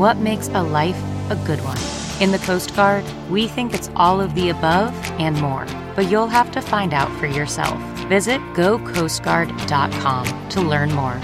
what 0.00 0.16
makes 0.16 0.48
a 0.48 0.62
life 0.62 0.96
a 1.28 1.36
good 1.44 1.60
one? 1.60 1.76
In 2.22 2.32
the 2.32 2.38
Coast 2.38 2.74
Guard, 2.74 3.04
we 3.28 3.46
think 3.46 3.74
it's 3.74 3.90
all 3.94 4.18
of 4.18 4.34
the 4.34 4.48
above 4.48 4.94
and 5.20 5.38
more, 5.38 5.66
but 5.94 6.10
you'll 6.10 6.26
have 6.26 6.50
to 6.52 6.62
find 6.62 6.94
out 6.94 7.12
for 7.20 7.26
yourself. 7.26 7.78
Visit 8.08 8.40
gocoastguard.com 8.54 10.48
to 10.48 10.60
learn 10.62 10.90
more. 10.94 11.20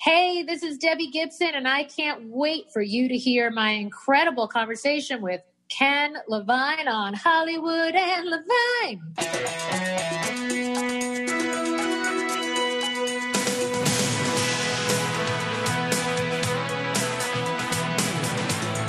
Hey, 0.00 0.44
this 0.44 0.62
is 0.62 0.78
Debbie 0.78 1.10
Gibson, 1.10 1.50
and 1.54 1.66
I 1.66 1.82
can't 1.82 2.28
wait 2.28 2.70
for 2.72 2.80
you 2.80 3.08
to 3.08 3.16
hear 3.16 3.50
my 3.50 3.70
incredible 3.70 4.46
conversation 4.46 5.20
with 5.20 5.40
Ken 5.68 6.14
Levine 6.28 6.86
on 6.86 7.12
Hollywood 7.14 7.96
and 7.96 8.30
Levine. 8.30 9.00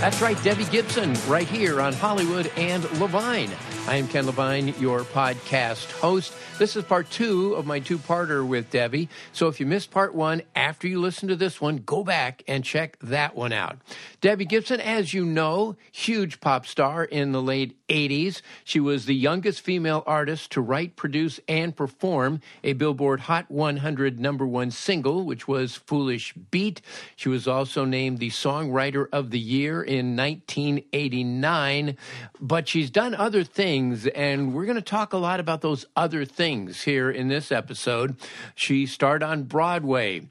That's 0.03 0.21
right, 0.21 0.43
Debbie 0.43 0.65
Gibson, 0.65 1.13
right 1.29 1.47
here 1.47 1.79
on 1.79 1.93
Hollywood 1.93 2.51
and 2.57 2.83
Levine. 2.99 3.49
I 3.93 3.97
am 3.97 4.07
Ken 4.07 4.25
Levine, 4.25 4.69
your 4.79 5.01
podcast 5.01 5.91
host. 5.99 6.33
This 6.57 6.75
is 6.75 6.83
part 6.83 7.11
two 7.11 7.53
of 7.53 7.67
my 7.67 7.79
two 7.79 7.99
parter 7.99 8.43
with 8.43 8.71
Debbie. 8.71 9.07
So 9.33 9.49
if 9.49 9.59
you 9.59 9.67
missed 9.67 9.91
part 9.91 10.15
one, 10.15 10.41
after 10.55 10.87
you 10.87 10.99
listen 10.99 11.27
to 11.27 11.35
this 11.35 11.61
one, 11.61 11.77
go 11.77 12.03
back 12.03 12.41
and 12.47 12.63
check 12.63 12.97
that 13.01 13.35
one 13.35 13.53
out. 13.53 13.77
Debbie 14.19 14.45
Gibson, 14.45 14.79
as 14.79 15.13
you 15.13 15.25
know, 15.25 15.75
huge 15.91 16.39
pop 16.39 16.65
star 16.65 17.03
in 17.03 17.33
the 17.33 17.41
late 17.41 17.77
80s. 17.87 18.41
She 18.63 18.79
was 18.79 19.05
the 19.05 19.13
youngest 19.13 19.61
female 19.61 20.03
artist 20.07 20.51
to 20.53 20.61
write, 20.61 20.95
produce, 20.95 21.39
and 21.47 21.75
perform 21.75 22.41
a 22.63 22.73
Billboard 22.73 23.19
Hot 23.21 23.51
100 23.51 24.19
number 24.19 24.47
one 24.47 24.71
single, 24.71 25.25
which 25.25 25.47
was 25.47 25.75
Foolish 25.75 26.33
Beat. 26.49 26.81
She 27.15 27.29
was 27.29 27.47
also 27.47 27.85
named 27.85 28.19
the 28.19 28.29
Songwriter 28.29 29.07
of 29.11 29.29
the 29.29 29.39
Year 29.39 29.83
in 29.83 30.15
1989. 30.15 31.97
But 32.39 32.67
she's 32.67 32.89
done 32.89 33.13
other 33.13 33.43
things, 33.43 33.82
and 33.91 34.53
we're 34.53 34.65
going 34.65 34.75
to 34.75 34.81
talk 34.81 35.13
a 35.13 35.17
lot 35.17 35.39
about 35.39 35.61
those 35.61 35.85
other 35.95 36.25
things 36.25 36.53
things 36.53 36.83
here 36.83 37.09
in 37.09 37.29
this 37.29 37.51
episode. 37.51 38.15
She 38.55 38.85
starred 38.85 39.23
on 39.23 39.43
Broadway. 39.43 40.23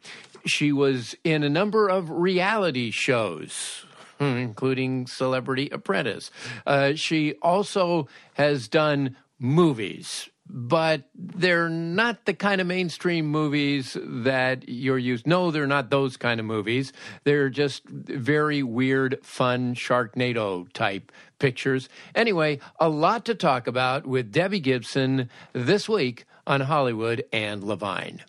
She 0.47 0.73
was 0.73 1.15
in 1.25 1.43
a 1.43 1.49
number 1.49 1.89
of 1.89 2.11
reality 2.11 2.91
shows, 2.91 3.87
including 4.21 5.07
Celebrity 5.07 5.69
Apprentice. 5.71 6.31
Uh, 6.67 6.95
she 6.95 7.35
also 7.43 8.09
has 8.35 8.69
done 8.69 9.17
movies 9.39 10.29
but 10.55 11.05
they're 11.15 11.69
not 11.69 12.27
the 12.27 12.35
kind 12.35 12.61
of 12.61 12.67
mainstream 12.67 13.27
movies 13.27 13.97
that 14.03 14.69
you're 14.69 14.99
used. 14.99 15.27
No, 15.27 15.51
they're 15.51 15.67
not 15.67 15.89
those 15.89 16.19
kind 16.19 16.41
of 16.41 16.47
movies. 16.47 16.93
They're 17.25 17.49
just 17.49 17.87
very 17.89 18.63
weird, 18.63 19.19
fun 19.23 19.75
Sharknado 19.75 20.71
type 20.73 21.11
pictures. 21.43 21.89
Anyway, 22.15 22.61
a 22.79 22.89
lot 22.89 23.25
to 23.25 23.35
talk 23.35 23.67
about 23.67 24.07
with 24.07 24.31
Debbie 24.31 24.61
Gibson 24.61 25.29
this 25.53 25.89
week 25.89 26.25
on 26.47 26.61
Hollywood 26.61 27.25
and 27.33 27.65
Levine. 27.65 28.23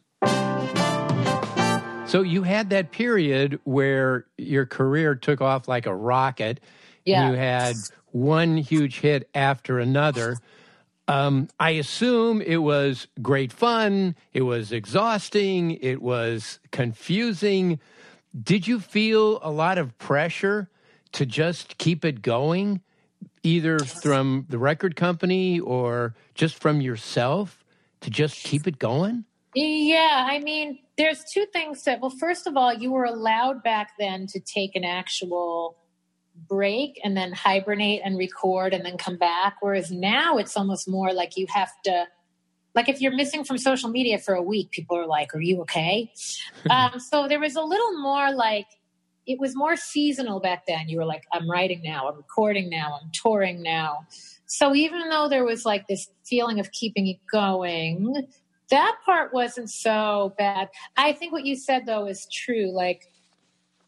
So 2.07 2.21
you 2.23 2.41
had 2.41 2.71
that 2.71 2.91
period 2.91 3.59
where 3.65 4.25
your 4.35 4.65
career 4.65 5.13
took 5.13 5.41
off 5.41 5.67
like 5.67 5.85
a 5.85 5.95
rocket. 5.95 6.59
Yeah. 7.05 7.29
You 7.29 7.37
had 7.37 7.75
one 8.11 8.57
huge 8.57 8.99
hit 8.99 9.29
after 9.35 9.77
another. 9.79 10.37
Um, 11.07 11.49
I 11.59 11.71
assume 11.71 12.41
it 12.41 12.57
was 12.57 13.07
great 13.21 13.53
fun. 13.53 14.15
It 14.33 14.41
was 14.41 14.71
exhausting. 14.71 15.71
It 15.71 16.01
was 16.01 16.59
confusing. 16.71 17.79
Did 18.41 18.67
you 18.67 18.79
feel 18.79 19.39
a 19.43 19.51
lot 19.51 19.77
of 19.77 19.95
pressure 19.99 20.69
to 21.11 21.25
just 21.25 21.77
keep 21.77 22.03
it 22.03 22.21
going, 22.21 22.81
either 23.43 23.79
from 23.79 24.45
the 24.49 24.57
record 24.57 24.95
company 24.95 25.59
or 25.59 26.15
just 26.33 26.55
from 26.55 26.81
yourself 26.81 27.63
to 28.01 28.09
just 28.09 28.43
keep 28.43 28.65
it 28.67 28.79
going? 28.79 29.25
Yeah, 29.55 30.25
I 30.27 30.39
mean, 30.39 30.79
there's 30.97 31.23
two 31.31 31.45
things 31.53 31.83
that, 31.83 31.99
well, 31.99 32.09
first 32.09 32.47
of 32.47 32.57
all, 32.57 32.73
you 32.73 32.91
were 32.91 33.03
allowed 33.03 33.61
back 33.63 33.91
then 33.99 34.25
to 34.27 34.39
take 34.39 34.75
an 34.75 34.83
actual 34.83 35.77
break 36.49 36.99
and 37.03 37.15
then 37.15 37.31
hibernate 37.31 38.01
and 38.03 38.17
record 38.17 38.73
and 38.73 38.83
then 38.83 38.97
come 38.97 39.17
back. 39.17 39.57
Whereas 39.61 39.91
now 39.91 40.37
it's 40.37 40.57
almost 40.57 40.89
more 40.89 41.13
like 41.13 41.37
you 41.37 41.45
have 41.49 41.69
to, 41.85 42.07
like 42.73 42.89
if 42.89 43.01
you're 43.01 43.15
missing 43.15 43.43
from 43.43 43.59
social 43.59 43.89
media 43.89 44.17
for 44.17 44.33
a 44.33 44.41
week, 44.41 44.71
people 44.71 44.97
are 44.97 45.05
like, 45.05 45.35
"Are 45.35 45.41
you 45.41 45.61
okay?" 45.61 46.11
um, 46.71 46.99
so 46.99 47.27
there 47.27 47.39
was 47.39 47.55
a 47.55 47.61
little 47.61 48.01
more 48.01 48.33
like 48.33 48.65
it 49.25 49.39
was 49.39 49.55
more 49.55 49.75
seasonal 49.75 50.39
back 50.39 50.65
then. 50.67 50.89
You 50.89 50.97
were 50.97 51.05
like, 51.05 51.23
"I'm 51.31 51.49
writing 51.49 51.81
now, 51.83 52.07
I'm 52.09 52.17
recording 52.17 52.69
now, 52.69 52.99
I'm 53.01 53.09
touring 53.13 53.61
now." 53.61 54.05
So 54.45 54.75
even 54.75 55.09
though 55.09 55.27
there 55.27 55.45
was 55.45 55.65
like 55.65 55.87
this 55.87 56.09
feeling 56.25 56.59
of 56.59 56.71
keeping 56.71 57.07
it 57.07 57.17
going, 57.31 58.27
that 58.69 58.95
part 59.05 59.33
wasn't 59.33 59.69
so 59.69 60.33
bad. 60.37 60.69
I 60.97 61.13
think 61.13 61.31
what 61.31 61.45
you 61.45 61.55
said 61.55 61.85
though 61.85 62.05
is 62.07 62.27
true. 62.31 62.71
Like 62.71 63.07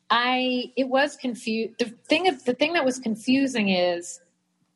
I 0.10 0.72
it 0.76 0.90
was 0.90 1.16
confused. 1.16 1.76
The 1.80 1.86
thing 2.08 2.28
of 2.28 2.44
the 2.46 2.54
thing 2.54 2.74
that 2.74 2.86
was 2.86 3.00
confusing 3.00 3.70
is 3.70 4.22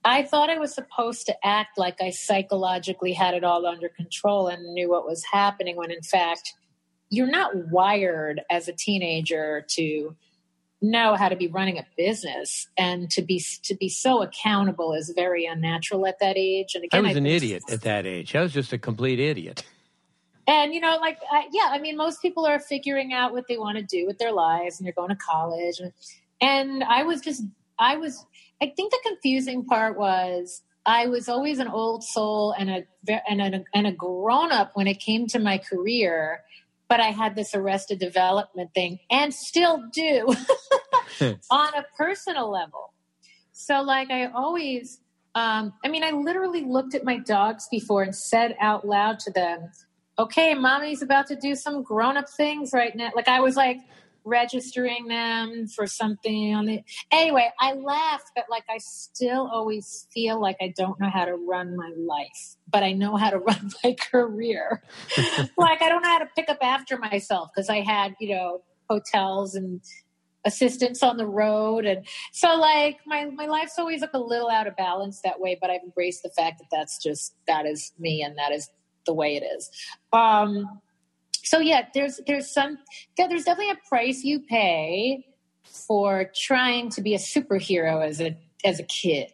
I 0.05 0.23
thought 0.23 0.49
I 0.49 0.57
was 0.57 0.73
supposed 0.73 1.25
to 1.25 1.35
act 1.45 1.77
like 1.77 2.01
I 2.01 2.09
psychologically 2.09 3.13
had 3.13 3.33
it 3.33 3.43
all 3.43 3.65
under 3.65 3.89
control 3.89 4.47
and 4.47 4.73
knew 4.73 4.89
what 4.89 5.05
was 5.05 5.23
happening 5.31 5.75
when 5.75 5.91
in 5.91 6.01
fact 6.01 6.53
you're 7.09 7.29
not 7.29 7.69
wired 7.69 8.41
as 8.49 8.67
a 8.67 8.73
teenager 8.73 9.65
to 9.69 10.15
know 10.81 11.15
how 11.15 11.27
to 11.27 11.35
be 11.35 11.47
running 11.47 11.77
a 11.77 11.85
business 11.97 12.67
and 12.77 13.09
to 13.11 13.21
be 13.21 13.43
to 13.63 13.75
be 13.75 13.89
so 13.89 14.21
accountable 14.21 14.93
is 14.93 15.11
very 15.13 15.45
unnatural 15.45 16.07
at 16.07 16.19
that 16.19 16.35
age 16.37 16.73
and 16.73 16.85
again 16.85 17.05
I 17.05 17.07
was 17.09 17.15
I 17.15 17.19
an 17.19 17.25
idiot 17.25 17.63
at 17.69 17.81
that 17.81 18.05
age. 18.05 18.35
I 18.35 18.41
was 18.41 18.53
just 18.53 18.71
a 18.71 18.77
complete 18.77 19.19
idiot. 19.19 19.63
And 20.49 20.73
you 20.73 20.79
know, 20.79 20.97
like 20.99 21.19
I, 21.31 21.47
yeah, 21.51 21.67
I 21.69 21.77
mean, 21.77 21.95
most 21.95 22.23
people 22.23 22.43
are 22.47 22.59
figuring 22.59 23.13
out 23.13 23.33
what 23.33 23.47
they 23.47 23.57
want 23.59 23.77
to 23.77 23.83
do 23.83 24.07
with 24.07 24.17
their 24.17 24.31
lives, 24.31 24.79
and 24.79 24.85
they're 24.85 24.93
going 24.93 25.09
to 25.09 25.15
college. 25.15 25.79
And, 25.79 25.93
and 26.41 26.83
I 26.83 27.03
was 27.03 27.21
just, 27.21 27.43
I 27.77 27.97
was. 27.97 28.25
I 28.61 28.73
think 28.75 28.91
the 28.91 28.99
confusing 29.05 29.63
part 29.63 29.97
was 29.97 30.63
I 30.87 31.05
was 31.05 31.29
always 31.29 31.59
an 31.59 31.67
old 31.67 32.03
soul 32.03 32.55
and 32.57 32.69
a 32.71 32.83
and 33.29 33.41
a, 33.41 33.63
and 33.75 33.85
a 33.85 33.91
grown 33.91 34.51
up 34.51 34.71
when 34.73 34.87
it 34.87 34.99
came 34.99 35.27
to 35.27 35.39
my 35.39 35.59
career, 35.59 36.43
but 36.89 36.99
I 36.99 37.11
had 37.11 37.35
this 37.35 37.55
arrested 37.55 37.99
development 37.99 38.73
thing, 38.73 38.99
and 39.09 39.33
still 39.33 39.83
do 39.93 40.35
on 41.51 41.73
a 41.75 41.85
personal 41.97 42.51
level. 42.51 42.93
So, 43.51 43.81
like, 43.81 44.11
I 44.11 44.25
always. 44.25 44.99
Um, 45.35 45.73
I 45.85 45.89
mean, 45.89 46.03
I 46.03 46.09
literally 46.09 46.65
looked 46.65 46.95
at 46.95 47.03
my 47.03 47.17
dogs 47.19 47.67
before 47.69 48.01
and 48.01 48.15
said 48.15 48.57
out 48.59 48.85
loud 48.85 49.19
to 49.19 49.31
them, 49.31 49.69
okay, 50.19 50.53
mommy's 50.53 51.01
about 51.01 51.27
to 51.27 51.35
do 51.35 51.55
some 51.55 51.81
grown 51.81 52.17
up 52.17 52.29
things 52.29 52.71
right 52.73 52.95
now. 52.95 53.09
Like 53.15 53.27
I 53.27 53.39
was 53.39 53.55
like 53.55 53.79
registering 54.23 55.07
them 55.07 55.67
for 55.67 55.87
something 55.87 56.53
on 56.53 56.65
the 56.65 56.81
anyway, 57.11 57.49
I 57.59 57.73
laughed, 57.73 58.31
but 58.35 58.45
like 58.49 58.63
I 58.69 58.77
still 58.79 59.49
always 59.51 60.07
feel 60.13 60.41
like 60.41 60.57
I 60.61 60.73
don't 60.75 60.99
know 60.99 61.09
how 61.09 61.25
to 61.25 61.35
run 61.35 61.75
my 61.75 61.91
life, 61.97 62.55
but 62.71 62.83
I 62.83 62.93
know 62.93 63.15
how 63.15 63.29
to 63.29 63.37
run 63.39 63.71
my 63.83 63.95
career. 64.11 64.83
like 65.57 65.81
I 65.81 65.89
don't 65.89 66.01
know 66.03 66.09
how 66.09 66.19
to 66.19 66.29
pick 66.35 66.49
up 66.49 66.59
after 66.61 66.97
myself 66.97 67.49
because 67.53 67.69
I 67.69 67.81
had, 67.81 68.15
you 68.19 68.35
know, 68.35 68.61
hotels 68.89 69.55
and 69.55 69.81
assistants 70.45 71.03
on 71.03 71.17
the 71.17 71.27
road 71.27 71.85
and 71.85 72.07
so 72.31 72.55
like 72.55 72.97
my 73.05 73.25
my 73.25 73.45
life's 73.45 73.77
always 73.77 73.99
like 73.99 74.13
a 74.13 74.19
little 74.19 74.49
out 74.49 74.67
of 74.67 74.75
balance 74.77 75.19
that 75.21 75.37
way 75.37 75.57
but 75.59 75.69
i've 75.69 75.81
embraced 75.83 76.23
the 76.23 76.29
fact 76.29 76.59
that 76.59 76.67
that's 76.71 76.97
just 76.97 77.35
that 77.45 77.65
is 77.65 77.91
me 77.99 78.23
and 78.23 78.37
that 78.37 78.53
is 78.53 78.69
the 79.05 79.13
way 79.13 79.35
it 79.35 79.43
is 79.43 79.69
um 80.13 80.79
so 81.49 81.59
yeah 81.59 81.87
there's 81.93 82.19
there's 82.27 82.49
some 82.49 82.77
yeah, 83.17 83.27
there's 83.27 83.43
definitely 83.43 83.71
a 83.71 83.87
price 83.87 84.23
you 84.23 84.39
pay 84.39 85.25
for 85.63 86.29
trying 86.35 86.89
to 86.91 87.01
be 87.01 87.15
a 87.15 87.17
superhero 87.17 88.05
as 88.05 88.21
a 88.21 88.37
as 88.63 88.79
a 88.79 88.83
kid. 88.83 89.31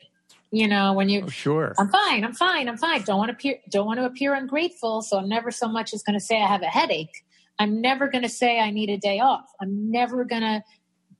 You 0.52 0.68
know 0.70 0.94
when 0.94 1.10
you 1.10 1.24
oh, 1.26 1.30
sure. 1.30 1.74
I'm 1.78 1.90
fine 1.90 2.24
i'm 2.24 2.34
fine 2.34 2.70
i'm 2.70 2.78
fine. 2.78 3.02
Don't 3.02 3.18
want 3.18 3.30
to 3.30 3.36
appear 3.36 3.58
don't 3.70 3.86
want 3.86 4.00
to 4.00 4.06
appear 4.06 4.34
ungrateful 4.34 5.02
so 5.02 5.18
i'm 5.18 5.28
never 5.28 5.52
so 5.52 5.68
much 5.68 5.94
as 5.94 6.04
going 6.04 6.18
to 6.18 6.26
say 6.26 6.42
i 6.42 6.48
have 6.48 6.62
a 6.62 6.68
headache. 6.68 7.24
I'm 7.60 7.82
never 7.82 8.08
going 8.08 8.24
to 8.24 8.30
say 8.30 8.60
i 8.60 8.72
need 8.72 8.90
a 8.90 8.98
day 8.98 9.20
off. 9.20 9.46
I'm 9.62 9.92
never 9.92 10.24
going 10.24 10.44
to 10.44 10.64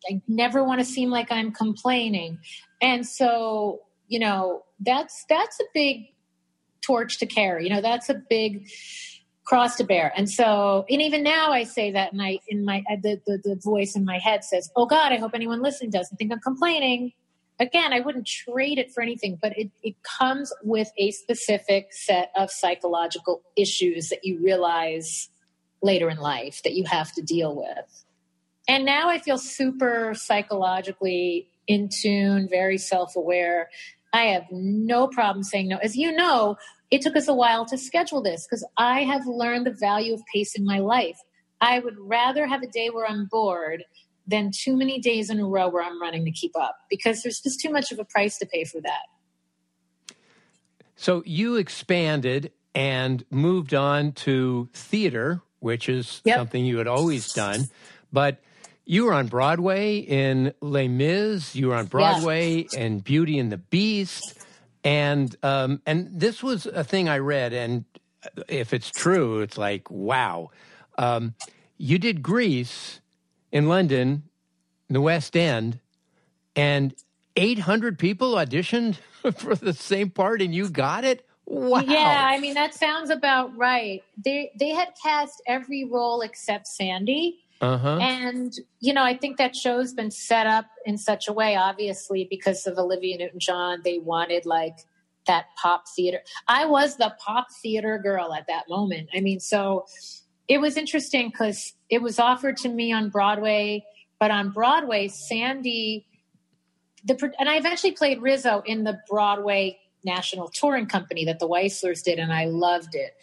I 0.10 0.22
never 0.28 0.64
want 0.64 0.80
to 0.80 0.86
seem 0.86 1.10
like 1.10 1.32
I'm 1.32 1.52
complaining. 1.52 2.38
And 2.82 3.06
so, 3.06 3.82
you 4.08 4.20
know, 4.20 4.64
that's 4.80 5.26
that's 5.28 5.60
a 5.60 5.66
big 5.74 6.14
torch 6.82 7.18
to 7.20 7.26
carry. 7.26 7.64
You 7.64 7.74
know, 7.74 7.82
that's 7.82 8.10
a 8.10 8.22
big 8.30 8.70
cross 9.46 9.76
to 9.78 9.84
bear. 9.84 10.12
And 10.18 10.30
so, 10.30 10.86
and 10.90 11.02
even 11.02 11.24
now 11.24 11.52
I 11.52 11.64
say 11.64 11.92
that 11.92 12.12
and 12.12 12.22
I 12.22 12.40
in 12.48 12.66
my 12.66 12.84
uh, 12.92 12.98
the, 13.02 13.22
the, 13.26 13.38
the 13.44 13.56
voice 13.64 13.96
in 13.96 14.04
my 14.04 14.18
head 14.18 14.44
says, 14.44 14.70
"Oh 14.76 14.86
god, 14.86 15.12
I 15.12 15.18
hope 15.18 15.32
anyone 15.34 15.62
listening 15.62 15.92
doesn't 15.92 16.18
think 16.18 16.32
I'm 16.32 16.40
complaining." 16.40 17.14
Again, 17.58 17.94
I 17.94 18.02
wouldn't 18.02 18.28
trade 18.28 18.80
it 18.80 18.92
for 18.92 19.02
anything, 19.02 19.40
but 19.42 19.58
it, 19.58 19.72
it 19.82 19.96
comes 20.04 20.52
with 20.62 20.92
a 20.98 21.12
specific 21.12 21.94
set 21.94 22.30
of 22.36 22.52
psychological 22.52 23.44
issues 23.56 24.10
that 24.10 24.26
you 24.26 24.44
realize 24.44 25.30
later 25.82 26.10
in 26.10 26.18
life 26.18 26.62
that 26.64 26.74
you 26.74 26.84
have 26.84 27.14
to 27.14 27.22
deal 27.22 27.56
with. 27.56 28.04
And 28.68 28.84
now 28.84 29.08
I 29.10 29.20
feel 29.20 29.38
super 29.38 30.14
psychologically 30.14 31.48
in 31.68 31.88
tune, 31.90 32.50
very 32.50 32.78
self 32.78 33.16
aware. 33.16 33.70
I 34.12 34.26
have 34.26 34.46
no 34.52 35.08
problem 35.08 35.44
saying 35.44 35.68
no. 35.68 35.78
As 35.78 35.96
you 35.96 36.12
know, 36.12 36.58
it 36.92 37.02
took 37.02 37.16
us 37.16 37.28
a 37.28 37.34
while 37.34 37.66
to 37.66 37.78
schedule 37.78 38.22
this 38.22 38.46
because 38.46 38.66
I 38.78 39.02
have 39.02 39.26
learned 39.26 39.66
the 39.66 39.72
value 39.72 40.14
of 40.14 40.22
pace 40.34 40.56
in 40.56 40.66
my 40.66 40.80
life. 40.80 41.18
I 41.62 41.80
would 41.80 41.96
rather 42.00 42.46
have 42.46 42.62
a 42.62 42.68
day 42.68 42.90
where 42.90 43.08
I'm 43.08 43.26
bored 43.26 43.84
than 44.28 44.52
too 44.52 44.76
many 44.76 45.00
days 45.00 45.30
in 45.30 45.40
a 45.40 45.46
row 45.46 45.70
where 45.70 45.84
I'm 45.84 46.02
running 46.02 46.26
to 46.26 46.32
keep 46.32 46.56
up 46.56 46.78
because 46.90 47.24
there's 47.24 47.40
just 47.40 47.60
too 47.60 47.70
much 47.70 47.92
of 47.92 48.00
a 48.00 48.06
price 48.06 48.38
to 48.40 48.46
pay 48.46 48.64
for 48.64 48.82
that. 48.82 50.16
So 50.96 51.24
you 51.26 51.56
expanded 51.56 52.52
and 52.74 53.24
moved 53.30 53.74
on 53.74 54.14
to 54.14 54.70
theater, 54.74 55.42
which 55.60 55.90
is 55.90 56.22
yep. 56.26 56.38
something 56.38 56.66
you 56.66 56.78
had 56.78 56.88
always 56.88 57.34
done. 57.34 57.70
But 58.12 58.42
you 58.86 59.06
were 59.06 59.14
on 59.14 59.28
Broadway 59.28 59.98
in 59.98 60.54
Les 60.62 60.88
Mis. 60.88 61.56
You 61.56 61.70
were 61.70 61.76
on 61.76 61.88
Broadway 61.88 62.68
yeah. 62.72 62.80
in 62.80 63.00
Beauty 63.00 63.40
and 63.40 63.52
the 63.52 63.58
Beast, 63.58 64.38
and 64.86 65.36
um, 65.42 65.82
and 65.86 66.10
this 66.14 66.44
was 66.44 66.68
a 66.68 66.84
thing 66.84 67.10
I 67.10 67.18
read, 67.18 67.52
and 67.52 67.84
if 68.48 68.72
it's 68.74 68.92
true, 68.92 69.42
it's 69.42 69.58
like 69.58 69.90
wow. 69.90 70.52
Um, 70.98 71.34
you 71.78 71.98
did 71.98 72.24
Grease 72.24 73.02
in 73.52 73.68
London, 73.68 74.24
in 74.88 74.94
the 74.94 75.02
West 75.02 75.36
End, 75.36 75.80
and 76.56 76.94
800 77.36 78.00
people 78.00 78.36
auditioned 78.36 78.98
for 79.36 79.56
the 79.56 79.74
same 79.74 80.12
part, 80.12 80.42
and 80.42 80.56
you 80.56 80.70
got 80.70 81.04
it. 81.04 81.26
Wow. 81.48 81.82
Yeah, 81.86 82.28
I 82.28 82.40
mean 82.40 82.54
that 82.54 82.74
sounds 82.74 83.10
about 83.10 83.56
right. 83.58 84.04
They 84.24 84.52
they 84.58 84.70
had 84.70 84.90
cast 85.02 85.42
every 85.48 85.84
role 85.86 86.22
except 86.22 86.68
Sandy 86.68 87.40
uh-huh. 87.62 88.00
And, 88.02 88.54
you 88.80 88.94
know, 88.94 89.04
I 89.04 89.16
think 89.16 89.38
that 89.38 89.56
show's 89.56 89.94
been 89.94 90.12
set 90.12 90.46
up 90.46 90.66
in 90.86 90.98
such 90.98 91.28
a 91.28 91.34
way, 91.34 91.56
obviously, 91.56 92.28
because 92.30 92.68
of 92.68 92.78
Olivia 92.78 93.18
Newton 93.18 93.40
John. 93.40 93.82
They 93.84 93.98
wanted 93.98 94.46
like 94.46 94.76
that 95.28 95.46
pop 95.62 95.86
theater. 95.96 96.20
I 96.48 96.66
was 96.66 96.98
the 96.98 97.16
pop 97.20 97.48
theater 97.62 97.98
girl 97.98 98.34
at 98.34 98.48
that 98.48 98.66
moment. 98.70 99.10
I 99.16 99.22
mean, 99.22 99.40
so 99.40 99.86
it 100.48 100.60
was 100.60 100.78
interesting 100.78 101.30
because 101.30 101.74
it 101.90 102.02
was 102.02 102.20
offered 102.20 102.58
to 102.58 102.70
me 102.70 102.92
on 102.92 103.10
Broadway, 103.10 103.86
but 104.20 104.32
on 104.32 104.52
Broadway, 104.52 105.08
Sandy, 105.08 106.06
the 107.06 107.34
and 107.40 107.48
I 107.48 107.58
eventually 107.58 107.94
played 107.94 108.22
Rizzo 108.22 108.64
in 108.66 108.84
the 108.84 109.00
Broadway 109.10 109.80
national 110.04 110.50
touring 110.50 110.88
company 110.88 111.26
that 111.26 111.40
the 111.40 111.48
Weisslers 111.48 112.04
did, 112.04 112.20
and 112.20 112.34
I 112.34 112.46
loved 112.46 112.96
it. 112.96 113.16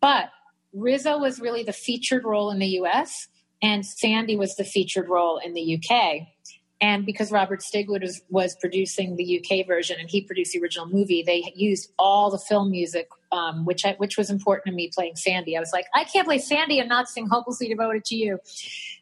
But 0.00 0.30
Rizzo 0.72 1.18
was 1.18 1.38
really 1.38 1.62
the 1.62 1.72
featured 1.72 2.24
role 2.24 2.50
in 2.50 2.58
the 2.58 2.66
U.S 2.66 3.28
and 3.64 3.84
Sandy 3.84 4.36
was 4.36 4.56
the 4.56 4.64
featured 4.64 5.08
role 5.08 5.38
in 5.38 5.54
the 5.54 5.80
UK. 5.80 6.28
And 6.82 7.06
because 7.06 7.32
Robert 7.32 7.60
Stigwood 7.60 8.02
was, 8.02 8.20
was 8.28 8.54
producing 8.56 9.16
the 9.16 9.40
UK 9.40 9.66
version 9.66 9.96
and 9.98 10.10
he 10.10 10.20
produced 10.20 10.52
the 10.52 10.60
original 10.60 10.86
movie, 10.86 11.22
they 11.22 11.50
used 11.56 11.90
all 11.98 12.30
the 12.30 12.36
film 12.36 12.70
music, 12.70 13.08
um, 13.32 13.64
which 13.64 13.86
I, 13.86 13.94
which 13.94 14.18
was 14.18 14.28
important 14.28 14.66
to 14.66 14.72
me 14.72 14.90
playing 14.94 15.16
Sandy. 15.16 15.56
I 15.56 15.60
was 15.60 15.72
like, 15.72 15.86
I 15.94 16.04
can't 16.04 16.26
play 16.26 16.38
Sandy 16.38 16.78
and 16.78 16.90
not 16.90 17.08
sing 17.08 17.26
"Hopelessly 17.26 17.68
Devoted 17.68 18.04
to 18.06 18.16
You." 18.16 18.38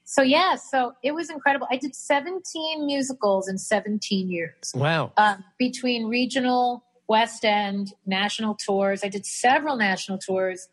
So 0.05 0.23
yeah, 0.23 0.55
so 0.55 0.93
it 1.03 1.12
was 1.12 1.29
incredible. 1.29 1.67
I 1.73 1.76
did 1.76 1.97
17 1.97 2.87
musicals 2.87 3.49
in 3.49 3.58
17 3.58 4.31
years. 4.31 4.73
Wow! 4.76 5.12
Um, 5.17 5.43
between 5.58 6.06
regional, 6.06 6.85
West 7.08 7.44
End, 7.44 7.94
national 8.06 8.55
tours, 8.55 9.03
I 9.03 9.08
did 9.08 9.26
several 9.26 9.76
national 9.76 10.19
tours 10.19 10.69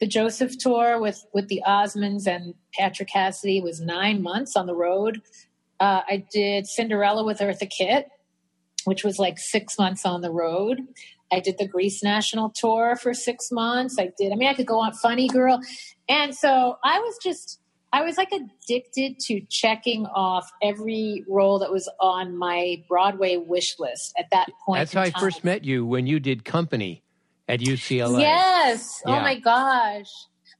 the 0.00 0.06
Joseph 0.06 0.56
tour 0.58 1.00
with 1.00 1.24
with 1.34 1.48
the 1.48 1.62
Osmonds 1.66 2.26
and 2.26 2.54
Patrick 2.74 3.08
Cassidy 3.08 3.60
was 3.60 3.80
nine 3.80 4.22
months 4.22 4.56
on 4.56 4.66
the 4.66 4.74
road. 4.74 5.20
Uh, 5.80 6.02
I 6.08 6.24
did 6.32 6.66
Cinderella 6.66 7.24
with 7.24 7.38
Eartha 7.38 7.68
Kitt, 7.68 8.08
which 8.84 9.04
was 9.04 9.18
like 9.18 9.38
six 9.38 9.78
months 9.78 10.04
on 10.04 10.20
the 10.20 10.30
road. 10.30 10.80
I 11.30 11.40
did 11.40 11.58
the 11.58 11.68
Grease 11.68 12.02
National 12.02 12.50
Tour 12.50 12.96
for 12.96 13.12
six 13.12 13.50
months. 13.50 13.96
I 13.98 14.10
did. 14.16 14.32
I 14.32 14.36
mean, 14.36 14.48
I 14.48 14.54
could 14.54 14.66
go 14.66 14.80
on 14.80 14.92
Funny 14.94 15.28
Girl, 15.28 15.60
and 16.08 16.34
so 16.34 16.76
I 16.84 16.98
was 16.98 17.16
just. 17.22 17.60
I 17.90 18.02
was 18.02 18.18
like 18.18 18.28
addicted 18.32 19.18
to 19.20 19.40
checking 19.48 20.04
off 20.04 20.46
every 20.62 21.24
role 21.26 21.58
that 21.60 21.72
was 21.72 21.88
on 21.98 22.36
my 22.36 22.84
Broadway 22.86 23.38
wish 23.38 23.78
list 23.78 24.12
at 24.18 24.26
that 24.30 24.50
point. 24.66 24.80
That's 24.80 24.92
how 24.92 25.00
I 25.00 25.10
first 25.18 25.42
met 25.42 25.64
you 25.64 25.86
when 25.86 26.06
you 26.06 26.20
did 26.20 26.44
Company 26.44 27.02
at 27.48 27.60
UCLA. 27.60 28.20
Yes. 28.20 29.02
Oh 29.06 29.12
yeah. 29.12 29.18
Oh 29.18 29.22
my 29.22 29.38
gosh. 29.38 30.10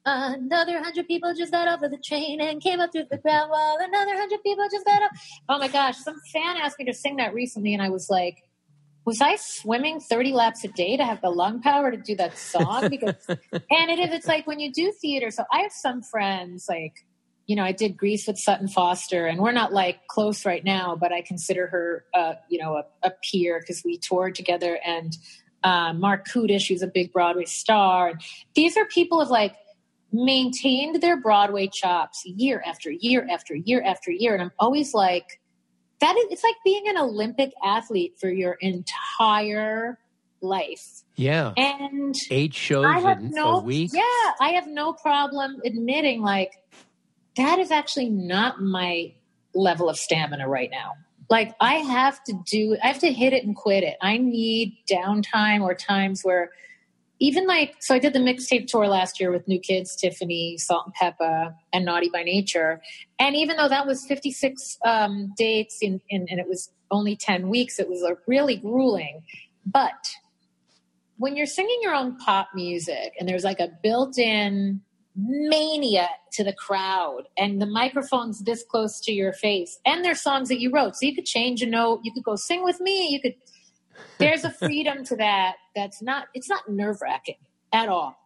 Another 0.05 0.83
hundred 0.83 1.07
people 1.07 1.35
just 1.35 1.53
got 1.53 1.69
off 1.69 1.83
of 1.83 1.91
the 1.91 1.99
train 1.99 2.41
and 2.41 2.63
came 2.63 2.81
up 2.81 2.93
through 2.93 3.05
the 3.11 3.19
ground 3.19 3.51
wall. 3.51 3.77
Another 3.79 4.17
hundred 4.17 4.43
people 4.43 4.67
just 4.71 4.87
got 4.87 5.03
up. 5.03 5.11
Oh 5.49 5.59
my 5.59 5.69
gosh. 5.69 5.99
Some 5.99 6.17
fan 6.33 6.57
asked 6.57 6.79
me 6.79 6.87
to 6.87 6.95
sing 6.95 7.17
that 7.17 7.35
recently, 7.35 7.75
and 7.75 7.83
I 7.83 7.91
was 7.91 8.09
like, 8.09 8.43
was 9.05 9.23
I 9.23 9.37
swimming 9.37 10.01
30 10.01 10.33
laps 10.33 10.65
a 10.65 10.69
day 10.69 10.99
to 10.99 11.05
have 11.05 11.23
the 11.23 11.31
lung 11.31 11.63
power 11.63 11.91
to 11.91 11.97
do 11.97 12.15
that 12.17 12.37
song? 12.37 12.89
Because, 12.91 13.15
and 13.29 13.91
it 13.91 13.99
is, 13.99 14.13
it's 14.13 14.27
like 14.27 14.47
when 14.47 14.61
you 14.61 14.71
do 14.71 14.93
theater. 15.01 15.31
So 15.31 15.45
I 15.51 15.61
have 15.61 15.73
some 15.73 16.03
friends, 16.03 16.67
like, 16.69 16.93
you 17.47 17.57
know, 17.57 17.65
I 17.65 17.73
did 17.73 17.97
Grease 17.97 18.27
with 18.27 18.37
Sutton 18.37 18.69
Foster, 18.69 19.27
and 19.27 19.41
we're 19.41 19.53
not 19.53 19.73
like 19.73 20.07
close 20.09 20.45
right 20.45 20.63
now, 20.63 20.95
but 20.95 21.11
I 21.11 21.23
consider 21.23 21.69
her, 21.69 22.05
uh, 22.13 22.35
you 22.51 22.59
know, 22.59 22.77
a, 22.77 22.85
a 23.03 23.13
peer 23.23 23.61
because 23.61 23.83
we 23.83 23.97
toured 23.97 24.35
together. 24.35 24.79
And 24.85 25.17
uh, 25.65 25.93
Marc 25.93 26.27
Kudisch, 26.29 26.69
who's 26.69 26.83
a 26.83 26.87
big 26.87 27.13
Broadway 27.13 27.45
star. 27.45 28.15
These 28.55 28.77
are 28.77 28.85
people 28.87 29.21
who've 29.21 29.31
like 29.31 29.57
maintained 30.13 31.03
their 31.03 31.17
Broadway 31.17 31.69
chops 31.69 32.25
year 32.25 32.63
after 32.67 32.91
year 32.91 33.27
after 33.31 33.55
year 33.55 33.83
after 33.83 34.11
year. 34.11 34.35
And 34.35 34.43
I'm 34.43 34.53
always 34.59 34.95
like, 34.95 35.41
that 36.01 36.17
is, 36.17 36.27
it's 36.31 36.45
like 36.45 36.57
being 36.65 36.89
an 36.89 36.97
Olympic 36.97 37.53
athlete 37.65 38.15
for 38.19 38.31
your 38.31 38.53
entire 38.61 39.99
life. 40.41 41.03
Yeah. 41.17 41.53
And 41.57 42.15
eight 42.31 42.55
shows 42.55 43.05
in 43.05 43.31
no, 43.31 43.57
a 43.57 43.61
week. 43.61 43.91
Yeah. 43.93 44.03
I 44.41 44.51
have 44.51 44.69
no 44.69 44.93
problem 44.93 45.61
admitting 45.65 46.23
like 46.23 46.53
that 47.37 47.59
is 47.59 47.71
actually 47.71 48.09
not 48.09 48.63
my 48.63 49.13
level 49.55 49.89
of 49.89 49.97
stamina 49.97 50.49
right 50.49 50.71
now 50.71 50.93
like 51.31 51.55
I 51.61 51.75
have 51.75 52.23
to 52.25 52.35
do, 52.47 52.77
I 52.83 52.89
have 52.89 53.01
to 53.01 53.13
hit 53.13 53.33
it 53.33 53.45
and 53.45 53.55
quit 53.55 53.85
it. 53.85 53.97
I 54.01 54.17
need 54.19 54.79
downtime 54.91 55.61
or 55.61 55.75
times 55.75 56.23
where 56.23 56.51
even 57.21 57.47
like, 57.47 57.75
so 57.81 57.95
I 57.95 57.99
did 57.99 58.13
the 58.13 58.21
mixtape 58.21 58.69
tour 58.69 58.87
last 58.87 59.19
year 59.19 59.33
with 59.33 59.49
New 59.49 59.59
Kids, 59.59 59.97
Tiffany, 59.97 60.57
Salt-N-Pepa, 60.57 61.53
and 61.73 61.85
Naughty 61.85 62.11
by 62.11 62.23
Nature. 62.23 62.81
And 63.19 63.35
even 63.35 63.57
though 63.57 63.69
that 63.69 63.87
was 63.87 64.07
56 64.07 64.79
um, 64.85 65.33
dates 65.37 65.79
in, 65.83 66.01
in, 66.09 66.27
and 66.31 66.39
it 66.39 66.47
was 66.49 66.71
only 66.91 67.17
10 67.17 67.49
weeks, 67.49 67.81
it 67.81 67.89
was 67.89 68.03
like 68.03 68.19
really 68.27 68.57
grueling. 68.57 69.23
But 69.67 70.09
when 71.17 71.37
you're 71.37 71.47
singing 71.47 71.79
your 71.83 71.95
own 71.95 72.17
pop 72.19 72.51
music 72.55 73.15
and 73.19 73.29
there's 73.29 73.45
like 73.45 73.59
a 73.59 73.69
built 73.83 74.17
in 74.17 74.81
mania 75.19 76.09
to 76.31 76.45
the 76.45 76.53
crowd 76.53 77.23
and 77.37 77.61
the 77.61 77.67
microphone's 77.67 78.45
this 78.45 78.65
close 78.71 79.01
to 79.01 79.13
your 79.13 79.33
face 79.33 79.79
and 79.85 80.05
there's 80.05 80.21
songs 80.21 80.49
that 80.49 80.61
you 80.61 80.71
wrote 80.71 80.95
so 80.95 81.07
you 81.07 81.15
could 81.15 81.27
change 81.27 81.61
a 81.63 81.67
note 81.67 82.01
you 82.05 82.13
could 82.13 82.23
go 82.23 82.37
sing 82.37 82.63
with 82.63 82.81
me 82.81 83.09
you 83.09 83.21
could 83.21 83.35
there's 84.19 84.45
a 84.45 84.51
freedom 84.51 85.05
to 85.05 85.17
that 85.17 85.57
that's 85.75 86.01
not 86.01 86.27
it's 86.35 86.49
not 86.49 86.69
nerve-wracking 86.69 87.37
at 87.73 87.89
all 87.89 88.17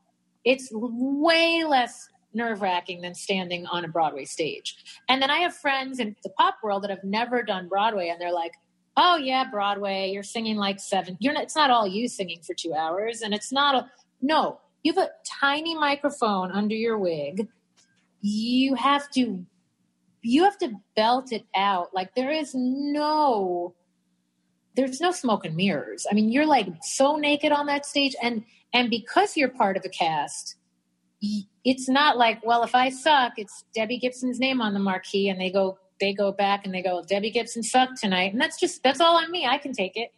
it's 0.45 0.69
way 0.73 1.65
less 1.65 2.09
nerve 2.35 2.63
wracking 2.63 3.01
than 3.03 3.15
standing 3.15 3.67
on 3.67 3.85
a 3.85 3.89
Broadway 3.89 4.25
stage. 4.25 4.77
And 5.09 5.21
then 5.21 5.31
I 5.31 5.39
have 5.39 5.55
friends 5.55 5.99
in 5.99 6.17
the 6.23 6.31
pop 6.31 6.57
world 6.63 6.83
that 6.83 6.91
have 6.91 7.05
never 7.05 7.43
done 7.43 7.69
Broadway, 7.69 8.09
and 8.09 8.21
they're 8.21 8.33
like, 8.33 8.53
"Oh 8.97 9.17
yeah, 9.17 9.45
Broadway, 9.51 10.11
you're 10.13 10.23
singing 10.23 10.57
like 10.57 10.81
seven. 10.81 11.17
You're 11.21 11.35
not, 11.35 11.45
it's 11.45 11.57
not 11.57 11.71
all 11.71 11.87
you 11.87 12.09
singing 12.09 12.41
for 12.43 12.55
two 12.55 12.75
hours, 12.75 13.23
and 13.23 13.35
it's 13.35 13.53
not 13.53 13.75
a 13.75 13.91
no. 14.21 14.61
You 14.83 14.93
have 14.95 15.05
a 15.05 15.11
tiny 15.41 15.75
microphone 15.75 16.51
under 16.51 16.75
your 16.75 16.99
wig. 16.99 17.49
You 18.21 18.75
have 18.75 19.11
to 19.13 19.45
you 20.23 20.45
have 20.45 20.59
to 20.59 20.73
belt 20.95 21.33
it 21.33 21.45
out. 21.57 21.93
Like 21.95 22.15
there 22.15 22.31
is 22.31 22.55
no 22.55 23.75
there's 24.75 25.01
no 25.01 25.13
smoke 25.13 25.45
and 25.45 25.55
mirrors. 25.55 26.07
I 26.11 26.15
mean, 26.15 26.31
you're 26.31 26.47
like 26.47 26.69
so 26.83 27.17
naked 27.17 27.53
on 27.53 27.67
that 27.67 27.87
stage 27.87 28.17
and 28.23 28.45
and 28.73 28.89
because 28.89 29.37
you're 29.37 29.51
part 29.51 29.77
of 29.77 29.85
a 29.85 29.89
cast, 29.89 30.57
it's 31.65 31.89
not 31.89 32.17
like, 32.17 32.45
well, 32.45 32.63
if 32.63 32.75
I 32.75 32.89
suck, 32.89 33.35
it's 33.37 33.65
Debbie 33.75 33.99
Gibson's 33.99 34.41
name 34.41 34.61
on 34.61 34.73
the 34.73 34.81
marquee 34.81 35.29
and 35.29 35.41
they 35.41 35.51
go 35.51 35.79
they 36.01 36.13
go 36.13 36.33
back 36.33 36.65
and 36.65 36.75
they 36.75 36.83
go, 36.83 37.05
Debbie 37.09 37.31
Gibson 37.31 37.63
sucked 37.63 38.01
tonight. 38.01 38.33
And 38.33 38.41
that's 38.41 38.59
just 38.59 38.83
that's 38.83 39.01
all 39.01 39.17
on 39.17 39.31
me. 39.31 39.47
I 39.47 39.59
can 39.59 39.73
take 39.73 39.97
it 39.97 40.11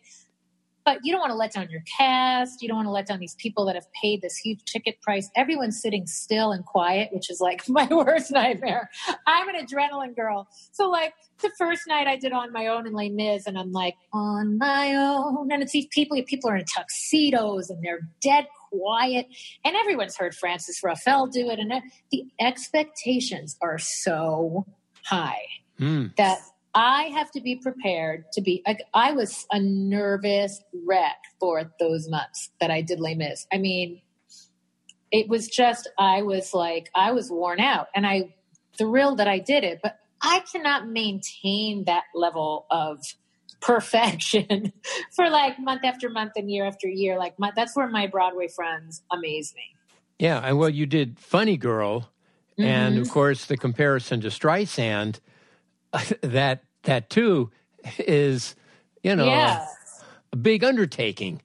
but 0.85 0.99
you 1.03 1.13
don't 1.13 1.21
want 1.21 1.31
to 1.31 1.37
let 1.37 1.53
down 1.53 1.71
your 1.71 1.83
cast. 1.97 2.61
You 2.61 2.69
don't 2.69 2.77
want 2.77 2.87
to 2.87 2.93
let 2.93 3.07
down 3.07 3.19
these 3.19 3.35
people 3.37 3.65
that 3.67 3.75
have 3.75 3.87
paid 3.93 4.21
this 4.23 4.37
huge 4.37 4.65
ticket 4.65 5.01
price. 5.01 5.31
Everyone's 5.35 5.81
sitting 5.81 6.07
still 6.07 6.53
and 6.53 6.65
quiet, 6.65 7.11
which 7.13 7.31
is 7.31 7.41
like 7.41 7.63
my 7.69 7.87
worst 7.87 8.31
nightmare. 8.31 8.91
I'm 9.27 9.49
an 9.49 9.67
adrenaline 9.67 10.15
girl. 10.15 10.49
So 10.73 10.91
like 10.91 11.15
the 11.41 11.51
first 11.59 11.83
night 11.87 12.07
I 12.07 12.17
did 12.17 12.33
on 12.33 12.53
my 12.53 12.67
own 12.67 12.87
in 12.87 12.93
Les 12.93 13.09
Mis 13.09 13.47
and 13.47 13.59
I'm 13.59 13.73
like 13.73 13.95
on 14.13 14.59
my 14.59 14.95
own. 14.95 15.51
And 15.51 15.63
it's 15.63 15.73
these 15.73 15.87
people, 15.91 16.21
people 16.27 16.51
are 16.51 16.57
in 16.57 16.65
tuxedos 16.65 17.71
and 17.71 17.83
they're 17.83 18.09
dead 18.21 18.47
quiet. 18.71 19.27
And 19.65 19.77
everyone's 19.77 20.17
heard 20.17 20.35
Frances 20.35 20.81
Ruffelle 20.85 21.31
do 21.33 21.49
it. 21.49 21.59
And 21.59 21.73
the 22.11 22.25
expectations 22.41 23.57
are 23.63 23.79
so 23.79 24.67
high 25.05 25.43
mm. 25.81 26.15
that 26.17 26.39
I 26.75 27.05
have 27.15 27.31
to 27.33 27.41
be 27.41 27.57
prepared 27.57 28.25
to 28.33 28.41
be. 28.41 28.63
Like, 28.67 28.83
I 28.93 29.13
was 29.13 29.47
a 29.51 29.61
nervous 29.61 30.61
wreck 30.87 31.17
for 31.39 31.73
those 31.79 32.09
months 32.09 32.51
that 32.61 32.71
I 32.71 32.81
did 32.81 33.01
Les 33.01 33.15
Mis. 33.15 33.47
I 33.53 33.59
mean, 33.59 34.01
it 35.13 35.29
was 35.29 35.47
just 35.47 35.89
I 35.97 36.23
was 36.23 36.53
like 36.53 36.91
I 36.95 37.13
was 37.13 37.31
worn 37.31 37.61
out, 37.61 37.87
and 37.95 38.07
I 38.07 38.35
thrilled 38.77 39.19
that 39.19 39.29
I 39.29 39.39
did 39.39 39.63
it, 39.63 39.79
but 39.83 39.99
I 40.21 40.41
cannot 40.51 40.89
maintain 40.89 41.85
that 41.85 42.05
level 42.15 42.67
of 42.71 43.01
perfection 43.61 44.73
for 45.15 45.31
like 45.31 45.59
month 45.61 45.85
after 45.85 46.11
month 46.11 46.33
and 46.37 46.51
year 46.51 46.67
after 46.67 46.89
year. 46.89 47.17
Like 47.19 47.39
my, 47.39 47.53
that's 47.55 47.77
where 47.77 47.89
my 47.89 48.09
Broadway 48.09 48.49
friends 48.49 49.03
amaze 49.13 49.55
me. 49.55 49.77
Yeah, 50.19 50.41
and 50.41 50.59
well, 50.59 50.71
you 50.71 50.87
did 50.87 51.19
Funny 51.19 51.57
Girl, 51.57 52.11
mm-hmm. 52.59 52.65
and 52.65 52.99
of 52.99 53.09
course 53.09 53.45
the 53.47 53.57
comparison 53.57 54.21
to 54.23 54.29
Streisand 54.29 55.21
that 56.23 56.65
that 56.85 57.11
too 57.11 57.51
is 57.99 58.55
you 59.03 59.15
know 59.17 59.27
yeah. 59.27 59.67
a 60.33 60.37
big 60.37 60.65
undertaking. 60.65 61.41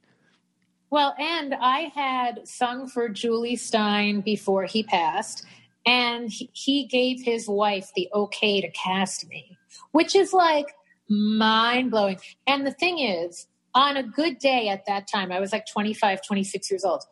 Well, 0.92 1.14
and 1.20 1.54
I 1.54 1.92
had 1.94 2.48
sung 2.48 2.88
for 2.88 3.10
Jule 3.10 3.56
Styne 3.56 4.24
before 4.24 4.64
he 4.64 4.82
passed, 4.82 5.46
and 5.86 6.32
he 6.32 6.88
gave 6.88 7.22
his 7.24 7.48
wife 7.48 7.92
the 7.96 8.10
okay 8.14 8.60
to 8.62 8.72
cast 8.72 9.28
me, 9.30 9.58
which 9.92 10.16
is 10.16 10.34
like 10.34 10.74
mind 11.08 11.92
blowing. 11.92 12.20
And 12.48 12.66
the 12.66 12.72
thing 12.72 13.00
is, 13.00 13.48
on 13.76 13.98
a 13.98 14.04
good 14.04 14.40
day 14.40 14.70
at 14.70 14.86
that 14.88 15.08
time, 15.08 15.32
I 15.32 15.40
was 15.40 15.52
like 15.52 15.66
25, 15.72 16.22
26 16.26 16.72
years 16.72 16.84
old. 16.84 17.04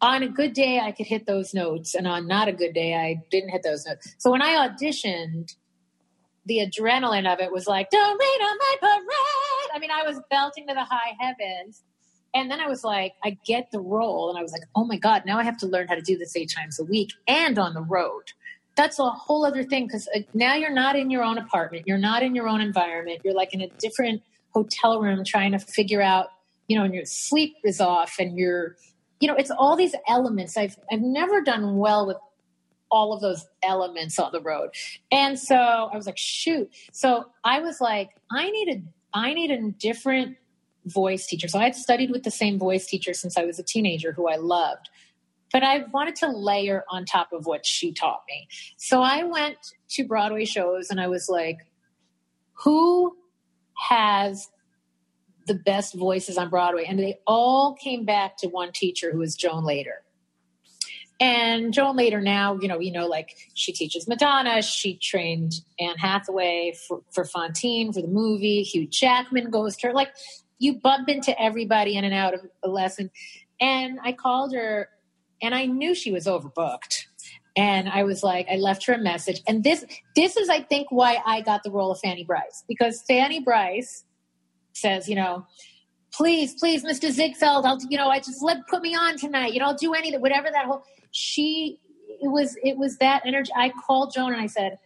On 0.00 0.22
a 0.22 0.28
good 0.28 0.52
day, 0.52 0.78
I 0.78 0.92
could 0.92 1.06
hit 1.06 1.26
those 1.26 1.54
notes, 1.54 1.94
and 1.94 2.06
on 2.06 2.28
not 2.28 2.46
a 2.46 2.52
good 2.52 2.72
day, 2.72 2.94
I 2.94 3.20
didn't 3.30 3.50
hit 3.50 3.62
those 3.64 3.84
notes. 3.84 4.14
So 4.18 4.30
when 4.30 4.42
I 4.42 4.68
auditioned, 4.68 5.56
the 6.46 6.58
adrenaline 6.58 7.32
of 7.32 7.40
it 7.40 7.50
was 7.50 7.66
like, 7.66 7.90
don't 7.90 8.20
rain 8.20 8.48
on 8.48 8.58
my 8.58 8.76
parade. 8.80 9.70
I 9.74 9.78
mean, 9.78 9.90
I 9.90 10.02
was 10.06 10.20
belting 10.30 10.66
to 10.68 10.74
the 10.74 10.84
high 10.84 11.14
heavens. 11.18 11.82
And 12.34 12.50
then 12.50 12.60
I 12.60 12.68
was 12.68 12.82
like, 12.82 13.14
I 13.22 13.38
get 13.46 13.70
the 13.70 13.80
role. 13.80 14.28
And 14.28 14.38
I 14.38 14.42
was 14.42 14.52
like, 14.52 14.62
oh 14.74 14.84
my 14.84 14.96
God, 14.96 15.22
now 15.24 15.38
I 15.38 15.44
have 15.44 15.56
to 15.58 15.66
learn 15.66 15.86
how 15.88 15.94
to 15.94 16.02
do 16.02 16.18
this 16.18 16.36
eight 16.36 16.52
times 16.54 16.80
a 16.80 16.84
week 16.84 17.12
and 17.28 17.58
on 17.58 17.74
the 17.74 17.80
road. 17.80 18.32
That's 18.76 18.98
a 18.98 19.08
whole 19.08 19.46
other 19.46 19.62
thing 19.62 19.86
because 19.86 20.08
uh, 20.14 20.20
now 20.34 20.54
you're 20.54 20.72
not 20.72 20.96
in 20.96 21.10
your 21.10 21.22
own 21.22 21.38
apartment. 21.38 21.84
You're 21.86 21.96
not 21.96 22.24
in 22.24 22.34
your 22.34 22.48
own 22.48 22.60
environment. 22.60 23.20
You're 23.24 23.34
like 23.34 23.54
in 23.54 23.60
a 23.60 23.68
different 23.78 24.22
hotel 24.52 25.00
room 25.00 25.22
trying 25.24 25.52
to 25.52 25.60
figure 25.60 26.02
out, 26.02 26.26
you 26.66 26.76
know, 26.76 26.84
and 26.84 26.92
your 26.92 27.04
sleep 27.04 27.56
is 27.62 27.80
off 27.80 28.16
and 28.18 28.36
you're, 28.36 28.74
you 29.20 29.28
know, 29.28 29.34
it's 29.34 29.52
all 29.52 29.76
these 29.76 29.94
elements. 30.08 30.56
I've, 30.56 30.76
I've 30.90 31.00
never 31.00 31.40
done 31.40 31.76
well 31.76 32.04
with 32.04 32.16
all 32.94 33.12
of 33.12 33.20
those 33.20 33.44
elements 33.64 34.20
on 34.20 34.30
the 34.30 34.40
road. 34.40 34.70
And 35.10 35.36
so 35.36 35.56
I 35.56 35.96
was 35.96 36.06
like, 36.06 36.16
shoot. 36.16 36.70
So 36.92 37.26
I 37.42 37.58
was 37.58 37.80
like, 37.80 38.10
I 38.30 38.48
need 38.50 38.68
a 38.68 38.82
I 39.16 39.34
need 39.34 39.50
a 39.50 39.70
different 39.72 40.36
voice 40.86 41.26
teacher. 41.26 41.48
So 41.48 41.58
I 41.58 41.64
had 41.64 41.74
studied 41.74 42.10
with 42.10 42.22
the 42.22 42.30
same 42.30 42.58
voice 42.58 42.86
teacher 42.86 43.12
since 43.12 43.36
I 43.36 43.44
was 43.44 43.58
a 43.58 43.62
teenager 43.62 44.12
who 44.12 44.28
I 44.28 44.36
loved. 44.36 44.90
But 45.52 45.62
I 45.62 45.84
wanted 45.92 46.16
to 46.16 46.28
layer 46.28 46.84
on 46.88 47.04
top 47.04 47.32
of 47.32 47.46
what 47.46 47.66
she 47.66 47.92
taught 47.92 48.22
me. 48.28 48.48
So 48.76 49.02
I 49.02 49.24
went 49.24 49.56
to 49.90 50.04
Broadway 50.04 50.44
shows 50.44 50.90
and 50.90 51.00
I 51.00 51.08
was 51.08 51.28
like, 51.28 51.58
who 52.64 53.16
has 53.88 54.50
the 55.46 55.54
best 55.54 55.94
voices 55.94 56.38
on 56.38 56.48
Broadway? 56.48 56.84
And 56.86 56.98
they 56.98 57.18
all 57.26 57.74
came 57.74 58.04
back 58.04 58.36
to 58.38 58.48
one 58.48 58.72
teacher 58.72 59.12
who 59.12 59.18
was 59.18 59.36
Joan 59.36 59.64
Lader. 59.64 60.02
And 61.20 61.72
Joan 61.72 61.96
Lader 61.96 62.20
now, 62.20 62.58
you 62.60 62.68
know, 62.68 62.80
you 62.80 62.92
know, 62.92 63.06
like 63.06 63.36
she 63.54 63.72
teaches 63.72 64.08
Madonna. 64.08 64.62
She 64.62 64.96
trained 64.96 65.54
Anne 65.78 65.96
Hathaway 65.96 66.74
for, 66.88 67.02
for 67.12 67.24
Fantine 67.24 67.92
for 67.92 68.02
the 68.02 68.08
movie. 68.08 68.62
Hugh 68.62 68.86
Jackman 68.88 69.50
goes 69.50 69.76
to 69.76 69.88
her. 69.88 69.92
Like 69.92 70.10
you 70.58 70.74
bump 70.74 71.08
into 71.08 71.40
everybody 71.40 71.96
in 71.96 72.04
and 72.04 72.14
out 72.14 72.34
of 72.34 72.40
a 72.64 72.68
lesson. 72.68 73.10
And 73.60 73.98
I 74.02 74.12
called 74.12 74.54
her 74.54 74.88
and 75.40 75.54
I 75.54 75.66
knew 75.66 75.94
she 75.94 76.10
was 76.10 76.26
overbooked. 76.26 77.04
And 77.56 77.88
I 77.88 78.02
was 78.02 78.24
like, 78.24 78.48
I 78.50 78.56
left 78.56 78.86
her 78.86 78.94
a 78.94 78.98
message. 78.98 79.40
And 79.46 79.62
this 79.62 79.84
this 80.16 80.36
is, 80.36 80.48
I 80.48 80.60
think, 80.60 80.88
why 80.90 81.22
I 81.24 81.40
got 81.40 81.62
the 81.62 81.70
role 81.70 81.92
of 81.92 82.00
Fanny 82.00 82.24
Brice. 82.24 82.64
Because 82.66 83.02
Fanny 83.06 83.40
Brice 83.40 84.04
says, 84.72 85.08
you 85.08 85.14
know, 85.14 85.46
please, 86.16 86.54
please, 86.54 86.84
Mr. 86.84 87.10
Ziegfeld, 87.10 87.66
I'll, 87.66 87.78
you 87.88 87.98
know, 87.98 88.08
I 88.08 88.18
just 88.18 88.42
let 88.42 88.66
put 88.68 88.82
me 88.82 88.94
on 88.94 89.16
tonight. 89.16 89.52
You 89.52 89.60
know, 89.60 89.66
I'll 89.66 89.76
do 89.76 89.94
anything, 89.94 90.20
whatever 90.20 90.48
that 90.50 90.66
whole 90.66 90.84
she 91.10 91.78
it 92.20 92.28
was 92.28 92.56
it 92.62 92.76
was 92.76 92.98
that 92.98 93.22
energy. 93.24 93.50
I 93.56 93.72
called 93.86 94.12
Joan 94.14 94.32
and 94.32 94.40
I 94.40 94.46
said, 94.46 94.78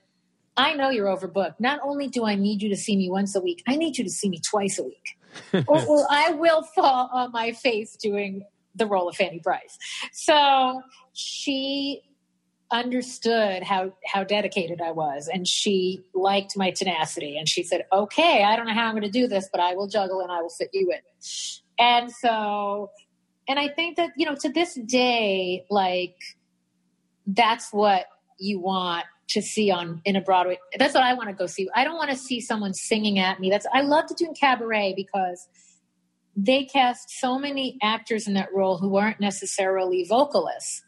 I 0.57 0.75
know 0.75 0.91
you're 0.91 1.07
overbooked. 1.07 1.61
Not 1.61 1.81
only 1.83 2.09
do 2.09 2.25
I 2.25 2.35
need 2.35 2.63
you 2.63 2.69
to 2.71 2.77
see 2.77 2.97
me 2.97 3.11
once 3.11 3.35
a 3.35 3.41
week, 3.41 3.63
I 3.67 3.77
need 3.77 3.99
you 3.99 4.05
to 4.05 4.11
see 4.11 4.29
me 4.29 4.41
twice 4.41 4.79
a 4.79 4.83
week. 4.83 5.19
or, 5.69 5.85
or 5.87 6.07
I 6.11 6.33
will 6.33 6.63
fall 6.63 7.11
on 7.13 7.33
my 7.33 7.53
face 7.53 7.97
doing 7.97 8.45
the 8.75 8.87
role 8.87 9.09
of 9.09 9.17
Fanny 9.17 9.41
Brice. 9.43 9.79
So 10.13 10.83
she 11.13 12.03
understood 12.71 13.63
how 13.63 13.93
how 14.05 14.25
dedicated 14.25 14.81
I 14.83 14.91
was 14.91 15.29
and 15.33 15.49
she 15.49 16.05
liked 16.15 16.57
my 16.57 16.71
tenacity 16.71 17.37
and 17.39 17.49
she 17.49 17.63
said, 17.63 17.87
"Okay, 17.93 18.45
I 18.45 18.57
don't 18.57 18.67
know 18.67 18.75
how 18.75 18.87
I'm 18.87 18.93
going 18.93 19.03
to 19.03 19.11
do 19.11 19.27
this, 19.27 19.49
but 19.51 19.61
I 19.61 19.75
will 19.75 19.89
juggle 19.89 20.21
and 20.21 20.31
I 20.31 20.43
will 20.43 20.51
fit 20.51 20.71
you 20.73 20.91
in." 20.93 21.01
And 21.79 22.13
so 22.13 22.91
and 23.49 23.59
I 23.59 23.69
think 23.69 23.97
that, 23.97 24.11
you 24.17 24.27
know, 24.27 24.35
to 24.37 24.51
this 24.51 24.75
day, 24.75 25.65
like 25.71 26.17
that's 27.27 27.73
what 27.73 28.07
you 28.39 28.61
want 28.61 29.07
to 29.29 29.43
see 29.43 29.71
on 29.71 30.01
in 30.05 30.17
a 30.17 30.21
Broadway. 30.21 30.59
That's 30.79 30.95
what 30.95 31.03
I 31.03 31.15
want 31.15 31.31
to 31.31 31.35
go 31.35 31.47
see. 31.47 31.69
I 31.75 31.85
don't 31.85 31.97
want 31.97 32.11
to 32.11 32.17
see 32.17 32.41
someone 32.41 32.75
singing 32.75 33.19
at 33.19 33.41
me. 33.41 33.51
That's 33.51 33.67
I 33.73 33.81
love 33.81 34.07
to 34.07 34.15
do 34.15 34.27
in 34.27 34.35
cabaret 34.35 34.95
because 34.97 35.49
they 36.37 36.65
cast 36.65 37.11
so 37.11 37.39
many 37.39 37.79
actors 37.83 38.29
in 38.29 38.35
that 38.35 38.49
role 38.55 38.79
who 38.79 38.97
aren't 38.97 39.21
necessarily 39.21 40.05
vocalists. 40.05 40.83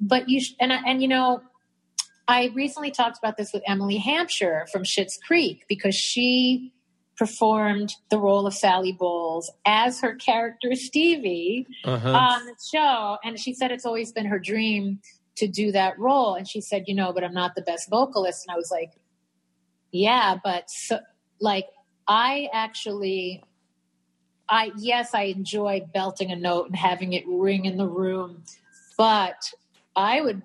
But 0.00 0.28
you 0.28 0.40
sh- 0.40 0.54
and 0.60 0.72
and 0.72 1.02
you 1.02 1.08
know, 1.08 1.42
I 2.28 2.50
recently 2.54 2.90
talked 2.90 3.18
about 3.18 3.36
this 3.36 3.52
with 3.52 3.62
Emily 3.66 3.98
Hampshire 3.98 4.66
from 4.72 4.84
Schitt's 4.84 5.18
Creek 5.26 5.64
because 5.68 5.94
she 5.94 6.72
performed 7.16 7.92
the 8.10 8.18
role 8.18 8.46
of 8.46 8.54
Sally 8.54 8.92
Bowles 8.92 9.50
as 9.66 10.00
her 10.00 10.14
character 10.14 10.74
Stevie 10.74 11.66
uh-huh. 11.84 12.10
on 12.10 12.46
the 12.46 12.54
show. 12.72 13.18
And 13.22 13.38
she 13.38 13.54
said 13.54 13.70
it's 13.70 13.84
always 13.84 14.12
been 14.12 14.26
her 14.26 14.38
dream 14.38 15.00
to 15.36 15.46
do 15.46 15.72
that 15.72 15.98
role. 15.98 16.34
And 16.34 16.48
she 16.48 16.60
said, 16.60 16.84
you 16.86 16.94
know, 16.94 17.12
but 17.12 17.24
I'm 17.24 17.34
not 17.34 17.54
the 17.54 17.62
best 17.62 17.88
vocalist. 17.90 18.44
And 18.46 18.54
I 18.54 18.56
was 18.56 18.70
like, 18.70 18.92
yeah, 19.90 20.36
but 20.42 20.70
so, 20.70 21.00
like, 21.40 21.66
I 22.08 22.48
actually, 22.52 23.44
I, 24.48 24.72
yes, 24.76 25.14
I 25.14 25.24
enjoy 25.24 25.82
belting 25.92 26.32
a 26.32 26.36
note 26.36 26.66
and 26.66 26.76
having 26.76 27.12
it 27.12 27.24
ring 27.26 27.66
in 27.66 27.76
the 27.76 27.86
room, 27.86 28.42
but 28.96 29.52
I 29.96 30.20
would 30.20 30.42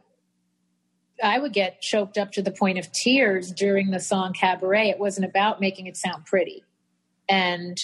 I 1.23 1.39
would 1.39 1.53
get 1.53 1.81
choked 1.81 2.17
up 2.17 2.31
to 2.33 2.41
the 2.41 2.51
point 2.51 2.77
of 2.77 2.91
tears 2.91 3.51
during 3.51 3.91
the 3.91 3.99
song 3.99 4.33
Cabaret. 4.33 4.89
It 4.89 4.99
wasn't 4.99 5.25
about 5.25 5.59
making 5.59 5.87
it 5.87 5.97
sound 5.97 6.25
pretty. 6.25 6.63
And 7.27 7.79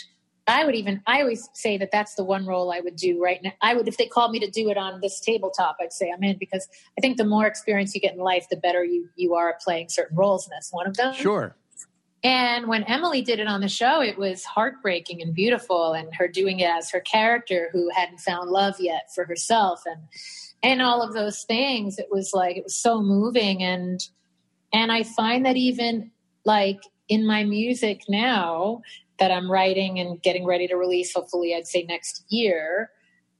I 0.45 0.65
would 0.65 0.75
even, 0.75 1.01
I 1.07 1.21
always 1.21 1.49
say 1.53 1.77
that 1.77 1.89
that's 1.91 2.15
the 2.15 2.23
one 2.23 2.45
role 2.45 2.71
I 2.71 2.81
would 2.81 2.95
do 2.95 3.21
right 3.21 3.41
now. 3.41 3.53
I 3.61 3.73
would, 3.73 3.87
if 3.87 3.97
they 3.97 4.07
called 4.07 4.31
me 4.31 4.39
to 4.39 4.49
do 4.49 4.69
it 4.69 4.77
on 4.77 4.99
this 5.01 5.19
tabletop, 5.19 5.77
I'd 5.81 5.93
say 5.93 6.11
I'm 6.11 6.23
in 6.23 6.37
because 6.37 6.67
I 6.97 7.01
think 7.01 7.17
the 7.17 7.25
more 7.25 7.47
experience 7.47 7.95
you 7.95 8.01
get 8.01 8.13
in 8.13 8.19
life, 8.19 8.47
the 8.49 8.57
better 8.57 8.83
you, 8.83 9.09
you 9.15 9.35
are 9.35 9.49
at 9.49 9.61
playing 9.61 9.89
certain 9.89 10.17
roles. 10.17 10.45
And 10.45 10.53
that's 10.53 10.71
one 10.71 10.85
of 10.85 10.95
them. 10.97 11.13
Sure. 11.13 11.55
And 12.25 12.67
when 12.67 12.83
Emily 12.83 13.21
did 13.21 13.39
it 13.39 13.47
on 13.47 13.61
the 13.61 13.67
show, 13.67 14.01
it 14.01 14.17
was 14.17 14.43
heartbreaking 14.45 15.21
and 15.21 15.33
beautiful. 15.33 15.93
And 15.93 16.13
her 16.15 16.27
doing 16.27 16.59
it 16.59 16.69
as 16.69 16.91
her 16.91 16.99
character 16.99 17.69
who 17.71 17.89
hadn't 17.89 18.19
found 18.19 18.49
love 18.49 18.75
yet 18.79 19.09
for 19.15 19.25
herself 19.25 19.81
and, 19.85 20.01
and 20.63 20.81
all 20.81 21.01
of 21.01 21.13
those 21.13 21.43
things, 21.43 21.99
it 21.99 22.07
was 22.09 22.31
like, 22.33 22.57
it 22.57 22.63
was 22.63 22.81
so 22.81 23.01
moving. 23.01 23.61
And, 23.61 23.99
and 24.71 24.91
I 24.91 25.03
find 25.03 25.45
that 25.45 25.57
even 25.57 26.11
like 26.45 26.79
in 27.09 27.27
my 27.27 27.43
music 27.43 28.01
now, 28.07 28.81
that 29.19 29.31
I'm 29.31 29.49
writing 29.49 29.99
and 29.99 30.21
getting 30.21 30.45
ready 30.45 30.67
to 30.67 30.75
release, 30.75 31.13
hopefully, 31.13 31.55
I'd 31.55 31.67
say 31.67 31.83
next 31.83 32.25
year, 32.29 32.89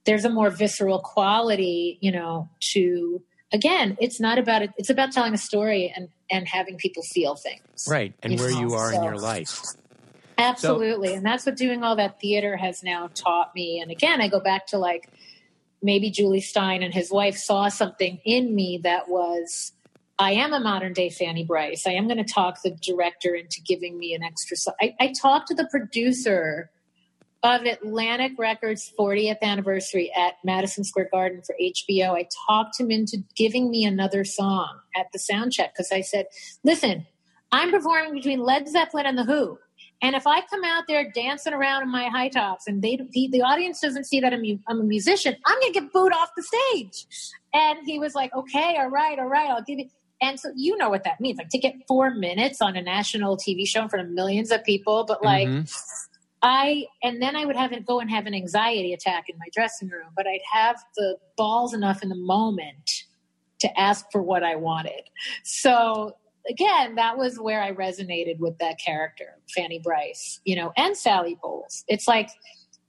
there's 0.06 0.26
a 0.26 0.30
more 0.30 0.50
visceral 0.50 1.00
quality, 1.00 1.98
you 2.02 2.12
know, 2.12 2.50
to 2.74 3.22
again, 3.52 3.98
it's 4.00 4.20
not 4.20 4.38
about 4.38 4.62
it, 4.62 4.72
it's 4.78 4.90
about 4.90 5.12
telling 5.12 5.34
a 5.34 5.38
story 5.38 5.92
and 5.96 6.10
and 6.30 6.48
having 6.48 6.78
people 6.78 7.04
feel 7.14 7.36
things. 7.36 7.88
Right. 7.88 8.14
And 8.22 8.34
you 8.34 8.40
where 8.40 8.52
know? 8.52 8.60
you 8.60 8.74
are 8.74 8.92
so, 8.92 8.98
in 8.98 9.04
your 9.04 9.18
life. 9.18 9.62
Absolutely. 10.38 11.10
So, 11.10 11.16
and 11.16 11.26
that's 11.26 11.46
what 11.46 11.56
doing 11.56 11.84
all 11.84 11.96
that 11.96 12.20
theater 12.20 12.58
has 12.58 12.84
now 12.84 13.10
taught 13.14 13.54
me. 13.56 13.80
And 13.80 13.92
again, 13.92 14.22
I 14.22 14.28
go 14.28 14.40
back 14.40 14.68
to 14.68 14.78
like 14.78 15.10
maybe 15.84 16.10
Jule 16.10 16.40
Styne 16.40 16.84
and 16.84 16.94
his 16.94 17.12
wife 17.12 17.38
saw 17.38 17.68
something 17.68 18.20
in 18.26 18.56
me 18.56 18.80
that 18.84 19.10
was 19.10 19.74
I 20.18 20.32
am 20.34 20.54
a 20.54 20.60
modern 20.60 20.94
day 20.94 21.10
Fanny 21.10 21.44
Brice. 21.44 21.86
I 21.86 21.92
am 21.92 22.08
going 22.08 22.24
to 22.24 22.34
talk 22.34 22.62
the 22.64 22.72
director 22.72 23.36
into 23.36 23.62
giving 23.62 23.98
me 23.98 24.14
an 24.14 24.24
extra. 24.24 24.56
I, 24.80 24.96
I 25.00 25.14
talked 25.20 25.48
to 25.50 25.56
the 25.56 25.68
producer 25.70 26.70
of 27.42 27.64
Atlantic 27.64 28.34
Records 28.38 28.92
40th 28.98 29.42
anniversary 29.42 30.12
at 30.16 30.36
Madison 30.46 30.84
Square 30.86 31.10
Garden 31.12 31.42
for 31.46 31.56
HBO. 31.62 32.12
I 32.12 32.28
talked 32.48 32.80
him 32.80 32.90
into 32.90 33.18
giving 33.36 33.70
me 33.70 33.84
another 33.84 34.24
song 34.24 34.80
at 34.96 35.08
the 35.12 35.20
sound 35.20 35.52
check 35.52 35.74
because 35.74 35.92
I 35.92 36.02
said, 36.02 36.28
listen, 36.64 37.06
I'm 37.52 37.70
performing 37.70 38.14
between 38.14 38.40
Led 38.40 38.70
Zeppelin 38.70 39.06
and 39.06 39.18
The 39.18 39.26
Who. 39.26 39.60
And 40.04 40.16
if 40.18 40.28
I 40.28 40.42
come 40.42 40.66
out 40.66 40.84
there 40.86 41.10
dancing 41.12 41.54
around 41.54 41.84
in 41.84 41.90
my 41.90 42.10
high 42.10 42.28
tops 42.28 42.68
and 42.68 42.82
they, 42.82 42.98
the, 42.98 43.30
the 43.32 43.42
audience 43.42 43.80
doesn't 43.80 44.04
see 44.04 44.20
that 44.20 44.34
I'm, 44.34 44.44
I'm 44.68 44.82
a 44.82 44.84
musician, 44.84 45.34
I'm 45.46 45.60
going 45.62 45.74
to 45.74 45.80
get 45.80 45.94
booed 45.94 46.12
off 46.12 46.30
the 46.36 46.44
stage. 46.44 47.08
And 47.54 47.80
he 47.86 48.00
was 48.00 48.14
like, 48.14 48.36
okay, 48.36 48.76
all 48.78 48.90
right, 48.90 49.18
all 49.18 49.28
right, 49.28 49.50
I'll 49.50 49.64
give 49.64 49.80
you. 49.80 49.90
And 50.22 50.38
so 50.38 50.52
you 50.56 50.76
know 50.76 50.90
what 50.90 51.06
that 51.06 51.22
means. 51.22 51.38
Like 51.38 51.50
to 51.50 51.58
get 51.58 51.76
four 51.88 52.12
minutes 52.12 52.62
on 52.62 52.76
a 52.76 52.82
national 52.82 53.38
TV 53.38 53.66
show 53.66 53.82
in 53.82 53.90
front 53.90 54.06
of 54.06 54.14
millions 54.14 54.52
of 54.52 54.64
people, 54.66 55.06
but 55.06 55.24
like 55.24 55.48
mm-hmm. 55.48 55.64
I 56.42 56.86
and 57.02 57.22
then 57.22 57.36
I 57.36 57.46
would 57.46 57.56
have 57.56 57.72
it 57.72 57.86
go 57.86 58.00
and 58.00 58.10
have 58.10 58.26
an 58.26 58.34
anxiety 58.34 58.94
attack 58.94 59.26
in 59.30 59.38
my 59.38 59.48
dressing 59.54 59.90
room, 59.90 60.10
but 60.16 60.28
I'd 60.28 60.40
have 60.52 60.78
the 60.96 61.18
balls 61.38 61.74
enough 61.74 62.04
in 62.04 62.10
the 62.10 62.16
moment 62.16 62.90
to 63.60 63.80
ask 63.80 64.06
for 64.12 64.22
what 64.22 64.44
I 64.44 64.56
wanted. 64.56 65.10
So 65.44 66.16
again, 66.50 66.96
that 66.96 67.18
was 67.18 67.40
where 67.40 67.62
I 67.62 67.72
resonated 67.74 68.40
with 68.40 68.58
that 68.60 68.80
character, 68.80 69.38
Fanny 69.56 69.80
Brice, 69.80 70.42
you 70.46 70.56
know, 70.56 70.74
and 70.78 70.96
Sally 70.96 71.38
Bowles. 71.42 71.84
It's 71.88 72.08
like 72.08 72.30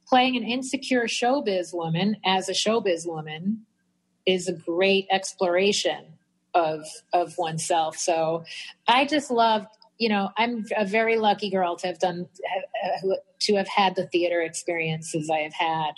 playing 0.07 0.37
an 0.37 0.45
insecure 0.45 1.05
showbiz 1.05 1.73
woman 1.73 2.17
as 2.25 2.49
a 2.49 2.53
showbiz 2.53 3.07
woman 3.07 3.65
is 4.27 4.49
a 4.49 4.53
great 4.53 5.07
exploration 5.11 6.05
of 6.55 6.85
of 7.13 7.35
oneself. 7.37 7.97
So 7.97 8.45
I 8.87 9.07
just 9.07 9.31
loved, 9.31 9.67
you 9.99 10.09
know, 10.09 10.31
I'm 10.37 10.65
a 10.77 10.87
very 10.87 11.19
lucky 11.19 11.51
girl 11.51 11.77
to 11.77 11.87
have 11.87 11.99
done 11.99 12.29
to 13.41 13.55
have 13.57 13.69
had 13.69 13.97
the 13.97 14.07
theater 14.07 14.41
experiences 14.41 15.31
I 15.31 15.41
have 15.41 15.55
had. 15.55 15.93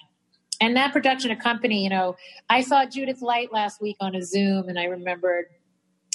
And 0.60 0.76
that 0.76 0.92
production 0.92 1.34
company, 1.36 1.84
you 1.84 1.90
know, 1.90 2.16
I 2.48 2.62
saw 2.62 2.86
Judith 2.86 3.20
Light 3.20 3.52
last 3.52 3.82
week 3.82 3.96
on 4.00 4.14
a 4.14 4.22
Zoom 4.22 4.68
and 4.68 4.78
I 4.78 4.84
remembered 4.84 5.46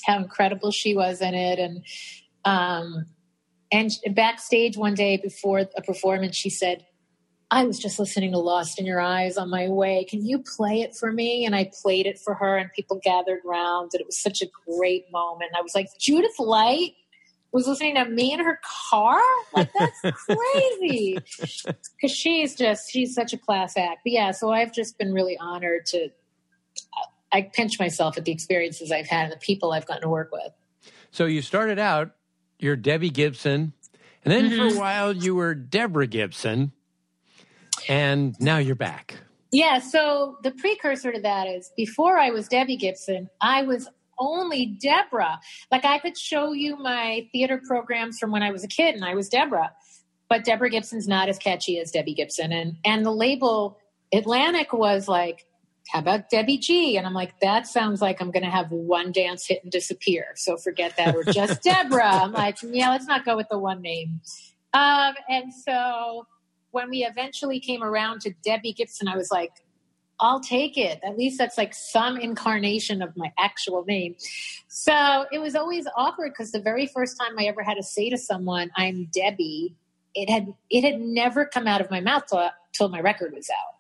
how 0.06 0.18
incredible 0.18 0.72
she 0.72 0.96
was 0.96 1.22
in 1.22 1.34
it 1.34 1.60
and 1.60 1.86
um 2.46 3.06
and 3.72 3.92
backstage 4.12 4.76
one 4.78 4.94
day 4.94 5.18
before 5.18 5.60
a 5.60 5.82
performance 5.82 6.36
she 6.36 6.50
said 6.50 6.86
I 7.54 7.66
was 7.66 7.80
just 7.80 8.00
listening 8.00 8.32
to 8.32 8.38
Lost 8.38 8.80
in 8.80 8.86
Your 8.86 9.02
Eyes 9.02 9.36
on 9.36 9.50
my 9.50 9.68
way. 9.68 10.06
Can 10.10 10.26
you 10.26 10.42
play 10.56 10.84
it 10.84 10.96
for 10.96 11.12
me? 11.12 11.46
And 11.46 11.54
I 11.54 11.70
played 11.84 12.06
it 12.06 12.18
for 12.18 12.34
her, 12.34 12.56
and 12.56 12.72
people 12.72 13.02
gathered 13.04 13.42
around, 13.46 13.90
and 13.92 14.00
it 14.00 14.06
was 14.06 14.18
such 14.18 14.42
a 14.42 14.48
great 14.66 15.12
moment. 15.12 15.52
I 15.58 15.62
was 15.62 15.76
like, 15.76 15.88
Judith 16.00 16.40
Light 16.40 16.94
was 17.52 17.68
listening 17.68 17.96
to 17.96 18.06
me 18.06 18.32
in 18.32 18.40
her 18.40 18.58
car? 18.90 19.22
Like, 19.54 19.70
that's 19.78 20.00
crazy. 20.26 21.18
Because 21.66 22.16
she's 22.16 22.56
just, 22.56 22.90
she's 22.90 23.14
such 23.14 23.34
a 23.34 23.38
class 23.38 23.76
act. 23.76 24.00
But 24.06 24.14
yeah, 24.14 24.32
so 24.32 24.52
I've 24.52 24.72
just 24.72 24.98
been 24.98 25.14
really 25.14 25.38
honored 25.38 25.86
to, 25.88 26.08
I 27.32 27.44
pinch 27.44 27.80
myself 27.80 28.18
at 28.18 28.26
the 28.26 28.32
experiences 28.32 28.92
I've 28.92 29.08
had 29.08 29.26
and 29.26 29.34
the 29.34 29.38
people 29.38 29.72
I've 29.72 29.86
gotten 29.86 30.04
to 30.04 30.10
work 30.10 30.32
with. 30.32 30.52
So 31.12 31.26
you 31.26 31.42
started 31.42 31.80
out, 31.80 32.12
you're 32.60 32.76
Debbie 32.76 33.10
Gibson, 33.10 33.74
and 34.24 34.32
then 34.32 34.46
mm-hmm. 34.46 34.58
for 34.58 34.66
a 34.66 34.70
mm-hmm. 34.70 34.80
while 34.80 35.14
you 35.14 35.36
were 35.36 35.54
Deborah 35.56 36.08
Gibson. 36.08 36.72
And 37.88 38.36
now 38.40 38.58
you're 38.58 38.76
back. 38.76 39.20
Yeah. 39.52 39.80
So 39.80 40.38
the 40.44 40.52
precursor 40.52 41.12
to 41.12 41.22
that 41.22 41.48
is 41.48 41.72
before 41.76 42.18
I 42.18 42.30
was 42.30 42.48
Debbie 42.48 42.78
Gibson, 42.78 43.30
I 43.42 43.64
was 43.64 43.90
only 44.18 44.78
Deborah. 44.80 45.40
Like 45.72 45.84
I 45.84 46.00
could 46.00 46.18
show 46.18 46.54
you 46.54 46.78
my 46.78 47.28
theater 47.32 47.62
programs 47.66 48.20
from 48.20 48.32
when 48.32 48.44
I 48.44 48.52
was 48.52 48.64
a 48.64 48.68
kid 48.68 48.96
and 48.96 49.04
I 49.04 49.16
was 49.16 49.28
Deborah. 49.28 49.72
But 50.30 50.46
Deborah 50.46 50.70
Gibson's 50.70 51.08
not 51.08 51.28
as 51.28 51.38
catchy 51.38 51.80
as 51.80 51.92
Debbie 51.92 52.14
Gibson. 52.14 52.54
And 52.54 52.78
and 52.86 53.06
the 53.06 53.12
label 53.12 53.78
Atlantic 54.14 54.72
was 54.72 55.08
like, 55.08 55.46
how 55.90 56.00
about 56.00 56.30
Debbie 56.30 56.58
G? 56.58 56.98
And 56.98 57.06
I'm 57.06 57.14
like, 57.14 57.40
that 57.42 57.68
sounds 57.68 58.02
like 58.02 58.22
I'm 58.22 58.32
going 58.32 58.44
to 58.44 58.50
have 58.50 58.72
one 58.72 59.12
dance 59.12 59.48
hit 59.48 59.62
and 59.64 59.72
disappear. 59.72 60.28
So 60.36 60.58
forget 60.58 60.96
that. 60.98 61.16
Or 61.16 61.24
just 61.24 61.64
Deborah. 61.64 62.04
I'm 62.06 62.32
like, 62.32 62.58
yeah, 62.64 62.90
let's 62.90 63.08
not 63.08 63.26
go 63.26 63.36
with 63.36 63.48
the 63.50 63.60
one 63.60 63.82
name. 63.82 64.22
Um, 64.74 65.16
and 65.28 65.54
so 65.54 66.28
when 66.72 66.90
we 66.90 67.04
eventually 67.04 67.60
came 67.60 67.84
around 67.84 68.22
to 68.22 68.34
Debbie 68.44 68.74
Gibson, 68.74 69.08
I 69.08 69.18
was 69.18 69.32
like, 69.32 69.52
I'll 70.22 70.40
take 70.40 70.78
it. 70.78 71.00
At 71.04 71.18
least 71.18 71.40
that's 71.40 71.58
like 71.58 71.74
some 71.74 72.16
incarnation 72.16 73.02
of 73.02 73.18
my 73.18 73.34
actual 73.40 73.84
name. 73.84 74.16
So 74.68 75.26
it 75.32 75.40
was 75.40 75.56
always 75.56 75.88
awkward 75.98 76.32
because 76.32 76.52
the 76.52 76.62
very 76.62 76.86
first 76.86 77.20
time 77.20 77.38
I 77.40 77.46
ever 77.46 77.64
had 77.64 77.74
to 77.74 77.84
say 77.84 78.10
to 78.12 78.18
someone, 78.18 78.70
I'm 78.78 79.10
Debbie, 79.12 79.76
it 80.14 80.30
had 80.30 80.54
it 80.70 80.84
had 80.84 81.02
never 81.02 81.46
come 81.46 81.66
out 81.68 81.82
of 81.82 81.90
my 81.90 82.02
mouth 82.02 82.26
till, 82.30 82.50
till 82.72 82.90
my 82.90 83.02
record 83.02 83.34
was 83.34 83.50
out. 83.50 83.76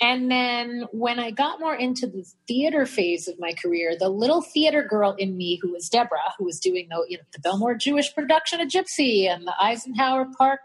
And 0.00 0.30
then 0.30 0.84
when 0.92 1.18
I 1.18 1.30
got 1.30 1.58
more 1.58 1.74
into 1.74 2.06
the 2.06 2.24
theater 2.46 2.84
phase 2.84 3.28
of 3.28 3.38
my 3.38 3.54
career, 3.54 3.96
the 3.98 4.10
little 4.10 4.42
theater 4.42 4.82
girl 4.82 5.14
in 5.18 5.36
me 5.36 5.58
who 5.62 5.72
was 5.72 5.88
Deborah, 5.88 6.34
who 6.38 6.44
was 6.44 6.60
doing 6.60 6.88
the, 6.90 7.04
you 7.08 7.16
know, 7.16 7.24
the 7.32 7.40
Bellmore 7.40 7.78
Jewish 7.78 8.14
production 8.14 8.60
of 8.60 8.68
Gypsy 8.68 9.24
and 9.26 9.46
the 9.46 9.54
Eisenhower 9.58 10.26
Park 10.36 10.60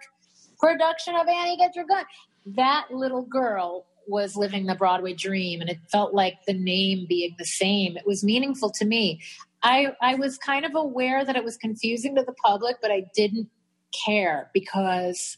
production 0.60 1.16
of 1.16 1.28
Annie 1.28 1.58
Get 1.58 1.76
Your 1.76 1.86
Gun. 1.86 2.04
That 2.46 2.88
little 2.92 3.24
girl 3.24 3.86
was 4.08 4.36
living 4.36 4.66
the 4.66 4.76
Broadway 4.76 5.14
dream, 5.14 5.62
and 5.62 5.70
it 5.70 5.78
felt 5.90 6.14
like 6.14 6.40
the 6.46 6.54
name 6.54 7.06
being 7.08 7.36
the 7.38 7.46
same. 7.46 7.96
It 7.96 8.06
was 8.06 8.24
meaningful 8.24 8.72
to 8.72 8.86
me. 8.86 9.22
I, 9.64 9.96
I 10.02 10.16
was 10.16 10.38
kind 10.38 10.66
of 10.66 10.76
aware 10.76 11.24
that 11.24 11.36
it 11.36 11.44
was 11.44 11.56
confusing 11.56 12.16
to 12.16 12.24
the 12.24 12.34
public, 12.34 12.78
but 12.82 12.92
I 12.92 13.06
didn't 13.16 13.50
care 14.06 14.50
because 14.54 15.38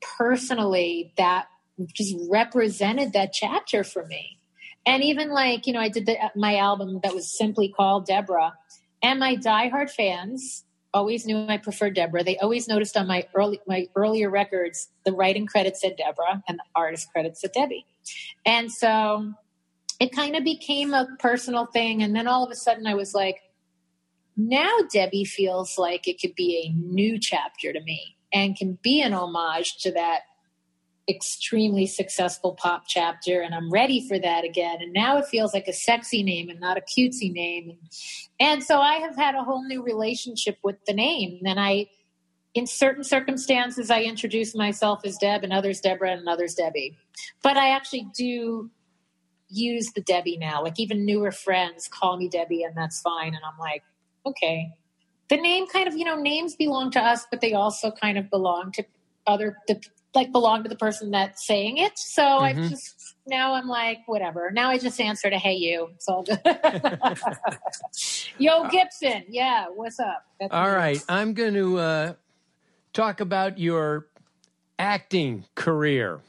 personally, 0.00 1.12
that 1.16 1.46
just 1.88 2.16
represented 2.30 3.12
that 3.12 3.32
chapter 3.32 3.84
for 3.84 4.06
me. 4.06 4.38
And 4.86 5.02
even 5.02 5.30
like, 5.30 5.66
you 5.66 5.72
know, 5.72 5.80
I 5.80 5.88
did 5.88 6.06
the, 6.06 6.16
my 6.34 6.56
album 6.56 7.00
that 7.02 7.14
was 7.14 7.36
simply 7.36 7.68
called 7.68 8.06
Deborah, 8.06 8.54
and 9.02 9.20
my 9.20 9.36
diehard 9.36 9.90
fans 9.90 10.64
always 10.92 11.26
knew 11.26 11.46
I 11.48 11.58
preferred 11.58 11.94
Deborah. 11.94 12.24
They 12.24 12.38
always 12.38 12.68
noticed 12.68 12.96
on 12.96 13.06
my 13.06 13.26
early 13.34 13.60
my 13.66 13.86
earlier 13.94 14.30
records 14.30 14.88
the 15.04 15.12
writing 15.12 15.46
credit 15.46 15.76
said 15.76 15.96
Deborah 15.96 16.42
and 16.48 16.58
the 16.58 16.64
artist 16.74 17.12
credit 17.12 17.36
said 17.36 17.52
Debbie. 17.52 17.86
And 18.44 18.72
so 18.72 19.32
it 20.00 20.12
kind 20.12 20.36
of 20.36 20.44
became 20.44 20.94
a 20.94 21.06
personal 21.18 21.66
thing. 21.66 22.02
And 22.02 22.14
then 22.14 22.26
all 22.26 22.44
of 22.44 22.50
a 22.50 22.56
sudden 22.56 22.86
I 22.86 22.94
was 22.94 23.14
like, 23.14 23.36
now 24.36 24.78
Debbie 24.92 25.24
feels 25.24 25.78
like 25.78 26.08
it 26.08 26.20
could 26.20 26.34
be 26.34 26.66
a 26.66 26.72
new 26.72 27.18
chapter 27.18 27.72
to 27.72 27.80
me 27.80 28.16
and 28.32 28.56
can 28.56 28.78
be 28.82 29.02
an 29.02 29.12
homage 29.12 29.78
to 29.82 29.92
that 29.92 30.22
extremely 31.10 31.86
successful 31.86 32.54
pop 32.54 32.84
chapter 32.86 33.40
and 33.40 33.54
I'm 33.54 33.70
ready 33.70 34.06
for 34.06 34.18
that 34.18 34.44
again. 34.44 34.78
And 34.80 34.92
now 34.92 35.18
it 35.18 35.26
feels 35.26 35.52
like 35.52 35.66
a 35.68 35.72
sexy 35.72 36.22
name 36.22 36.48
and 36.48 36.60
not 36.60 36.78
a 36.78 36.80
cutesy 36.80 37.32
name. 37.32 37.76
And 38.38 38.62
so 38.62 38.80
I 38.80 38.94
have 38.94 39.16
had 39.16 39.34
a 39.34 39.42
whole 39.42 39.66
new 39.66 39.82
relationship 39.82 40.58
with 40.62 40.76
the 40.86 40.94
name. 40.94 41.40
And 41.44 41.58
I, 41.58 41.88
in 42.54 42.66
certain 42.66 43.04
circumstances, 43.04 43.90
I 43.90 44.02
introduce 44.02 44.54
myself 44.54 45.00
as 45.04 45.18
Deb 45.18 45.44
and 45.44 45.52
others 45.52 45.80
Deborah 45.80 46.12
and 46.12 46.28
others 46.28 46.54
Debbie. 46.54 46.96
But 47.42 47.56
I 47.56 47.70
actually 47.70 48.06
do 48.16 48.70
use 49.48 49.92
the 49.92 50.00
Debbie 50.00 50.38
now. 50.38 50.62
Like 50.62 50.78
even 50.78 51.04
newer 51.04 51.32
friends 51.32 51.88
call 51.88 52.16
me 52.16 52.28
Debbie 52.28 52.62
and 52.62 52.76
that's 52.76 53.00
fine. 53.00 53.34
And 53.34 53.44
I'm 53.44 53.58
like, 53.58 53.82
okay. 54.24 54.70
The 55.28 55.36
name 55.36 55.66
kind 55.66 55.86
of, 55.86 55.96
you 55.96 56.04
know, 56.04 56.16
names 56.16 56.56
belong 56.56 56.90
to 56.92 57.00
us, 57.00 57.26
but 57.30 57.40
they 57.40 57.52
also 57.52 57.90
kind 57.90 58.16
of 58.16 58.30
belong 58.30 58.72
to 58.72 58.84
other 59.26 59.56
the 59.68 59.80
like 60.14 60.32
belong 60.32 60.62
to 60.62 60.68
the 60.68 60.76
person 60.76 61.10
that's 61.10 61.46
saying 61.46 61.78
it. 61.78 61.92
So 61.98 62.22
mm-hmm. 62.22 62.62
I 62.62 62.68
just 62.68 63.16
now 63.26 63.54
I'm 63.54 63.68
like 63.68 64.00
whatever. 64.06 64.50
Now 64.50 64.70
I 64.70 64.78
just 64.78 65.00
answer 65.00 65.30
to 65.30 65.38
"Hey 65.38 65.54
you." 65.54 65.88
It's 65.94 66.08
all 66.08 66.22
good. 66.22 66.40
Yo 68.38 68.68
Gibson, 68.68 69.24
yeah, 69.28 69.66
what's 69.74 70.00
up? 70.00 70.24
That's 70.40 70.52
all 70.52 70.70
right, 70.70 71.02
I'm 71.08 71.34
going 71.34 71.54
to 71.54 71.78
uh, 71.78 72.12
talk 72.92 73.20
about 73.20 73.58
your 73.58 74.06
acting 74.78 75.44
career 75.54 76.20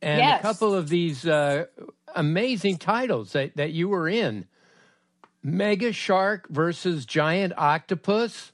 and 0.00 0.20
yes. 0.20 0.40
a 0.40 0.42
couple 0.42 0.74
of 0.74 0.88
these 0.88 1.26
uh, 1.26 1.66
amazing 2.14 2.78
titles 2.78 3.32
that, 3.32 3.56
that 3.56 3.72
you 3.72 3.88
were 3.88 4.08
in. 4.08 4.46
Mega 5.42 5.92
Shark 5.92 6.48
versus 6.48 7.06
Giant 7.06 7.52
Octopus, 7.56 8.52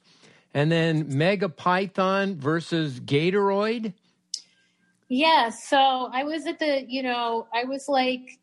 and 0.53 0.71
then 0.71 1.17
Mega 1.17 1.49
Python 1.49 2.37
versus 2.37 3.01
Gatoroid. 3.01 3.95
Yeah, 5.17 5.51
so 5.51 6.11
I 6.13 6.25
was 6.25 6.45
at 6.45 6.59
the, 6.59 6.85
you 6.89 7.01
know, 7.01 7.47
I 7.55 7.63
was 7.67 7.87
like 7.87 8.41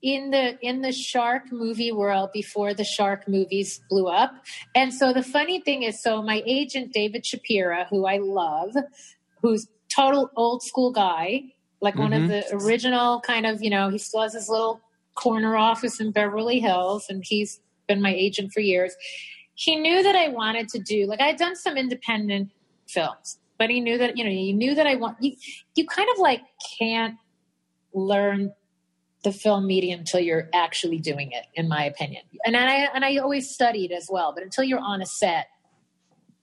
in 0.00 0.30
the 0.30 0.56
in 0.64 0.80
the 0.80 0.92
shark 0.92 1.50
movie 1.50 1.90
world 1.90 2.30
before 2.32 2.72
the 2.72 2.84
shark 2.84 3.26
movies 3.26 3.80
blew 3.90 4.06
up. 4.06 4.32
And 4.76 4.94
so 4.94 5.12
the 5.12 5.24
funny 5.24 5.60
thing 5.60 5.82
is 5.82 6.00
so 6.00 6.22
my 6.22 6.40
agent 6.46 6.92
David 6.92 7.24
Shapira, 7.24 7.88
who 7.88 8.06
I 8.06 8.18
love, 8.18 8.76
who's 9.42 9.66
total 9.92 10.30
old 10.36 10.62
school 10.62 10.92
guy, 10.92 11.42
like 11.80 11.94
mm-hmm. 11.94 12.02
one 12.04 12.12
of 12.12 12.30
mm-hmm. 12.30 12.58
the 12.58 12.64
original 12.64 13.20
kind 13.22 13.44
of, 13.44 13.60
you 13.60 13.70
know, 13.70 13.88
he 13.88 13.98
still 13.98 14.22
has 14.22 14.34
his 14.34 14.48
little 14.48 14.80
corner 15.16 15.56
office 15.56 15.98
in 15.98 16.12
Beverly 16.12 16.60
Hills 16.60 17.06
and 17.10 17.24
he's 17.26 17.58
been 17.88 18.00
my 18.00 18.14
agent 18.14 18.52
for 18.52 18.60
years. 18.60 18.94
He 19.54 19.74
knew 19.74 20.04
that 20.04 20.14
I 20.14 20.28
wanted 20.28 20.68
to 20.68 20.78
do 20.78 21.06
like 21.06 21.20
I 21.20 21.26
had 21.26 21.38
done 21.38 21.56
some 21.56 21.76
independent 21.76 22.52
films 22.86 23.40
but 23.58 23.70
he 23.70 23.80
knew 23.80 23.98
that 23.98 24.16
you 24.16 24.24
know 24.24 24.30
he 24.30 24.52
knew 24.52 24.74
that 24.74 24.86
I 24.86 24.96
want 24.96 25.18
you. 25.20 25.32
You 25.74 25.86
kind 25.86 26.08
of 26.12 26.18
like 26.18 26.42
can't 26.78 27.16
learn 27.92 28.52
the 29.26 29.32
film 29.32 29.66
medium 29.66 30.00
until 30.00 30.20
you're 30.20 30.48
actually 30.54 30.98
doing 30.98 31.32
it, 31.32 31.46
in 31.54 31.68
my 31.68 31.84
opinion. 31.84 32.22
And 32.44 32.56
I 32.56 32.88
and 32.94 33.04
I 33.04 33.16
always 33.16 33.50
studied 33.50 33.90
as 33.90 34.08
well, 34.10 34.32
but 34.32 34.44
until 34.44 34.64
you're 34.64 34.80
on 34.80 35.02
a 35.02 35.06
set, 35.06 35.48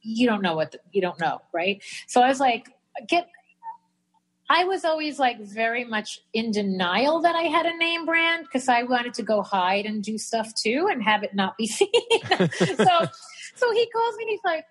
you 0.02 0.28
don't 0.28 0.42
know 0.42 0.56
what 0.56 0.74
the, 0.74 0.80
you 0.92 1.02
don't 1.02 1.20
know, 1.20 1.42
right? 1.54 1.82
So 2.08 2.22
I 2.22 2.28
was 2.28 2.40
like, 2.40 2.68
get. 3.08 3.30
I 4.50 4.66
was 4.66 4.84
always 4.84 5.18
like 5.18 5.40
very 5.40 5.86
much 5.86 6.20
in 6.34 6.52
denial 6.52 7.22
that 7.22 7.34
I 7.34 7.44
had 7.44 7.66
a 7.66 7.76
name 7.78 8.06
brand 8.06 8.44
because 8.44 8.68
I 8.68 8.84
wanted 8.84 9.14
to 9.16 9.24
go 9.24 9.42
hide 9.42 9.86
and 9.86 10.04
do 10.04 10.18
stuff 10.18 10.54
too 10.54 10.90
and 10.92 11.02
have 11.02 11.24
it 11.24 11.34
not 11.34 11.58
be 11.58 11.66
seen. 11.80 11.90
so, 12.30 13.08
so 13.56 13.72
he 13.72 13.90
calls 13.90 14.18
me 14.18 14.24
and 14.24 14.30
he's 14.30 14.42
like, 14.44 14.66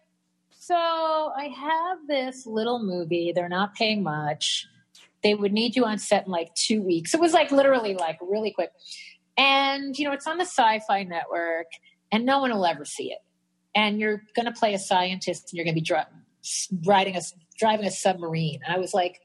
so 0.62 0.76
I 0.76 1.48
have 1.48 1.98
this 2.06 2.46
little 2.46 2.78
movie. 2.78 3.32
They're 3.34 3.48
not 3.48 3.74
paying 3.74 4.04
much. 4.04 4.64
They 5.24 5.34
would 5.34 5.52
need 5.52 5.74
you 5.74 5.84
on 5.84 5.98
set 5.98 6.26
in 6.26 6.30
like 6.30 6.54
two 6.54 6.80
weeks. 6.80 7.14
It 7.14 7.20
was 7.20 7.32
like 7.32 7.50
literally 7.50 7.94
like 7.94 8.16
really 8.20 8.52
quick. 8.52 8.70
And, 9.36 9.98
you 9.98 10.06
know, 10.06 10.12
it's 10.12 10.28
on 10.28 10.38
the 10.38 10.44
sci 10.44 10.78
fi 10.86 11.02
network 11.02 11.66
and 12.12 12.24
no 12.24 12.38
one 12.38 12.52
will 12.52 12.64
ever 12.64 12.84
see 12.84 13.10
it. 13.10 13.18
And 13.74 13.98
you're 13.98 14.22
going 14.36 14.46
to 14.46 14.52
play 14.52 14.72
a 14.72 14.78
scientist 14.78 15.48
and 15.50 15.56
you're 15.56 15.64
going 15.64 15.74
to 15.74 15.80
be 15.80 15.84
dri- 15.84 16.86
riding 16.86 17.16
a, 17.16 17.22
driving 17.58 17.86
a 17.86 17.90
submarine. 17.90 18.60
And 18.64 18.72
I 18.72 18.78
was 18.78 18.94
like, 18.94 19.18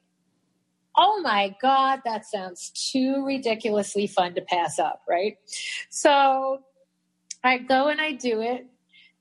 oh 0.96 1.22
my 1.22 1.56
God, 1.62 2.00
that 2.04 2.26
sounds 2.26 2.72
too 2.92 3.24
ridiculously 3.24 4.08
fun 4.08 4.34
to 4.34 4.42
pass 4.42 4.80
up, 4.80 5.04
right? 5.08 5.38
So 5.92 6.64
I 7.44 7.60
go 7.60 7.90
and 7.90 8.02
I 8.02 8.14
do 8.14 8.42
it, 8.42 8.66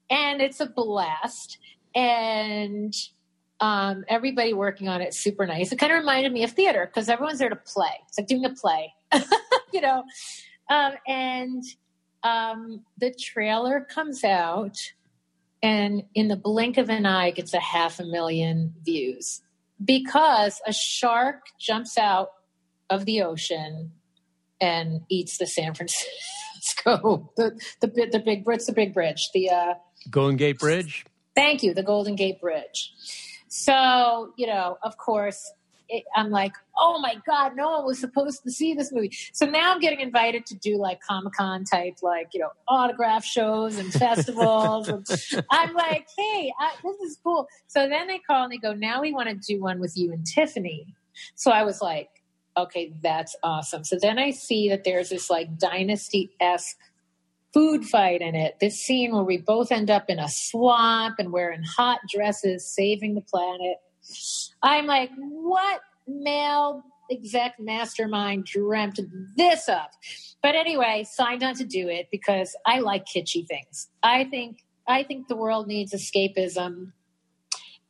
and 0.08 0.40
it's 0.40 0.60
a 0.60 0.66
blast 0.66 1.58
and 1.96 2.94
um, 3.58 4.04
everybody 4.08 4.52
working 4.52 4.86
on 4.86 5.00
it 5.00 5.14
super 5.14 5.46
nice. 5.46 5.72
It 5.72 5.78
kind 5.78 5.90
of 5.90 5.98
reminded 5.98 6.32
me 6.32 6.44
of 6.44 6.52
theater 6.52 6.86
because 6.86 7.08
everyone's 7.08 7.38
there 7.38 7.48
to 7.48 7.56
play. 7.56 7.90
It's 8.06 8.18
like 8.18 8.28
doing 8.28 8.44
a 8.44 8.50
play, 8.50 8.94
you 9.72 9.80
know. 9.80 10.04
Um, 10.68 10.92
and 11.06 11.64
um, 12.22 12.84
the 12.98 13.14
trailer 13.18 13.80
comes 13.80 14.22
out, 14.24 14.76
and 15.62 16.04
in 16.14 16.28
the 16.28 16.36
blink 16.36 16.76
of 16.76 16.90
an 16.90 17.06
eye, 17.06 17.30
gets 17.30 17.54
a 17.54 17.60
half 17.60 17.98
a 17.98 18.04
million 18.04 18.74
views 18.84 19.40
because 19.82 20.60
a 20.66 20.72
shark 20.72 21.46
jumps 21.58 21.96
out 21.96 22.28
of 22.90 23.04
the 23.06 23.22
ocean 23.22 23.92
and 24.60 25.00
eats 25.08 25.38
the 25.38 25.46
San 25.46 25.74
Francisco 25.74 27.30
the 27.36 27.58
the 27.80 28.08
the 28.12 28.22
big 28.24 28.44
it's 28.48 28.66
the 28.66 28.72
big 28.72 28.92
bridge 28.92 29.28
the 29.32 29.50
uh, 29.50 29.74
Golden 30.10 30.36
Gate 30.36 30.58
Bridge. 30.58 31.04
Thank 31.36 31.62
you, 31.62 31.74
the 31.74 31.82
Golden 31.82 32.16
Gate 32.16 32.40
Bridge. 32.40 32.92
So, 33.48 34.32
you 34.36 34.46
know, 34.46 34.78
of 34.82 34.96
course, 34.96 35.52
it, 35.88 36.04
I'm 36.16 36.30
like, 36.30 36.52
oh 36.76 36.98
my 37.00 37.16
God, 37.26 37.52
no 37.54 37.70
one 37.70 37.86
was 37.86 38.00
supposed 38.00 38.42
to 38.42 38.50
see 38.50 38.74
this 38.74 38.92
movie. 38.92 39.16
So 39.32 39.46
now 39.46 39.72
I'm 39.72 39.80
getting 39.80 40.00
invited 40.00 40.46
to 40.46 40.56
do 40.56 40.78
like 40.78 41.00
Comic 41.00 41.34
Con 41.34 41.64
type, 41.64 41.98
like, 42.02 42.28
you 42.32 42.40
know, 42.40 42.50
autograph 42.66 43.24
shows 43.24 43.78
and 43.78 43.92
festivals. 43.92 44.88
and 44.88 45.06
I'm 45.50 45.74
like, 45.74 46.08
hey, 46.16 46.52
I, 46.58 46.72
this 46.82 46.96
is 47.00 47.18
cool. 47.22 47.46
So 47.68 47.88
then 47.88 48.08
they 48.08 48.18
call 48.18 48.44
and 48.44 48.52
they 48.52 48.58
go, 48.58 48.72
now 48.72 49.00
we 49.00 49.12
want 49.12 49.28
to 49.28 49.34
do 49.34 49.60
one 49.60 49.78
with 49.78 49.96
you 49.96 50.12
and 50.12 50.26
Tiffany. 50.26 50.94
So 51.34 51.50
I 51.50 51.62
was 51.62 51.80
like, 51.80 52.08
okay, 52.56 52.92
that's 53.02 53.36
awesome. 53.42 53.84
So 53.84 53.98
then 54.00 54.18
I 54.18 54.30
see 54.30 54.68
that 54.70 54.84
there's 54.84 55.10
this 55.10 55.30
like 55.30 55.58
dynasty 55.58 56.30
esque 56.40 56.78
food 57.56 57.86
fight 57.86 58.20
in 58.20 58.34
it. 58.34 58.58
This 58.60 58.78
scene 58.78 59.14
where 59.14 59.22
we 59.22 59.38
both 59.38 59.72
end 59.72 59.88
up 59.88 60.10
in 60.10 60.18
a 60.18 60.28
swamp 60.28 61.14
and 61.18 61.32
we're 61.32 61.50
in 61.50 61.62
hot 61.62 62.00
dresses 62.06 62.70
saving 62.70 63.14
the 63.14 63.22
planet. 63.22 63.78
I'm 64.62 64.84
like, 64.84 65.08
what 65.16 65.80
male 66.06 66.82
exec 67.10 67.54
mastermind 67.58 68.44
dreamt 68.44 69.00
this 69.38 69.70
up? 69.70 69.92
But 70.42 70.54
anyway, 70.54 71.06
signed 71.10 71.42
on 71.42 71.54
to 71.54 71.64
do 71.64 71.88
it 71.88 72.08
because 72.12 72.54
I 72.66 72.80
like 72.80 73.06
kitschy 73.06 73.46
things. 73.46 73.88
I 74.02 74.24
think 74.24 74.58
I 74.86 75.02
think 75.02 75.26
the 75.26 75.36
world 75.36 75.66
needs 75.66 75.94
escapism 75.94 76.92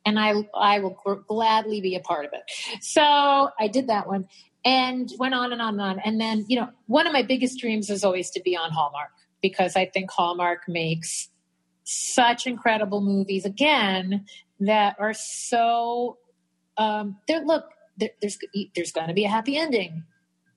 and 0.05 0.17
I 0.17 0.47
I 0.55 0.79
will 0.79 0.97
gladly 1.27 1.81
be 1.81 1.97
a 1.97 1.99
part 1.99 2.23
of 2.23 2.31
it. 2.31 2.43
So 2.81 3.01
I 3.03 3.67
did 3.67 3.87
that 3.87 4.07
one 4.07 4.29
and 4.63 5.11
went 5.19 5.33
on 5.33 5.51
and 5.51 5.61
on 5.61 5.73
and 5.73 5.81
on. 5.81 5.99
And 6.05 6.21
then, 6.21 6.45
you 6.47 6.57
know, 6.57 6.69
one 6.85 7.05
of 7.05 7.11
my 7.11 7.21
biggest 7.21 7.59
dreams 7.59 7.89
is 7.89 8.05
always 8.05 8.29
to 8.31 8.41
be 8.41 8.55
on 8.55 8.71
Hallmark 8.71 9.09
because 9.49 9.75
I 9.75 9.85
think 9.85 10.11
Hallmark 10.11 10.67
makes 10.67 11.29
such 11.83 12.47
incredible 12.47 13.01
movies 13.01 13.45
again 13.45 14.25
that 14.59 14.95
are 14.99 15.13
so 15.13 16.17
um 16.77 17.17
look 17.29 17.65
there, 17.97 18.09
there's 18.21 18.37
there's 18.75 18.91
going 18.91 19.07
to 19.07 19.13
be 19.13 19.25
a 19.25 19.29
happy 19.29 19.57
ending 19.57 20.03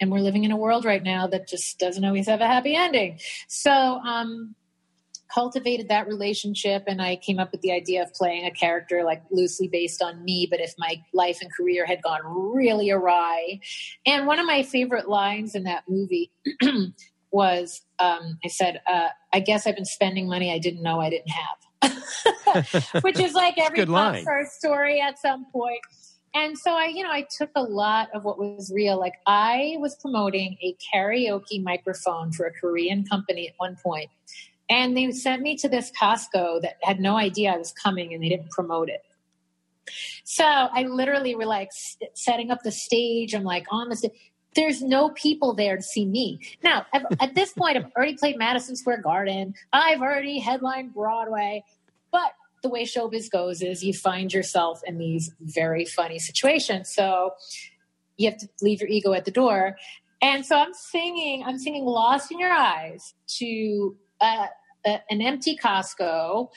and 0.01 0.11
we're 0.11 0.21
living 0.21 0.45
in 0.45 0.51
a 0.51 0.57
world 0.57 0.85
right 0.85 1.05
now 1.05 1.27
that 1.27 1.47
just 1.47 1.79
doesn't 1.79 2.05
always 2.05 2.27
have 2.27 2.41
a 2.41 2.47
happy 2.47 2.75
ending 2.75 3.19
so 3.47 3.71
um 3.71 4.55
cultivated 5.33 5.89
that 5.89 6.09
relationship 6.09 6.85
and 6.87 7.01
I 7.01 7.17
came 7.17 7.39
up 7.39 7.53
with 7.53 7.61
the 7.61 7.73
idea 7.73 8.03
of 8.03 8.13
playing 8.13 8.47
a 8.47 8.51
character 8.51 9.05
like 9.05 9.23
loosely 9.31 9.69
based 9.69 10.03
on 10.03 10.25
me, 10.25 10.49
but 10.51 10.61
if 10.61 10.75
my 10.77 10.97
life 11.15 11.39
and 11.41 11.51
career 11.55 11.87
had 11.87 12.03
gone 12.03 12.21
really 12.25 12.91
awry. 12.91 13.61
And 14.07 14.27
one 14.27 14.39
of 14.39 14.47
my 14.47 14.63
favorite 14.63 15.09
lines 15.09 15.55
in 15.55 15.65
that 15.65 15.85
movie 15.89 16.33
was 17.33 17.83
um, 17.99 18.39
I 18.45 18.49
said, 18.49 18.81
uh, 18.87 19.09
I 19.33 19.41
guess 19.41 19.67
I've 19.67 19.77
been 19.77 19.85
spending 19.85 20.29
money 20.29 20.53
I 20.53 20.59
didn't 20.59 20.83
know 20.83 21.01
I 21.01 21.11
didn't 21.11 21.31
have, 21.31 23.03
which 23.03 23.21
is 23.21 23.35
like 23.35 23.59
every 23.59 23.87
pop 23.87 24.17
first 24.25 24.53
story 24.53 25.01
at 25.01 25.19
some 25.19 25.47
point. 25.53 25.81
And 26.33 26.57
so 26.57 26.73
I, 26.73 26.87
you 26.87 27.03
know, 27.03 27.11
I 27.11 27.27
took 27.37 27.51
a 27.57 27.63
lot 27.63 28.09
of 28.15 28.25
what 28.25 28.39
was 28.39 28.71
real. 28.73 28.99
Like 28.99 29.15
I 29.27 29.77
was 29.81 29.97
promoting 29.97 30.57
a 30.63 30.77
karaoke 30.95 31.63
microphone 31.63 32.33
for 32.33 32.47
a 32.47 32.53
Korean 32.53 33.05
company 33.05 33.49
at 33.49 33.55
one 33.57 33.77
point, 33.85 34.11
and 34.69 34.97
they 34.97 35.11
sent 35.11 35.43
me 35.43 35.57
to 35.57 35.69
this 35.69 35.91
Costco 36.01 36.63
that 36.63 36.77
had 36.83 37.01
no 37.01 37.17
idea 37.17 37.53
I 37.53 37.57
was 37.57 37.73
coming, 37.73 38.15
and 38.15 38.23
they 38.23 38.29
didn't 38.29 38.51
promote 38.51 38.89
it. 38.89 39.03
So 40.25 40.45
I 40.45 40.85
literally 40.85 41.35
were 41.35 41.47
like 41.47 41.71
setting 42.15 42.53
up 42.53 42.63
the 42.63 42.71
stage. 42.71 43.35
I'm 43.35 43.43
like 43.43 43.67
on 43.71 43.89
the 43.89 43.97
stage 43.97 44.13
there's 44.55 44.83
no 44.83 45.11
people 45.11 45.55
there 45.55 45.77
to 45.77 45.83
see 45.83 46.05
me. 46.05 46.41
Now, 46.63 46.87
at 46.93 47.35
this 47.35 47.53
point, 47.53 47.77
I've 47.77 47.93
already 47.97 48.17
played 48.17 48.37
Madison 48.37 48.75
Square 48.77 49.03
Garden. 49.03 49.55
I've 49.73 50.01
already 50.01 50.39
headlined 50.39 50.95
Broadway. 50.95 51.65
But 52.11 52.33
the 52.63 52.69
way 52.69 52.85
showbiz 52.85 53.31
goes 53.31 53.63
is 53.63 53.85
you 53.85 53.95
find 53.95 54.33
yourself 54.33 54.83
in 54.87 54.99
these 54.99 55.33
very 55.41 55.85
funny 55.85 56.19
situations. 56.19 56.93
So 56.93 57.35
you 58.17 58.29
have 58.29 58.39
to 58.41 58.49
leave 58.61 58.81
your 58.81 58.89
ego 58.89 59.13
at 59.13 59.25
the 59.25 59.31
door. 59.31 59.77
And 60.21 60.45
so 60.45 60.57
I'm 60.57 60.75
singing, 60.75 61.45
I'm 61.47 61.59
singing 61.59 61.85
Lost 61.85 62.31
in 62.31 62.39
Your 62.39 62.53
Eyes 62.53 63.15
to 63.39 63.97
uh, 64.21 64.49
an 64.85 65.23
empty 65.23 65.57
Costco 65.57 66.49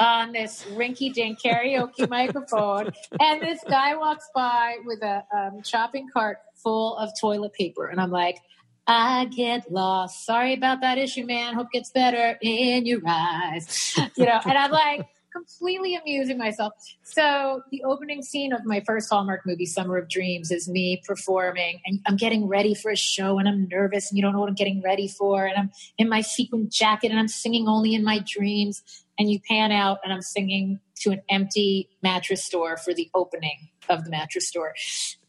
on 0.00 0.32
this 0.32 0.64
rinky 0.72 1.12
dink 1.12 1.38
karaoke 1.40 2.08
microphone. 2.08 2.90
And 3.20 3.42
this 3.42 3.60
guy 3.68 3.94
walks 3.96 4.28
by 4.34 4.76
with 4.84 5.02
a 5.02 5.22
um, 5.32 5.62
shopping 5.62 6.08
cart 6.12 6.38
full 6.56 6.96
of 6.96 7.10
toilet 7.20 7.52
paper. 7.52 7.86
And 7.86 8.00
I'm 8.00 8.10
like, 8.10 8.38
I 8.86 9.26
get 9.26 9.70
lost. 9.70 10.24
Sorry 10.24 10.54
about 10.54 10.80
that 10.80 10.98
issue, 10.98 11.24
man. 11.24 11.54
Hope 11.54 11.70
gets 11.70 11.90
better 11.90 12.36
in 12.40 12.86
your 12.86 13.00
eyes. 13.06 13.94
You 14.16 14.26
know, 14.26 14.40
and 14.44 14.58
I'm 14.58 14.70
like, 14.70 15.06
completely 15.32 15.94
amusing 15.94 16.38
myself. 16.38 16.72
So 17.02 17.62
the 17.70 17.84
opening 17.84 18.22
scene 18.22 18.52
of 18.52 18.64
my 18.64 18.82
first 18.86 19.08
Hallmark 19.10 19.42
movie, 19.46 19.66
Summer 19.66 19.96
of 19.96 20.08
Dreams, 20.08 20.50
is 20.50 20.68
me 20.68 21.00
performing, 21.06 21.80
and 21.86 22.00
I'm 22.06 22.16
getting 22.16 22.48
ready 22.48 22.74
for 22.74 22.90
a 22.90 22.96
show, 22.96 23.38
and 23.38 23.48
I'm 23.48 23.68
nervous, 23.68 24.10
and 24.10 24.18
you 24.18 24.22
don't 24.22 24.32
know 24.32 24.40
what 24.40 24.48
I'm 24.48 24.54
getting 24.54 24.82
ready 24.82 25.08
for, 25.08 25.46
and 25.46 25.56
I'm 25.56 25.70
in 25.98 26.08
my 26.08 26.20
sequin 26.20 26.68
jacket, 26.70 27.10
and 27.10 27.18
I'm 27.18 27.28
singing 27.28 27.68
only 27.68 27.94
in 27.94 28.04
my 28.04 28.22
dreams, 28.26 28.82
and 29.18 29.30
you 29.30 29.40
pan 29.48 29.72
out, 29.72 29.98
and 30.02 30.12
I'm 30.12 30.22
singing 30.22 30.80
to 31.00 31.10
an 31.10 31.22
empty 31.28 31.88
mattress 32.02 32.44
store 32.44 32.76
for 32.76 32.94
the 32.94 33.10
opening 33.14 33.68
of 33.88 34.04
the 34.04 34.10
mattress 34.10 34.48
store. 34.48 34.74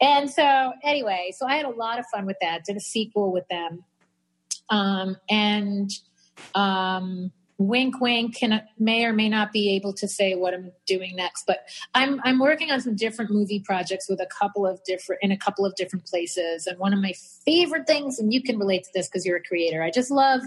And 0.00 0.30
so, 0.30 0.72
anyway, 0.82 1.32
so 1.36 1.46
I 1.46 1.56
had 1.56 1.66
a 1.66 1.70
lot 1.70 1.98
of 1.98 2.06
fun 2.12 2.26
with 2.26 2.36
that. 2.40 2.64
Did 2.64 2.76
a 2.76 2.80
sequel 2.80 3.32
with 3.32 3.46
them, 3.48 3.84
um, 4.70 5.16
and 5.28 5.90
um, 6.54 7.32
wink, 7.58 8.00
wink, 8.00 8.36
can 8.36 8.62
may 8.78 9.04
or 9.04 9.12
may 9.12 9.28
not 9.28 9.52
be 9.52 9.74
able 9.74 9.92
to 9.94 10.08
say 10.08 10.34
what 10.34 10.54
I'm 10.54 10.72
doing 10.86 11.16
next. 11.16 11.44
But 11.46 11.60
I'm 11.94 12.20
I'm 12.24 12.38
working 12.38 12.70
on 12.70 12.80
some 12.80 12.96
different 12.96 13.30
movie 13.30 13.60
projects 13.60 14.08
with 14.08 14.20
a 14.20 14.26
couple 14.26 14.66
of 14.66 14.82
different 14.84 15.22
in 15.22 15.32
a 15.32 15.36
couple 15.36 15.64
of 15.64 15.74
different 15.76 16.06
places. 16.06 16.66
And 16.66 16.78
one 16.78 16.92
of 16.92 17.00
my 17.00 17.12
favorite 17.44 17.86
things, 17.86 18.18
and 18.18 18.32
you 18.32 18.42
can 18.42 18.58
relate 18.58 18.84
to 18.84 18.90
this 18.94 19.08
because 19.08 19.26
you're 19.26 19.36
a 19.36 19.42
creator. 19.42 19.82
I 19.82 19.90
just 19.90 20.10
love, 20.10 20.42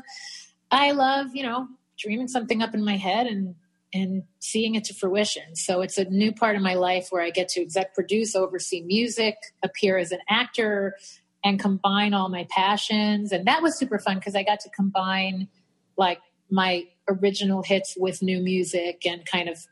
I 0.71 0.91
love 0.91 1.27
you 1.33 1.43
know 1.43 1.67
dreaming 1.97 2.27
something 2.27 2.61
up 2.61 2.73
in 2.73 2.83
my 2.83 2.97
head 2.97 3.27
and 3.27 3.55
and 3.93 4.23
seeing 4.39 4.75
it 4.75 4.83
to 4.83 4.93
fruition. 4.93 5.55
So 5.55 5.81
it's 5.81 5.97
a 5.97 6.03
new 6.03 6.33
part 6.33 6.57
of 6.57 6.61
my 6.61 6.73
life 6.73 7.07
where 7.11 7.21
I 7.21 7.29
get 7.29 7.47
to 7.49 7.61
exec 7.61 7.93
produce, 7.93 8.35
oversee 8.35 8.81
music, 8.81 9.37
appear 9.63 9.97
as 9.97 10.11
an 10.11 10.19
actor, 10.27 10.97
and 11.45 11.59
combine 11.59 12.13
all 12.13 12.27
my 12.27 12.45
passions. 12.49 13.31
And 13.31 13.47
that 13.47 13.61
was 13.61 13.77
super 13.77 13.97
fun 13.99 14.15
because 14.15 14.35
I 14.35 14.43
got 14.43 14.59
to 14.61 14.69
combine 14.69 15.47
like 15.95 16.19
my 16.49 16.87
original 17.07 17.63
hits 17.63 17.95
with 17.97 18.21
new 18.21 18.41
music 18.41 19.03
and 19.05 19.25
kind 19.25 19.47
of 19.47 19.65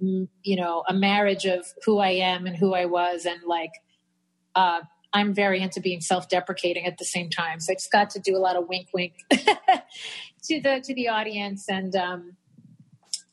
mm, 0.00 0.28
you 0.42 0.56
know 0.56 0.84
a 0.88 0.94
marriage 0.94 1.46
of 1.46 1.66
who 1.84 1.98
I 1.98 2.10
am 2.10 2.46
and 2.46 2.56
who 2.56 2.74
I 2.74 2.84
was 2.84 3.24
and 3.24 3.42
like 3.44 3.72
uh, 4.54 4.80
I'm 5.12 5.34
very 5.34 5.60
into 5.60 5.80
being 5.80 6.00
self-deprecating 6.00 6.86
at 6.86 6.98
the 6.98 7.04
same 7.04 7.30
time. 7.30 7.60
So 7.60 7.72
I 7.72 7.74
just 7.74 7.90
got 7.90 8.10
to 8.10 8.20
do 8.20 8.36
a 8.36 8.38
lot 8.38 8.56
of 8.56 8.68
wink 8.68 8.88
wink 8.92 9.14
to 10.46 10.60
the 10.60 10.80
to 10.80 10.94
the 10.94 11.08
audience 11.08 11.68
and 11.68 11.94
um 11.96 12.36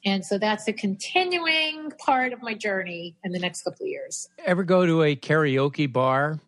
and 0.05 0.25
so 0.25 0.37
that's 0.37 0.67
a 0.67 0.73
continuing 0.73 1.91
part 1.91 2.33
of 2.33 2.41
my 2.41 2.53
journey 2.53 3.15
in 3.23 3.31
the 3.31 3.39
next 3.39 3.61
couple 3.61 3.85
of 3.85 3.89
years. 3.89 4.27
Ever 4.45 4.63
go 4.63 4.85
to 4.85 5.03
a 5.03 5.15
karaoke 5.15 5.91
bar 5.91 6.39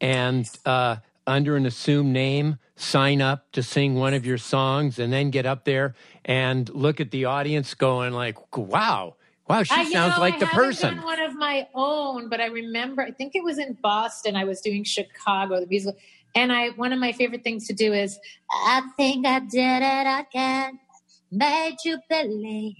and 0.00 0.48
uh, 0.64 0.96
under 1.26 1.56
an 1.56 1.66
assumed 1.66 2.12
name 2.12 2.58
sign 2.76 3.20
up 3.20 3.50
to 3.52 3.62
sing 3.62 3.94
one 3.94 4.14
of 4.14 4.26
your 4.26 4.38
songs 4.38 4.98
and 4.98 5.12
then 5.12 5.30
get 5.30 5.46
up 5.46 5.64
there 5.64 5.94
and 6.24 6.68
look 6.70 7.00
at 7.00 7.10
the 7.10 7.26
audience 7.26 7.74
going 7.74 8.12
like, 8.12 8.56
wow, 8.56 9.14
wow, 9.48 9.62
she 9.62 9.74
I, 9.74 9.84
sounds 9.90 10.16
know, 10.16 10.20
like 10.20 10.34
I 10.34 10.38
the 10.40 10.46
person. 10.46 11.00
One 11.02 11.20
of 11.20 11.34
my 11.34 11.68
own, 11.74 12.28
but 12.28 12.40
I 12.40 12.46
remember, 12.46 13.02
I 13.02 13.10
think 13.10 13.36
it 13.36 13.44
was 13.44 13.58
in 13.58 13.74
Boston. 13.74 14.34
I 14.34 14.44
was 14.44 14.60
doing 14.60 14.82
Chicago, 14.82 15.60
the 15.60 15.66
musical. 15.66 16.00
And 16.34 16.52
I, 16.52 16.70
one 16.70 16.92
of 16.92 16.98
my 16.98 17.12
favorite 17.12 17.44
things 17.44 17.66
to 17.68 17.74
do 17.74 17.92
is, 17.92 18.18
I 18.50 18.82
think 18.96 19.26
I 19.26 19.40
did 19.40 19.82
it 19.82 20.26
again. 20.26 20.80
Made 21.30 21.76
you 21.84 21.98
believe 22.08 22.76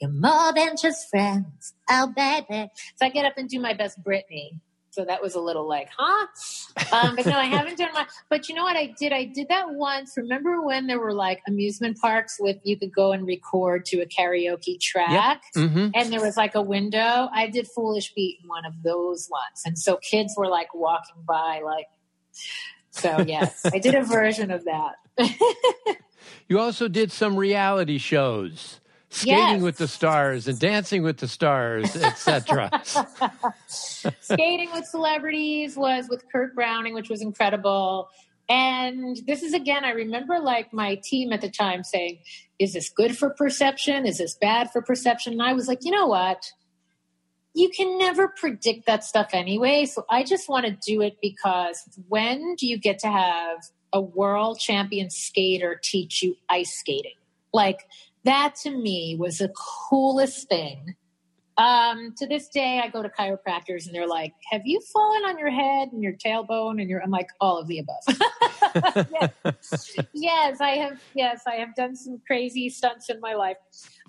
you're 0.00 0.10
more 0.10 0.52
than 0.54 0.76
just 0.80 1.08
friends. 1.08 1.74
Oh, 1.88 2.12
baby. 2.14 2.68
So 2.96 3.06
I 3.06 3.10
get 3.10 3.26
up 3.26 3.34
and 3.36 3.48
do 3.48 3.60
my 3.60 3.74
best 3.74 4.02
Britney. 4.02 4.58
So 4.90 5.06
that 5.06 5.22
was 5.22 5.34
a 5.34 5.40
little 5.40 5.66
like, 5.66 5.88
huh? 5.96 6.26
Um, 6.92 7.16
but 7.16 7.24
no, 7.24 7.38
I 7.38 7.44
haven't 7.44 7.78
done 7.78 7.94
one. 7.94 8.06
But 8.28 8.50
you 8.50 8.54
know 8.54 8.62
what 8.62 8.76
I 8.76 8.94
did? 8.98 9.10
I 9.12 9.24
did 9.24 9.48
that 9.48 9.72
once. 9.72 10.12
Remember 10.18 10.60
when 10.60 10.86
there 10.86 11.00
were 11.00 11.14
like 11.14 11.40
amusement 11.48 11.98
parks 11.98 12.36
with 12.38 12.58
you 12.62 12.78
could 12.78 12.92
go 12.92 13.12
and 13.12 13.26
record 13.26 13.86
to 13.86 14.02
a 14.02 14.06
karaoke 14.06 14.78
track, 14.78 15.42
hmm 15.54 15.88
and 15.94 16.12
there 16.12 16.20
was 16.20 16.36
like 16.36 16.54
a 16.54 16.60
window. 16.60 17.28
I 17.32 17.46
did 17.46 17.68
Foolish 17.68 18.12
Beat 18.12 18.40
in 18.42 18.48
one 18.48 18.66
of 18.66 18.74
those 18.82 19.28
ones, 19.30 19.62
and 19.64 19.78
so 19.78 19.96
kids 19.96 20.34
were 20.36 20.48
like 20.48 20.74
walking 20.74 21.22
by, 21.26 21.62
like. 21.64 21.86
So 22.92 23.24
yes, 23.26 23.66
I 23.66 23.78
did 23.78 23.94
a 23.94 24.02
version 24.04 24.50
of 24.50 24.64
that. 24.64 24.96
You 26.48 26.58
also 26.58 26.86
did 26.86 27.10
some 27.10 27.36
reality 27.36 27.96
shows, 27.96 28.80
skating 29.08 29.38
Yes. 29.38 29.62
with 29.62 29.78
the 29.78 29.88
stars 29.88 30.46
and 30.48 30.58
dancing 30.58 31.02
with 31.02 31.16
the 31.18 31.28
stars, 31.28 31.96
etc. 31.96 32.82
Skating 33.66 34.70
with 34.72 34.84
celebrities 34.86 35.76
was 35.76 36.08
with 36.10 36.24
Kurt 36.30 36.54
Browning, 36.54 36.92
which 36.94 37.08
was 37.08 37.22
incredible. 37.22 38.08
And 38.50 39.16
this 39.26 39.42
is 39.42 39.54
again, 39.54 39.84
I 39.84 39.90
remember 39.92 40.40
like 40.40 40.72
my 40.74 40.96
team 41.02 41.32
at 41.32 41.40
the 41.40 41.48
time 41.50 41.84
saying, 41.84 42.18
Is 42.58 42.74
this 42.74 42.90
good 42.90 43.16
for 43.16 43.30
perception? 43.30 44.04
Is 44.04 44.18
this 44.18 44.34
bad 44.34 44.70
for 44.70 44.82
perception? 44.82 45.34
And 45.34 45.42
I 45.42 45.54
was 45.54 45.68
like, 45.68 45.78
You 45.82 45.92
know 45.92 46.06
what? 46.06 46.52
You 47.54 47.68
can 47.70 47.98
never 47.98 48.28
predict 48.28 48.86
that 48.86 49.04
stuff 49.04 49.30
anyway. 49.32 49.84
So 49.84 50.04
I 50.10 50.22
just 50.24 50.48
want 50.48 50.66
to 50.66 50.72
do 50.72 51.02
it 51.02 51.18
because 51.20 51.82
when 52.08 52.54
do 52.56 52.66
you 52.66 52.78
get 52.78 52.98
to 53.00 53.08
have 53.08 53.58
a 53.92 54.00
world 54.00 54.58
champion 54.58 55.10
skater 55.10 55.78
teach 55.82 56.22
you 56.22 56.36
ice 56.48 56.72
skating? 56.72 57.16
Like, 57.52 57.80
that 58.24 58.54
to 58.62 58.70
me 58.70 59.16
was 59.18 59.38
the 59.38 59.52
coolest 59.88 60.48
thing 60.48 60.94
um, 61.58 62.14
to 62.16 62.26
this 62.26 62.48
day, 62.48 62.80
I 62.82 62.88
go 62.88 63.02
to 63.02 63.10
chiropractors 63.10 63.86
and 63.86 63.94
they're 63.94 64.06
like, 64.06 64.32
"Have 64.50 64.62
you 64.64 64.80
fallen 64.92 65.22
on 65.24 65.38
your 65.38 65.50
head 65.50 65.90
and 65.92 66.02
your 66.02 66.14
tailbone?" 66.14 66.80
And 66.80 66.88
you're, 66.88 67.02
I'm 67.02 67.10
like, 67.10 67.28
"All 67.40 67.58
of 67.58 67.66
the 67.66 67.78
above." 67.80 69.06
yes. 69.44 69.96
yes, 70.14 70.60
I 70.60 70.70
have. 70.70 71.00
Yes, 71.14 71.42
I 71.46 71.56
have 71.56 71.74
done 71.74 71.94
some 71.94 72.20
crazy 72.26 72.70
stunts 72.70 73.10
in 73.10 73.20
my 73.20 73.34
life. 73.34 73.58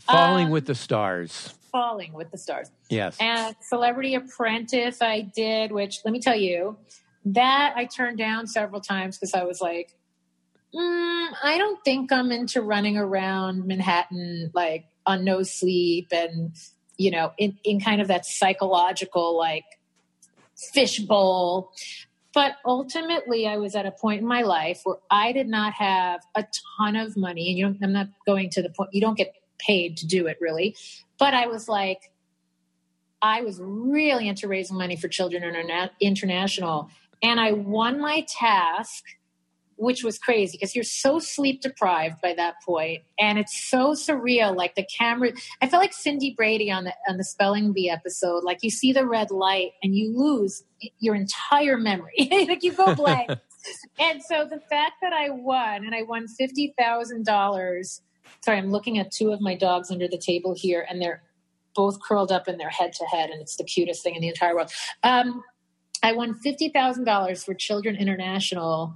Falling 0.01 0.45
Um, 0.45 0.51
with 0.51 0.67
the 0.67 0.75
stars. 0.75 1.53
Falling 1.73 2.13
with 2.13 2.31
the 2.31 2.37
stars. 2.37 2.71
Yes. 2.89 3.17
And 3.19 3.53
Celebrity 3.59 4.15
Apprentice, 4.15 5.01
I 5.01 5.21
did, 5.21 5.73
which 5.73 5.99
let 6.05 6.11
me 6.11 6.21
tell 6.21 6.37
you, 6.37 6.77
that 7.25 7.73
I 7.75 7.85
turned 7.85 8.17
down 8.17 8.47
several 8.47 8.79
times 8.79 9.17
because 9.17 9.33
I 9.33 9.43
was 9.43 9.59
like, 9.59 9.97
mm, 10.73 11.27
I 11.43 11.57
don't 11.57 11.83
think 11.83 12.13
I'm 12.13 12.31
into 12.31 12.61
running 12.61 12.95
around 12.95 13.65
Manhattan 13.65 14.51
like 14.53 14.85
on 15.05 15.25
no 15.25 15.43
sleep 15.43 16.07
and, 16.11 16.55
you 16.97 17.11
know, 17.11 17.33
in, 17.37 17.57
in 17.65 17.81
kind 17.81 18.01
of 18.01 18.07
that 18.07 18.25
psychological 18.25 19.37
like 19.37 19.65
fishbowl. 20.55 21.73
But 22.33 22.53
ultimately, 22.65 23.47
I 23.47 23.57
was 23.57 23.75
at 23.75 23.85
a 23.85 23.91
point 23.91 24.21
in 24.21 24.27
my 24.27 24.41
life 24.41 24.81
where 24.83 24.97
I 25.11 25.33
did 25.33 25.47
not 25.47 25.73
have 25.73 26.21
a 26.33 26.45
ton 26.79 26.95
of 26.95 27.15
money, 27.15 27.49
and 27.49 27.57
you 27.59 27.65
don't, 27.65 27.77
I'm 27.83 27.93
not 27.93 28.07
going 28.25 28.49
to 28.51 28.63
the 28.63 28.69
point 28.69 28.89
you 28.91 29.01
don't 29.01 29.17
get 29.17 29.35
paid 29.59 29.97
to 29.97 30.07
do 30.07 30.25
it 30.27 30.37
really. 30.41 30.75
But 31.23 31.33
I 31.33 31.47
was 31.47 31.69
like, 31.69 32.11
I 33.21 33.43
was 33.43 33.57
really 33.61 34.27
into 34.27 34.49
raising 34.49 34.77
money 34.77 34.97
for 34.97 35.07
Children 35.07 35.43
Interna- 35.43 35.91
International, 36.01 36.89
and 37.21 37.39
I 37.39 37.53
won 37.53 38.01
my 38.01 38.25
task, 38.27 39.05
which 39.77 40.03
was 40.03 40.19
crazy 40.19 40.57
because 40.57 40.75
you're 40.75 40.83
so 40.83 41.19
sleep 41.19 41.61
deprived 41.61 42.19
by 42.19 42.33
that 42.33 42.55
point, 42.65 43.03
and 43.17 43.39
it's 43.39 43.57
so 43.69 43.93
surreal. 43.93 44.53
Like 44.53 44.75
the 44.75 44.83
camera, 44.83 45.31
I 45.61 45.69
felt 45.69 45.81
like 45.81 45.93
Cindy 45.93 46.33
Brady 46.35 46.69
on 46.69 46.83
the 46.83 46.93
on 47.07 47.15
the 47.15 47.23
Spelling 47.23 47.71
Bee 47.71 47.89
episode. 47.89 48.43
Like 48.43 48.57
you 48.61 48.69
see 48.69 48.91
the 48.91 49.07
red 49.07 49.31
light 49.31 49.71
and 49.81 49.95
you 49.95 50.11
lose 50.13 50.65
your 50.99 51.15
entire 51.15 51.77
memory, 51.77 52.27
like 52.49 52.63
you 52.63 52.73
go 52.73 52.93
blank. 52.95 53.29
and 53.97 54.21
so 54.21 54.43
the 54.43 54.59
fact 54.59 54.95
that 55.01 55.13
I 55.13 55.29
won, 55.29 55.85
and 55.85 55.95
I 55.95 56.01
won 56.01 56.27
fifty 56.27 56.73
thousand 56.77 57.23
dollars. 57.25 58.01
Sorry, 58.41 58.57
I'm 58.57 58.71
looking 58.71 58.97
at 58.99 59.11
two 59.11 59.31
of 59.31 59.41
my 59.41 59.55
dogs 59.55 59.91
under 59.91 60.07
the 60.07 60.17
table 60.17 60.53
here, 60.57 60.85
and 60.89 61.01
they're 61.01 61.23
both 61.75 61.99
curled 62.01 62.31
up 62.31 62.47
in 62.47 62.57
their 62.57 62.69
head 62.69 62.93
to 62.93 63.05
head, 63.05 63.29
and 63.29 63.41
it's 63.41 63.55
the 63.55 63.63
cutest 63.63 64.03
thing 64.03 64.15
in 64.15 64.21
the 64.21 64.27
entire 64.27 64.55
world. 64.55 64.71
Um, 65.03 65.43
I 66.01 66.11
won 66.13 66.35
fifty 66.35 66.69
thousand 66.69 67.05
dollars 67.05 67.43
for 67.43 67.53
Children 67.53 67.95
International, 67.95 68.95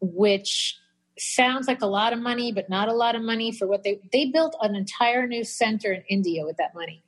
which 0.00 0.78
sounds 1.18 1.66
like 1.66 1.82
a 1.82 1.86
lot 1.86 2.12
of 2.12 2.18
money, 2.20 2.52
but 2.52 2.68
not 2.68 2.88
a 2.88 2.92
lot 2.92 3.14
of 3.16 3.22
money 3.22 3.52
for 3.52 3.66
what 3.66 3.82
they 3.82 4.00
they 4.12 4.26
built 4.26 4.56
an 4.60 4.74
entire 4.74 5.26
new 5.26 5.44
center 5.44 5.92
in 5.92 6.02
India 6.08 6.44
with 6.44 6.56
that 6.58 6.74
money. 6.74 7.02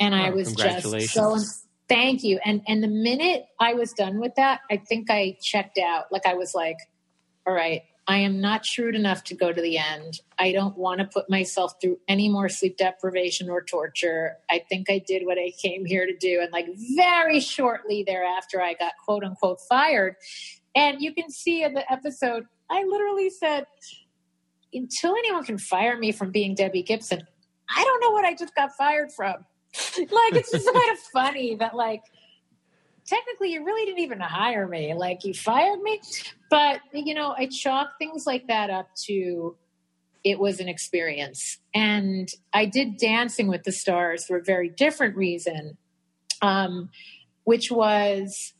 And 0.00 0.14
I 0.14 0.30
Oh, 0.30 0.34
was 0.34 0.54
just 0.54 1.12
so 1.12 1.38
thank 1.88 2.22
you. 2.24 2.40
And 2.44 2.62
and 2.66 2.82
the 2.82 2.88
minute 2.88 3.46
I 3.60 3.74
was 3.74 3.92
done 3.92 4.18
with 4.18 4.34
that, 4.36 4.60
I 4.70 4.76
think 4.78 5.10
I 5.10 5.36
checked 5.42 5.78
out. 5.78 6.06
Like 6.10 6.26
I 6.26 6.34
was 6.34 6.54
like, 6.54 6.76
all 7.46 7.54
right, 7.54 7.82
I 8.08 8.18
am 8.18 8.40
not 8.40 8.64
shrewd 8.64 8.94
enough 8.94 9.24
to 9.24 9.34
go 9.34 9.52
to 9.52 9.60
the 9.60 9.78
end. 9.78 10.20
I 10.38 10.52
don't 10.52 10.76
want 10.76 11.00
to 11.00 11.06
put 11.06 11.28
myself 11.28 11.72
through 11.80 11.98
any 12.06 12.28
more 12.28 12.48
sleep 12.48 12.76
deprivation 12.76 13.50
or 13.50 13.62
torture. 13.64 14.36
I 14.48 14.62
think 14.68 14.88
I 14.88 15.02
did 15.04 15.26
what 15.26 15.38
I 15.38 15.52
came 15.60 15.84
here 15.84 16.06
to 16.06 16.16
do. 16.16 16.40
And 16.40 16.52
like 16.52 16.66
very 16.96 17.40
shortly 17.40 18.04
thereafter, 18.06 18.62
I 18.62 18.74
got 18.74 18.92
quote 19.04 19.24
unquote 19.24 19.58
fired. 19.68 20.14
And 20.76 21.00
you 21.00 21.12
can 21.14 21.30
see 21.30 21.64
in 21.64 21.74
the 21.74 21.90
episode, 21.90 22.44
I 22.70 22.84
literally 22.84 23.30
said, 23.30 23.64
until 24.72 25.12
anyone 25.16 25.44
can 25.44 25.58
fire 25.58 25.98
me 25.98 26.12
from 26.12 26.30
being 26.30 26.54
Debbie 26.54 26.82
Gibson, 26.82 27.22
I 27.74 27.82
don't 27.82 28.00
know 28.00 28.10
what 28.10 28.24
I 28.24 28.34
just 28.34 28.54
got 28.54 28.70
fired 28.78 29.10
from. 29.10 29.34
like, 29.98 30.34
it's 30.34 30.52
just 30.52 30.72
kind 30.72 30.90
of 30.92 30.98
funny 31.12 31.56
that, 31.56 31.74
like, 31.74 32.02
technically 33.06 33.52
you 33.52 33.64
really 33.64 33.86
didn't 33.86 34.00
even 34.00 34.20
hire 34.20 34.66
me. 34.66 34.94
Like, 34.94 35.24
you 35.24 35.34
fired 35.34 35.80
me. 35.80 36.00
But, 36.50 36.80
you 36.92 37.14
know, 37.14 37.34
I 37.36 37.46
chalk 37.46 37.98
things 37.98 38.26
like 38.26 38.46
that 38.48 38.70
up 38.70 38.88
to 39.06 39.56
it 40.26 40.40
was 40.40 40.58
an 40.58 40.68
experience. 40.68 41.58
And 41.72 42.28
I 42.52 42.66
did 42.66 42.96
Dancing 42.96 43.46
with 43.46 43.62
the 43.62 43.70
Stars 43.70 44.26
for 44.26 44.36
a 44.36 44.42
very 44.42 44.68
different 44.68 45.16
reason, 45.16 45.78
um, 46.42 46.90
which 47.44 47.70
was, 47.70 48.52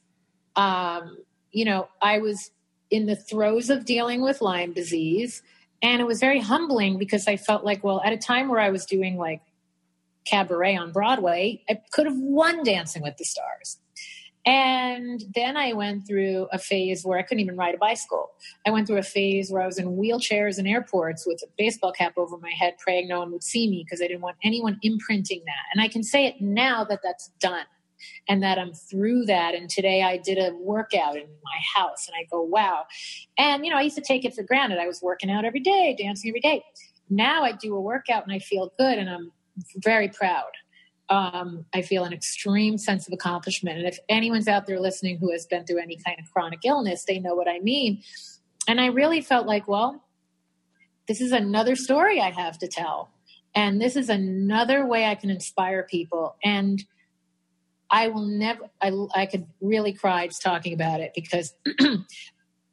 um, 0.54 1.18
you 1.50 1.64
know, 1.64 1.88
I 2.00 2.20
was 2.20 2.52
in 2.88 3.06
the 3.06 3.16
throes 3.16 3.68
of 3.68 3.84
dealing 3.84 4.22
with 4.22 4.40
Lyme 4.40 4.74
disease. 4.74 5.42
And 5.82 6.00
it 6.00 6.06
was 6.06 6.20
very 6.20 6.38
humbling 6.38 6.98
because 6.98 7.26
I 7.26 7.36
felt 7.36 7.64
like, 7.64 7.82
well, 7.82 8.00
at 8.04 8.12
a 8.12 8.16
time 8.16 8.48
where 8.48 8.60
I 8.60 8.70
was 8.70 8.86
doing 8.86 9.16
like 9.16 9.42
cabaret 10.24 10.76
on 10.76 10.92
Broadway, 10.92 11.64
I 11.68 11.80
could 11.90 12.06
have 12.06 12.16
won 12.16 12.62
Dancing 12.62 13.02
with 13.02 13.16
the 13.16 13.24
Stars. 13.24 13.78
And 14.46 15.24
then 15.34 15.56
I 15.56 15.72
went 15.72 16.06
through 16.06 16.46
a 16.52 16.58
phase 16.58 17.04
where 17.04 17.18
I 17.18 17.22
couldn't 17.22 17.40
even 17.40 17.56
ride 17.56 17.74
a 17.74 17.78
bicycle. 17.78 18.30
I 18.64 18.70
went 18.70 18.86
through 18.86 18.98
a 18.98 19.02
phase 19.02 19.50
where 19.50 19.60
I 19.60 19.66
was 19.66 19.78
in 19.78 19.96
wheelchairs 19.96 20.60
in 20.60 20.68
airports 20.68 21.26
with 21.26 21.42
a 21.42 21.48
baseball 21.58 21.90
cap 21.90 22.14
over 22.16 22.38
my 22.38 22.52
head, 22.52 22.76
praying 22.78 23.08
no 23.08 23.18
one 23.18 23.32
would 23.32 23.42
see 23.42 23.68
me 23.68 23.84
because 23.84 24.00
I 24.00 24.06
didn't 24.06 24.20
want 24.20 24.36
anyone 24.44 24.78
imprinting 24.82 25.42
that. 25.46 25.74
And 25.74 25.82
I 25.82 25.88
can 25.88 26.04
say 26.04 26.26
it 26.26 26.40
now 26.40 26.84
that 26.84 27.00
that's 27.02 27.32
done 27.40 27.66
and 28.28 28.40
that 28.44 28.56
I'm 28.56 28.72
through 28.72 29.24
that. 29.26 29.56
And 29.56 29.68
today 29.68 30.02
I 30.02 30.16
did 30.16 30.38
a 30.38 30.54
workout 30.54 31.16
in 31.16 31.26
my 31.26 31.60
house 31.74 32.06
and 32.06 32.14
I 32.16 32.28
go, 32.30 32.40
wow. 32.40 32.84
And, 33.38 33.64
you 33.64 33.72
know, 33.72 33.78
I 33.78 33.82
used 33.82 33.96
to 33.96 34.02
take 34.02 34.24
it 34.24 34.34
for 34.34 34.44
granted. 34.44 34.78
I 34.78 34.86
was 34.86 35.02
working 35.02 35.30
out 35.30 35.44
every 35.44 35.60
day, 35.60 35.96
dancing 35.98 36.28
every 36.28 36.40
day. 36.40 36.62
Now 37.10 37.42
I 37.42 37.50
do 37.50 37.74
a 37.74 37.80
workout 37.80 38.22
and 38.22 38.32
I 38.32 38.38
feel 38.38 38.72
good 38.78 38.98
and 38.98 39.10
I'm 39.10 39.32
very 39.78 40.08
proud 40.08 40.50
um, 41.08 41.64
I 41.74 41.82
feel 41.82 42.04
an 42.04 42.12
extreme 42.12 42.78
sense 42.78 43.06
of 43.06 43.12
accomplishment. 43.12 43.78
And 43.78 43.86
if 43.86 43.98
anyone's 44.08 44.48
out 44.48 44.66
there 44.66 44.80
listening 44.80 45.18
who 45.18 45.30
has 45.32 45.46
been 45.46 45.64
through 45.64 45.80
any 45.80 45.96
kind 46.04 46.18
of 46.18 46.30
chronic 46.32 46.60
illness, 46.64 47.04
they 47.04 47.18
know 47.18 47.34
what 47.34 47.48
I 47.48 47.60
mean. 47.60 48.02
And 48.68 48.80
I 48.80 48.86
really 48.86 49.20
felt 49.20 49.46
like, 49.46 49.68
well, 49.68 50.04
this 51.06 51.20
is 51.20 51.32
another 51.32 51.76
story 51.76 52.20
I 52.20 52.30
have 52.30 52.58
to 52.58 52.68
tell. 52.68 53.10
And 53.54 53.80
this 53.80 53.96
is 53.96 54.08
another 54.08 54.86
way 54.86 55.06
I 55.06 55.14
can 55.14 55.30
inspire 55.30 55.84
people. 55.84 56.36
And 56.42 56.84
I 57.90 58.08
will 58.08 58.26
never, 58.26 58.68
I, 58.82 58.92
I 59.14 59.26
could 59.26 59.46
really 59.60 59.92
cry 59.92 60.26
just 60.26 60.42
talking 60.42 60.72
about 60.72 61.00
it 61.00 61.12
because 61.14 61.54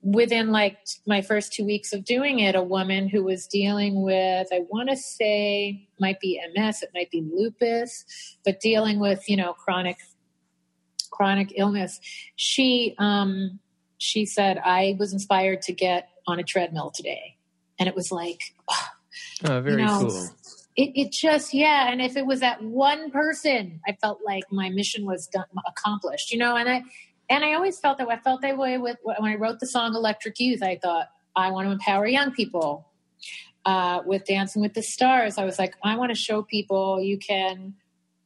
within 0.04 0.52
like 0.52 0.78
my 1.08 1.22
first 1.22 1.54
two 1.54 1.66
weeks 1.66 1.94
of 1.94 2.04
doing 2.04 2.40
it, 2.40 2.56
a 2.56 2.62
woman 2.62 3.08
who 3.08 3.24
was 3.24 3.48
dealing 3.48 4.02
with, 4.02 4.48
I 4.52 4.60
want 4.70 4.90
to 4.90 4.98
say, 4.98 5.88
might 6.00 6.20
be 6.20 6.42
MS, 6.54 6.84
it 6.84 6.90
might 6.94 7.10
be 7.10 7.22
lupus, 7.22 8.04
but 8.44 8.60
dealing 8.60 9.00
with, 9.00 9.28
you 9.30 9.38
know, 9.38 9.54
chronic, 9.54 9.98
chronic 11.10 11.54
illness. 11.56 12.02
She, 12.36 12.96
um, 13.00 13.60
she 13.98 14.26
said, 14.26 14.58
I 14.64 14.98
was 15.00 15.14
inspired 15.14 15.62
to 15.64 15.74
get 15.74 16.10
on 16.28 16.38
a 16.38 16.44
treadmill 16.44 16.92
today. 16.92 17.38
And 17.80 17.88
it 17.88 17.96
was 17.96 18.12
like, 18.12 18.42
oh, 18.70 18.88
oh 19.46 19.62
very 19.62 19.82
you 19.82 19.88
know, 19.88 20.00
cool. 20.02 20.30
It, 20.76 20.92
it 20.96 21.12
just, 21.14 21.54
yeah. 21.54 21.90
And 21.92 22.02
if 22.02 22.18
it 22.18 22.26
was 22.26 22.42
that 22.42 22.62
one 22.62 23.10
person, 23.10 23.80
I 23.88 23.96
felt 24.02 24.20
like 24.26 24.44
my 24.52 24.70
mission 24.70 25.06
was 25.06 25.28
done, 25.28 25.46
accomplished, 25.66 26.32
you 26.32 26.40
know, 26.40 26.58
and 26.58 26.68
I, 26.68 26.84
and 27.30 27.44
I 27.44 27.54
always 27.54 27.80
felt 27.80 27.98
that 27.98 28.10
I 28.10 28.18
felt 28.18 28.42
that 28.42 28.58
way 28.58 28.78
with 28.78 28.98
when 29.04 29.32
I 29.32 29.36
wrote 29.36 29.60
the 29.60 29.68
song 29.68 29.96
Electric 29.96 30.40
Youth. 30.40 30.62
I 30.62 30.80
thought 30.82 31.10
I 31.36 31.52
want 31.52 31.68
to 31.68 31.72
empower 31.72 32.08
young 32.08 32.32
people. 32.32 32.88
Uh, 33.66 34.02
with 34.06 34.26
Dancing 34.26 34.62
with 34.62 34.74
the 34.74 34.84
Stars, 34.84 35.38
I 35.38 35.46
was 35.46 35.58
like, 35.58 35.74
I 35.82 35.96
want 35.96 36.12
to 36.12 36.18
show 36.18 36.44
people 36.44 37.02
you 37.02 37.18
can 37.18 37.76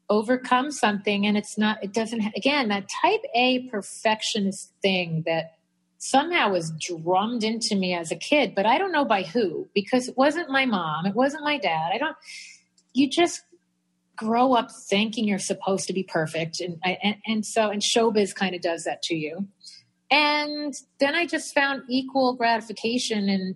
overcome 0.09 0.71
something, 0.71 1.27
and 1.27 1.37
it's 1.37 1.59
not. 1.59 1.83
It 1.83 1.93
doesn't. 1.93 2.23
Again, 2.35 2.69
that 2.69 2.89
Type 3.03 3.21
A 3.35 3.67
perfectionist 3.69 4.71
thing 4.81 5.23
that 5.27 5.57
somehow 5.99 6.51
was 6.51 6.71
drummed 6.79 7.43
into 7.43 7.75
me 7.75 7.93
as 7.93 8.11
a 8.11 8.15
kid, 8.15 8.55
but 8.55 8.65
I 8.65 8.77
don't 8.77 8.91
know 8.91 9.05
by 9.05 9.23
who 9.23 9.67
because 9.73 10.07
it 10.07 10.17
wasn't 10.17 10.49
my 10.49 10.65
mom, 10.65 11.05
it 11.05 11.15
wasn't 11.15 11.43
my 11.43 11.57
dad. 11.57 11.91
I 11.93 11.97
don't. 11.97 12.15
You 12.93 13.07
just 13.07 13.43
grow 14.17 14.53
up 14.53 14.71
thinking 14.71 15.25
you're 15.25 15.39
supposed 15.39 15.87
to 15.87 15.93
be 15.93 16.03
perfect 16.03 16.59
and 16.59 16.77
and, 16.83 17.15
and 17.25 17.45
so 17.45 17.69
and 17.69 17.81
showbiz 17.81 18.35
kind 18.35 18.55
of 18.55 18.61
does 18.61 18.83
that 18.83 19.01
to 19.03 19.15
you. 19.15 19.47
And 20.09 20.73
then 20.99 21.15
i 21.15 21.25
just 21.25 21.53
found 21.53 21.83
equal 21.87 22.33
gratification 22.33 23.29
in 23.29 23.55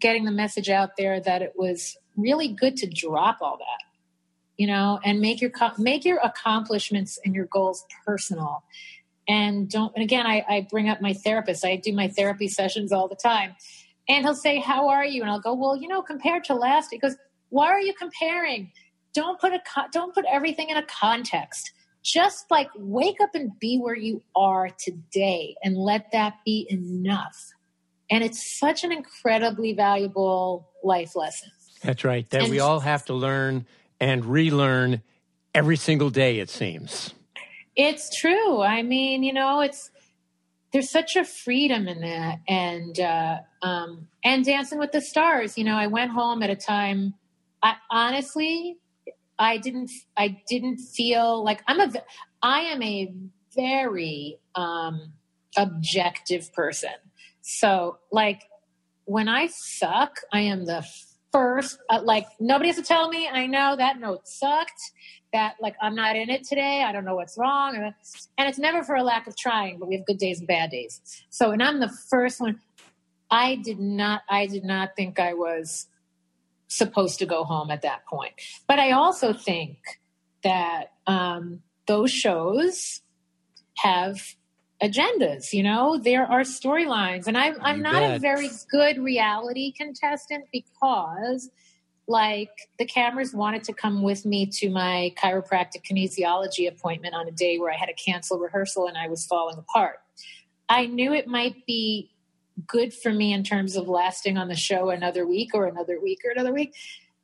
getting 0.00 0.24
the 0.24 0.32
message 0.32 0.68
out 0.68 0.96
there 0.96 1.20
that 1.20 1.42
it 1.42 1.52
was 1.54 1.96
really 2.16 2.48
good 2.48 2.76
to 2.76 2.86
drop 2.88 3.38
all 3.40 3.56
that 3.58 3.82
you 4.56 4.66
know 4.66 4.98
and 5.04 5.20
make 5.20 5.40
your 5.40 5.50
make 5.78 6.04
your 6.04 6.18
accomplishments 6.18 7.18
and 7.24 7.34
your 7.34 7.46
goals 7.46 7.84
personal. 8.04 8.64
And 9.28 9.70
don't 9.70 9.92
and 9.94 10.02
again 10.02 10.26
I, 10.26 10.44
I 10.48 10.66
bring 10.70 10.88
up 10.88 11.00
my 11.00 11.12
therapist. 11.12 11.64
I 11.64 11.76
do 11.76 11.92
my 11.92 12.08
therapy 12.08 12.48
sessions 12.48 12.92
all 12.92 13.08
the 13.08 13.16
time. 13.16 13.54
And 14.08 14.24
he'll 14.24 14.34
say 14.34 14.58
how 14.58 14.88
are 14.88 15.04
you? 15.04 15.22
And 15.22 15.30
i'll 15.30 15.40
go 15.40 15.54
well 15.54 15.76
you 15.76 15.88
know 15.88 16.02
compared 16.02 16.44
to 16.44 16.54
last 16.54 16.88
he 16.90 16.98
goes 16.98 17.16
why 17.50 17.66
are 17.66 17.80
you 17.80 17.92
comparing 17.92 18.72
don't 19.14 19.40
put 19.40 19.52
a 19.52 19.60
don't 19.92 20.14
put 20.14 20.24
everything 20.30 20.70
in 20.70 20.76
a 20.76 20.82
context. 20.84 21.72
Just 22.02 22.50
like 22.50 22.68
wake 22.76 23.20
up 23.22 23.30
and 23.34 23.52
be 23.60 23.78
where 23.78 23.96
you 23.96 24.22
are 24.34 24.68
today 24.78 25.54
and 25.62 25.76
let 25.76 26.10
that 26.12 26.34
be 26.44 26.66
enough. 26.68 27.52
And 28.10 28.24
it's 28.24 28.58
such 28.58 28.82
an 28.82 28.90
incredibly 28.90 29.72
valuable 29.72 30.68
life 30.82 31.14
lesson. 31.14 31.50
That's 31.82 32.04
right. 32.04 32.28
That 32.30 32.42
and 32.42 32.50
we 32.50 32.60
all 32.60 32.80
have 32.80 33.04
to 33.06 33.14
learn 33.14 33.66
and 34.00 34.24
relearn 34.24 35.02
every 35.54 35.76
single 35.76 36.10
day 36.10 36.40
it 36.40 36.50
seems. 36.50 37.14
It's 37.76 38.10
true. 38.18 38.62
I 38.62 38.82
mean 38.82 39.22
you 39.22 39.32
know 39.32 39.60
it's 39.60 39.90
there's 40.72 40.90
such 40.90 41.16
a 41.16 41.24
freedom 41.24 41.86
in 41.86 42.00
that. 42.00 42.40
And 42.48 42.98
uh, 42.98 43.38
um, 43.62 44.08
and 44.24 44.44
dancing 44.44 44.78
with 44.78 44.92
the 44.92 45.00
stars 45.00 45.56
you 45.56 45.64
know 45.64 45.76
i 45.76 45.86
went 45.86 46.10
home 46.10 46.42
at 46.42 46.50
a 46.50 46.56
time 46.56 47.14
I, 47.62 47.74
honestly 47.90 48.76
I 49.38 49.58
didn't 49.58 49.90
I 50.16 50.40
didn't 50.48 50.78
feel 50.78 51.44
like 51.44 51.62
I'm 51.66 51.80
a 51.80 51.92
I 52.42 52.60
am 52.60 52.82
a 52.82 53.12
very 53.54 54.38
um, 54.54 55.12
objective 55.56 56.52
person. 56.52 56.90
So 57.42 57.98
like 58.10 58.42
when 59.04 59.28
I 59.28 59.48
suck, 59.48 60.20
I 60.32 60.40
am 60.40 60.64
the 60.64 60.86
first. 61.32 61.78
Uh, 61.90 62.00
like 62.02 62.26
nobody 62.38 62.68
has 62.68 62.76
to 62.76 62.82
tell 62.82 63.08
me. 63.08 63.28
I 63.28 63.46
know 63.46 63.74
that 63.76 63.98
note 63.98 64.28
sucked. 64.28 64.80
That 65.32 65.54
like 65.60 65.76
I'm 65.80 65.94
not 65.94 66.14
in 66.14 66.28
it 66.28 66.44
today. 66.44 66.84
I 66.86 66.92
don't 66.92 67.04
know 67.04 67.14
what's 67.14 67.38
wrong, 67.38 67.74
and 67.74 68.48
it's 68.48 68.58
never 68.58 68.84
for 68.84 68.96
a 68.96 69.02
lack 69.02 69.26
of 69.26 69.36
trying. 69.36 69.78
But 69.78 69.88
we 69.88 69.96
have 69.96 70.04
good 70.04 70.18
days 70.18 70.40
and 70.40 70.46
bad 70.46 70.70
days. 70.70 71.00
So 71.30 71.50
and 71.52 71.62
I'm 71.62 71.80
the 71.80 71.92
first 72.10 72.40
one. 72.40 72.60
I 73.30 73.56
did 73.56 73.80
not. 73.80 74.22
I 74.28 74.46
did 74.46 74.64
not 74.64 74.90
think 74.94 75.18
I 75.18 75.32
was 75.32 75.86
supposed 76.76 77.18
to 77.18 77.26
go 77.26 77.44
home 77.44 77.70
at 77.70 77.82
that 77.82 78.06
point. 78.06 78.32
But 78.66 78.78
I 78.78 78.92
also 78.92 79.32
think 79.32 79.78
that 80.42 80.92
um, 81.06 81.60
those 81.86 82.10
shows 82.10 83.00
have 83.78 84.34
agendas. 84.82 85.52
You 85.52 85.62
know, 85.62 85.98
there 85.98 86.24
are 86.24 86.40
storylines, 86.40 87.26
and 87.26 87.36
I'm 87.36 87.56
I'm 87.62 87.82
not 87.82 88.00
bet. 88.00 88.16
a 88.16 88.18
very 88.18 88.50
good 88.70 88.98
reality 88.98 89.72
contestant 89.72 90.44
because. 90.52 91.50
Like 92.08 92.50
the 92.80 92.84
cameras 92.84 93.32
wanted 93.32 93.62
to 93.64 93.72
come 93.72 94.02
with 94.02 94.26
me 94.26 94.46
to 94.46 94.70
my 94.70 95.14
chiropractic 95.22 95.84
kinesiology 95.88 96.68
appointment 96.68 97.14
on 97.14 97.28
a 97.28 97.30
day 97.30 97.58
where 97.60 97.72
I 97.72 97.76
had 97.76 97.86
to 97.86 97.94
cancel 97.94 98.40
rehearsal 98.40 98.88
and 98.88 98.98
I 98.98 99.06
was 99.06 99.24
falling 99.24 99.56
apart. 99.56 100.00
I 100.68 100.86
knew 100.86 101.14
it 101.14 101.28
might 101.28 101.64
be 101.64 102.11
good 102.66 102.92
for 102.92 103.12
me 103.12 103.32
in 103.32 103.42
terms 103.44 103.76
of 103.76 103.88
lasting 103.88 104.36
on 104.36 104.48
the 104.48 104.54
show 104.54 104.90
another 104.90 105.26
week 105.26 105.50
or 105.54 105.66
another 105.66 106.00
week 106.00 106.20
or 106.24 106.30
another 106.30 106.52
week. 106.52 106.74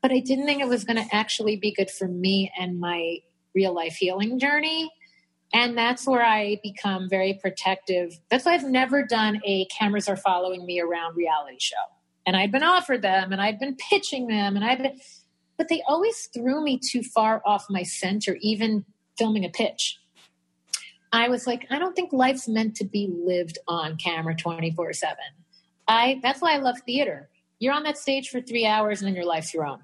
But 0.02 0.12
I 0.12 0.20
didn't 0.20 0.46
think 0.46 0.60
it 0.60 0.68
was 0.68 0.84
going 0.84 0.96
to 0.96 1.14
actually 1.14 1.56
be 1.56 1.72
good 1.72 1.90
for 1.90 2.06
me 2.06 2.52
and 2.58 2.78
my 2.78 3.18
real 3.54 3.74
life 3.74 3.96
healing 3.96 4.38
journey. 4.38 4.90
And 5.52 5.76
that's 5.76 6.06
where 6.06 6.24
I 6.24 6.60
become 6.62 7.08
very 7.08 7.38
protective. 7.40 8.18
That's 8.30 8.44
why 8.44 8.54
I've 8.54 8.64
never 8.64 9.02
done 9.02 9.40
a 9.44 9.66
cameras 9.66 10.08
are 10.08 10.16
following 10.16 10.66
me 10.66 10.80
around 10.80 11.16
reality 11.16 11.58
show. 11.58 11.76
And 12.26 12.36
I'd 12.36 12.52
been 12.52 12.62
offered 12.62 13.02
them 13.02 13.32
and 13.32 13.40
I'd 13.40 13.58
been 13.58 13.76
pitching 13.76 14.26
them 14.26 14.56
and 14.56 14.64
I'd 14.64 14.82
been, 14.82 15.00
but 15.56 15.68
they 15.68 15.82
always 15.88 16.28
threw 16.34 16.62
me 16.62 16.78
too 16.78 17.02
far 17.02 17.42
off 17.46 17.64
my 17.70 17.82
center, 17.82 18.36
even 18.42 18.84
filming 19.16 19.44
a 19.44 19.48
pitch. 19.48 19.98
I 21.12 21.28
was 21.28 21.46
like, 21.46 21.66
I 21.70 21.78
don't 21.78 21.94
think 21.94 22.12
life's 22.12 22.48
meant 22.48 22.76
to 22.76 22.84
be 22.84 23.08
lived 23.10 23.58
on 23.66 23.96
camera 23.96 24.34
24 24.34 24.92
7. 24.92 25.16
I 25.86 26.20
that's 26.22 26.40
why 26.40 26.54
I 26.54 26.58
love 26.58 26.76
theater. 26.84 27.28
You're 27.58 27.74
on 27.74 27.82
that 27.84 27.98
stage 27.98 28.28
for 28.28 28.40
three 28.40 28.66
hours 28.66 29.00
and 29.00 29.08
then 29.08 29.14
your 29.14 29.24
life's 29.24 29.52
your 29.52 29.66
own. 29.66 29.80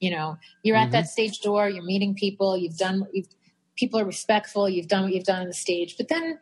You 0.00 0.12
know, 0.12 0.38
you're 0.62 0.76
mm-hmm. 0.76 0.86
at 0.86 0.92
that 0.92 1.08
stage 1.08 1.40
door, 1.40 1.68
you're 1.68 1.84
meeting 1.84 2.14
people, 2.14 2.56
you've 2.56 2.76
done 2.76 3.06
you've 3.12 3.28
people 3.76 4.00
are 4.00 4.04
respectful, 4.04 4.68
you've 4.68 4.88
done 4.88 5.04
what 5.04 5.12
you've 5.12 5.24
done 5.24 5.42
on 5.42 5.46
the 5.48 5.54
stage, 5.54 5.96
but 5.96 6.08
then 6.08 6.38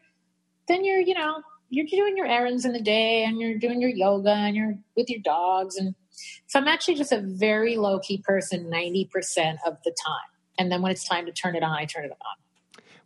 then 0.68 0.84
you're, 0.84 1.00
you 1.00 1.14
know, 1.14 1.42
you're 1.70 1.86
doing 1.86 2.16
your 2.16 2.26
errands 2.26 2.64
in 2.64 2.72
the 2.72 2.80
day 2.80 3.24
and 3.24 3.40
you're 3.40 3.58
doing 3.58 3.80
your 3.80 3.90
yoga 3.90 4.30
and 4.30 4.56
you're 4.56 4.74
with 4.96 5.08
your 5.08 5.20
dogs 5.20 5.76
and 5.76 5.94
so 6.46 6.58
I'm 6.58 6.68
actually 6.68 6.94
just 6.94 7.12
a 7.12 7.20
very 7.20 7.76
low 7.76 7.98
key 7.98 8.18
person 8.18 8.70
90% 8.70 9.56
of 9.66 9.76
the 9.84 9.94
time. 10.06 10.30
And 10.58 10.72
then 10.72 10.82
when 10.82 10.92
it's 10.92 11.06
time 11.06 11.26
to 11.26 11.32
turn 11.32 11.56
it 11.56 11.62
on, 11.62 11.72
I 11.72 11.84
turn 11.84 12.04
it 12.04 12.11
on. 12.11 12.45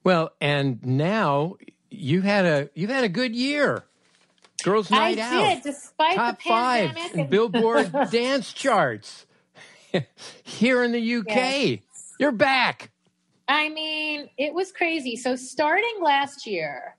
Well, 0.05 0.33
and 0.41 0.85
now 0.85 1.57
you 1.91 2.23
had 2.23 2.45
a 2.45 2.71
you've 2.75 2.91
had 2.91 3.05
a 3.05 3.09
good 3.09 3.35
year. 3.35 3.85
Girls' 4.63 4.91
Night 4.91 5.19
I 5.19 5.23
Out. 5.23 5.55
did, 5.55 5.63
despite 5.63 6.17
top 6.17 6.43
the 6.43 6.49
five 6.49 6.97
and 7.15 7.31
Billboard 7.31 7.93
dance 8.11 8.53
charts. 8.53 9.27
here 10.45 10.83
in 10.85 10.93
the 10.93 11.17
UK. 11.17 11.27
Yes. 11.35 11.81
You're 12.19 12.33
back. 12.33 12.91
I 13.49 13.69
mean, 13.69 14.29
it 14.39 14.55
was 14.55 14.71
crazy. 14.71 15.17
So 15.17 15.35
starting 15.35 15.97
last 16.01 16.47
year, 16.47 16.97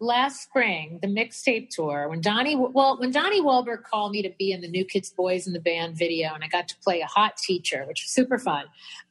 last 0.00 0.42
spring, 0.42 0.98
the 1.02 1.08
mixtape 1.08 1.68
tour, 1.68 2.08
when 2.08 2.20
Donnie 2.20 2.56
well, 2.56 2.98
when 2.98 3.10
Donnie 3.10 3.40
Wahlberg 3.40 3.84
called 3.84 4.12
me 4.12 4.22
to 4.22 4.30
be 4.38 4.50
in 4.50 4.60
the 4.60 4.68
New 4.68 4.84
Kids 4.84 5.10
Boys 5.10 5.46
in 5.46 5.52
the 5.52 5.60
Band 5.60 5.96
video, 5.96 6.34
and 6.34 6.42
I 6.42 6.48
got 6.48 6.68
to 6.68 6.76
play 6.78 7.00
a 7.00 7.06
hot 7.06 7.36
teacher, 7.36 7.84
which 7.86 8.02
was 8.02 8.10
super 8.10 8.38
fun. 8.38 8.64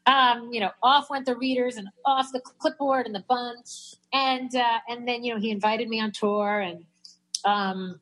Um, 0.05 0.49
you 0.51 0.59
know, 0.59 0.71
off 0.81 1.09
went 1.09 1.25
the 1.25 1.35
readers 1.35 1.77
and 1.77 1.87
off 2.05 2.31
the 2.33 2.41
clipboard 2.41 3.05
and 3.05 3.13
the 3.13 3.23
bun, 3.29 3.57
and 4.11 4.53
uh, 4.55 4.79
and 4.89 5.07
then 5.07 5.23
you 5.23 5.33
know 5.33 5.39
he 5.39 5.51
invited 5.51 5.87
me 5.87 6.01
on 6.01 6.11
tour, 6.11 6.59
and 6.59 6.83
um, 7.45 8.01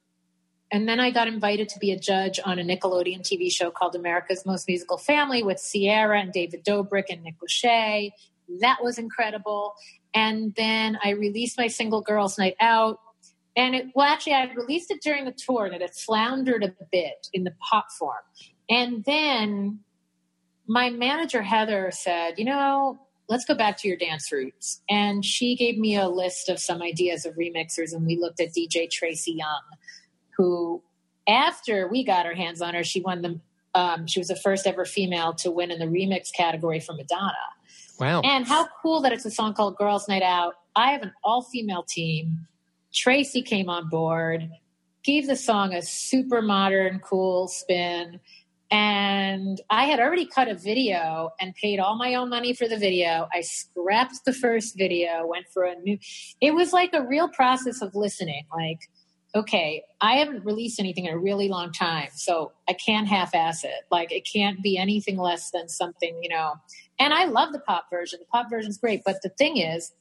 and 0.71 0.87
then 0.87 0.99
I 0.99 1.11
got 1.11 1.27
invited 1.27 1.69
to 1.69 1.79
be 1.79 1.91
a 1.91 1.99
judge 1.99 2.39
on 2.43 2.59
a 2.59 2.63
Nickelodeon 2.63 3.21
TV 3.21 3.51
show 3.51 3.69
called 3.69 3.95
America's 3.95 4.45
Most 4.45 4.67
Musical 4.67 4.97
Family 4.97 5.43
with 5.43 5.61
Ciara 5.61 6.19
and 6.19 6.31
David 6.31 6.65
Dobrik 6.65 7.05
and 7.09 7.23
Nick 7.23 7.35
Lachey. 7.39 8.11
That 8.61 8.83
was 8.83 8.97
incredible. 8.97 9.73
And 10.13 10.53
then 10.55 10.97
I 11.03 11.11
released 11.11 11.57
my 11.57 11.67
single 11.67 12.01
Girls 12.01 12.37
Night 12.37 12.55
Out. 12.59 12.99
And 13.55 13.75
it, 13.75 13.85
well, 13.95 14.05
actually, 14.05 14.33
I 14.33 14.51
released 14.53 14.91
it 14.91 15.01
during 15.01 15.25
the 15.25 15.33
tour 15.33 15.65
and 15.65 15.73
it 15.73 15.81
had 15.81 15.95
floundered 15.95 16.63
a 16.63 16.73
bit 16.91 17.27
in 17.33 17.43
the 17.43 17.53
pop 17.59 17.87
form. 17.97 18.17
And 18.69 19.03
then 19.05 19.79
my 20.67 20.89
manager, 20.89 21.41
Heather, 21.41 21.89
said, 21.91 22.35
you 22.37 22.45
know, 22.45 22.99
let's 23.29 23.45
go 23.45 23.55
back 23.55 23.77
to 23.79 23.87
your 23.87 23.97
dance 23.97 24.31
roots. 24.31 24.81
And 24.89 25.23
she 25.23 25.55
gave 25.55 25.77
me 25.77 25.95
a 25.95 26.07
list 26.07 26.49
of 26.49 26.59
some 26.59 26.81
ideas 26.81 27.25
of 27.25 27.35
remixers, 27.35 27.93
and 27.93 28.05
we 28.05 28.17
looked 28.17 28.39
at 28.39 28.49
DJ 28.49 28.89
Tracy 28.89 29.33
Young, 29.33 29.61
who, 30.37 30.81
after 31.27 31.87
we 31.87 32.03
got 32.03 32.25
our 32.25 32.33
hands 32.33 32.61
on 32.61 32.73
her, 32.73 32.83
she 32.83 33.01
won 33.01 33.21
the. 33.21 33.39
Um, 33.75 34.07
she 34.07 34.19
was 34.19 34.29
the 34.29 34.35
first 34.35 34.65
ever 34.65 34.85
female 34.85 35.33
to 35.35 35.51
win 35.51 35.69
in 35.69 35.77
the 35.77 35.85
remix 35.85 36.29
category 36.35 36.79
for 36.79 36.93
Madonna. 36.93 37.33
Wow. 37.99 38.21
And 38.21 38.45
how 38.45 38.67
cool 38.81 39.01
that 39.01 39.11
it's 39.11 39.25
a 39.25 39.31
song 39.31 39.53
called 39.53 39.77
Girls 39.77 40.07
Night 40.07 40.21
Out. 40.21 40.53
I 40.75 40.91
have 40.91 41.01
an 41.01 41.13
all 41.23 41.41
female 41.41 41.83
team. 41.83 42.47
Tracy 42.93 43.41
came 43.41 43.69
on 43.69 43.89
board, 43.89 44.49
gave 45.03 45.27
the 45.27 45.35
song 45.35 45.73
a 45.73 45.81
super 45.81 46.41
modern, 46.41 46.99
cool 46.99 47.47
spin. 47.47 48.19
And 48.69 49.61
I 49.69 49.85
had 49.85 49.99
already 49.99 50.25
cut 50.25 50.49
a 50.49 50.53
video 50.53 51.31
and 51.39 51.55
paid 51.55 51.79
all 51.79 51.95
my 51.95 52.15
own 52.15 52.29
money 52.29 52.53
for 52.53 52.67
the 52.67 52.77
video. 52.77 53.27
I 53.33 53.41
scrapped 53.41 54.25
the 54.25 54.33
first 54.33 54.77
video, 54.77 55.25
went 55.25 55.45
for 55.53 55.63
a 55.63 55.75
new. 55.75 55.97
It 56.41 56.53
was 56.53 56.73
like 56.73 56.91
a 56.93 57.01
real 57.01 57.29
process 57.29 57.81
of 57.81 57.95
listening. 57.95 58.45
Like, 58.53 58.79
okay, 59.33 59.83
I 60.01 60.17
haven't 60.17 60.43
released 60.43 60.79
anything 60.79 61.05
in 61.05 61.13
a 61.13 61.17
really 61.17 61.47
long 61.47 61.71
time, 61.71 62.09
so 62.13 62.51
I 62.67 62.73
can't 62.73 63.07
half 63.07 63.33
ass 63.33 63.63
it. 63.63 63.85
Like, 63.89 64.11
it 64.11 64.27
can't 64.31 64.61
be 64.61 64.77
anything 64.77 65.17
less 65.17 65.51
than 65.51 65.69
something, 65.69 66.19
you 66.21 66.29
know. 66.29 66.53
And 66.99 67.13
I 67.13 67.25
love 67.25 67.53
the 67.53 67.59
pop 67.59 67.89
version. 67.91 68.19
The 68.19 68.25
pop 68.25 68.49
version's 68.49 68.77
great. 68.77 69.03
But 69.05 69.21
the 69.21 69.29
thing 69.29 69.57
is, 69.57 69.91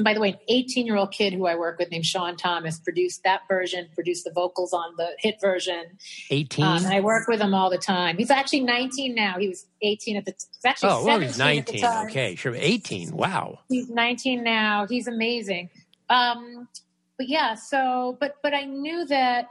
by 0.00 0.12
the 0.12 0.20
way, 0.20 0.30
an 0.30 0.38
18 0.48 0.86
year 0.86 0.96
old 0.96 1.12
kid 1.12 1.32
who 1.32 1.46
I 1.46 1.54
work 1.54 1.78
with 1.78 1.90
named 1.90 2.04
Sean 2.04 2.36
Thomas 2.36 2.78
produced 2.78 3.22
that 3.24 3.42
version, 3.48 3.88
produced 3.94 4.24
the 4.24 4.32
vocals 4.32 4.72
on 4.72 4.94
the 4.96 5.10
hit 5.18 5.40
version. 5.40 5.98
18? 6.30 6.64
Um, 6.64 6.86
I 6.86 7.00
work 7.00 7.28
with 7.28 7.40
him 7.40 7.54
all 7.54 7.70
the 7.70 7.78
time. 7.78 8.18
He's 8.18 8.30
actually 8.30 8.60
19 8.60 9.14
now. 9.14 9.38
He 9.38 9.48
was 9.48 9.66
18 9.82 10.16
at 10.16 10.24
the 10.24 10.32
time. 10.32 10.40
Actually 10.64 10.88
oh, 10.90 11.04
well, 11.04 11.20
he's 11.20 11.38
19. 11.38 11.84
Okay, 11.84 12.34
sure. 12.34 12.54
18. 12.54 13.16
Wow. 13.16 13.60
He's 13.68 13.88
19 13.88 14.42
now. 14.42 14.86
He's 14.88 15.06
amazing. 15.06 15.70
Um, 16.10 16.68
but 17.16 17.28
yeah, 17.28 17.54
so, 17.54 18.16
but, 18.20 18.36
but 18.42 18.52
I 18.52 18.64
knew 18.64 19.06
that 19.06 19.46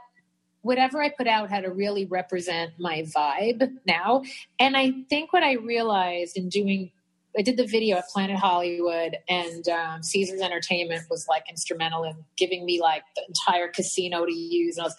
whatever 0.64 1.02
I 1.02 1.10
put 1.10 1.26
out 1.26 1.50
had 1.50 1.64
to 1.64 1.70
really 1.70 2.06
represent 2.06 2.72
my 2.78 3.04
vibe 3.14 3.70
now. 3.86 4.22
And 4.58 4.76
I 4.76 4.92
think 5.10 5.30
what 5.30 5.42
I 5.42 5.52
realized 5.56 6.38
in 6.38 6.48
doing, 6.48 6.90
I 7.38 7.42
did 7.42 7.58
the 7.58 7.66
video 7.66 7.98
at 7.98 8.08
Planet 8.08 8.38
Hollywood, 8.38 9.18
and 9.28 9.68
um, 9.68 10.02
Caesars 10.02 10.40
Entertainment 10.40 11.02
was 11.10 11.26
like 11.28 11.44
instrumental 11.50 12.04
in 12.04 12.16
giving 12.38 12.64
me 12.64 12.80
like 12.80 13.02
the 13.14 13.22
entire 13.28 13.68
casino 13.68 14.24
to 14.24 14.32
use. 14.32 14.78
And 14.78 14.84
I 14.84 14.86
was, 14.86 14.96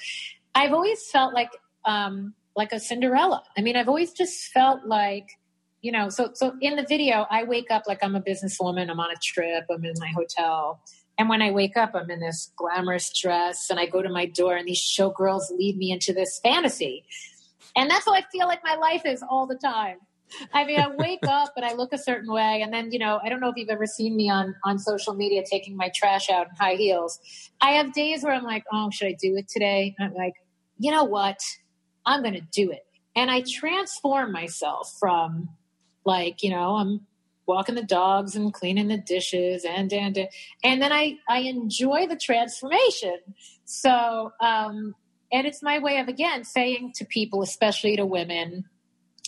I've 0.54 0.74
always 0.74 1.10
felt 1.10 1.34
like 1.34 1.50
um, 1.86 2.36
like 2.56 2.72
a 2.72 2.80
Cinderella. 2.80 3.42
I 3.58 3.62
mean, 3.62 3.76
I've 3.76 3.90
always 3.90 4.12
just 4.12 4.52
felt 4.52 4.86
like 4.86 5.30
you 5.82 5.92
know. 5.92 6.10
So 6.10 6.30
so 6.36 6.56
in 6.62 6.76
the 6.76 6.86
video, 6.88 7.26
I 7.32 7.44
wake 7.44 7.72
up 7.72 7.84
like 7.88 8.04
I'm 8.04 8.16
a 8.16 8.22
businesswoman. 8.22 8.92
I'm 8.92 9.00
on 9.00 9.10
a 9.10 9.20
trip. 9.22 9.66
I'm 9.72 9.84
in 9.84 9.94
my 9.98 10.10
hotel 10.16 10.80
and 11.18 11.30
when 11.30 11.42
I 11.42 11.52
wake 11.52 11.78
up, 11.78 11.92
I'm 11.94 12.10
in 12.10 12.20
this 12.20 12.52
glamorous 12.56 13.10
dress 13.12 13.70
and 13.70 13.80
I 13.80 13.86
go 13.86 14.02
to 14.02 14.10
my 14.10 14.26
door 14.26 14.56
and 14.56 14.68
these 14.68 14.82
showgirls 14.82 15.50
lead 15.52 15.78
me 15.78 15.92
into 15.92 16.14
this 16.14 16.40
fantasy. 16.44 17.06
And 17.76 17.90
that's 17.90 18.06
how 18.06 18.14
I 18.14 18.24
feel 18.32 18.48
like 18.48 18.64
my 18.64 18.76
life 18.76 19.06
is 19.06 19.24
all 19.30 19.48
the 19.48 19.56
time. 19.56 19.98
I 20.54 20.66
mean, 20.66 20.80
I 20.80 20.90
wake 20.90 21.26
up 21.28 21.54
and 21.56 21.66
I 21.66 21.74
look 21.74 21.94
a 21.94 21.98
certain 21.98 22.32
way, 22.32 22.62
and 22.62 22.74
then 22.74 22.92
you 22.92 23.00
know, 23.00 23.20
I 23.24 23.30
don't 23.30 23.40
know 23.40 23.50
if 23.50 23.56
you've 23.58 23.70
ever 23.70 23.86
seen 23.86 24.16
me 24.16 24.30
on 24.30 24.56
on 24.64 24.80
social 24.80 25.14
media 25.14 25.44
taking 25.50 25.78
my 25.78 25.92
trash 25.96 26.30
out 26.30 26.48
in 26.48 26.56
high 26.56 26.76
heels. 26.76 27.20
I 27.62 27.72
have 27.72 27.94
days 27.94 28.24
where 28.24 28.34
I'm 28.34 28.44
like, 28.44 28.64
oh, 28.74 28.90
should 28.90 29.08
I 29.08 29.16
do 29.20 29.36
it 29.38 29.48
today? 29.48 29.96
And 29.98 30.10
I'm 30.10 30.16
like, 30.16 30.34
you 30.80 30.92
know 30.92 31.04
what? 31.04 31.40
I'm 32.06 32.22
going 32.22 32.34
to 32.34 32.48
do 32.52 32.72
it, 32.72 32.86
and 33.16 33.30
I 33.30 33.42
transform 33.42 34.32
myself 34.32 34.96
from 35.00 35.50
like, 36.06 36.44
you 36.44 36.50
know, 36.50 36.76
I'm 36.76 37.02
walking 37.48 37.76
the 37.76 37.84
dogs 37.84 38.36
and 38.36 38.54
cleaning 38.54 38.88
the 38.88 38.98
dishes 38.98 39.66
and 39.66 39.92
and 39.94 40.28
and 40.64 40.82
then 40.82 40.92
I 40.92 41.18
I 41.30 41.40
enjoy 41.40 42.08
the 42.08 42.16
transformation. 42.16 43.20
So 43.66 44.32
um, 44.42 44.96
and 45.32 45.46
it's 45.46 45.62
my 45.62 45.80
way 45.80 46.00
of 46.00 46.08
again 46.08 46.44
saying 46.44 46.94
to 46.96 47.06
people, 47.06 47.42
especially 47.42 47.96
to 47.98 48.06
women, 48.06 48.66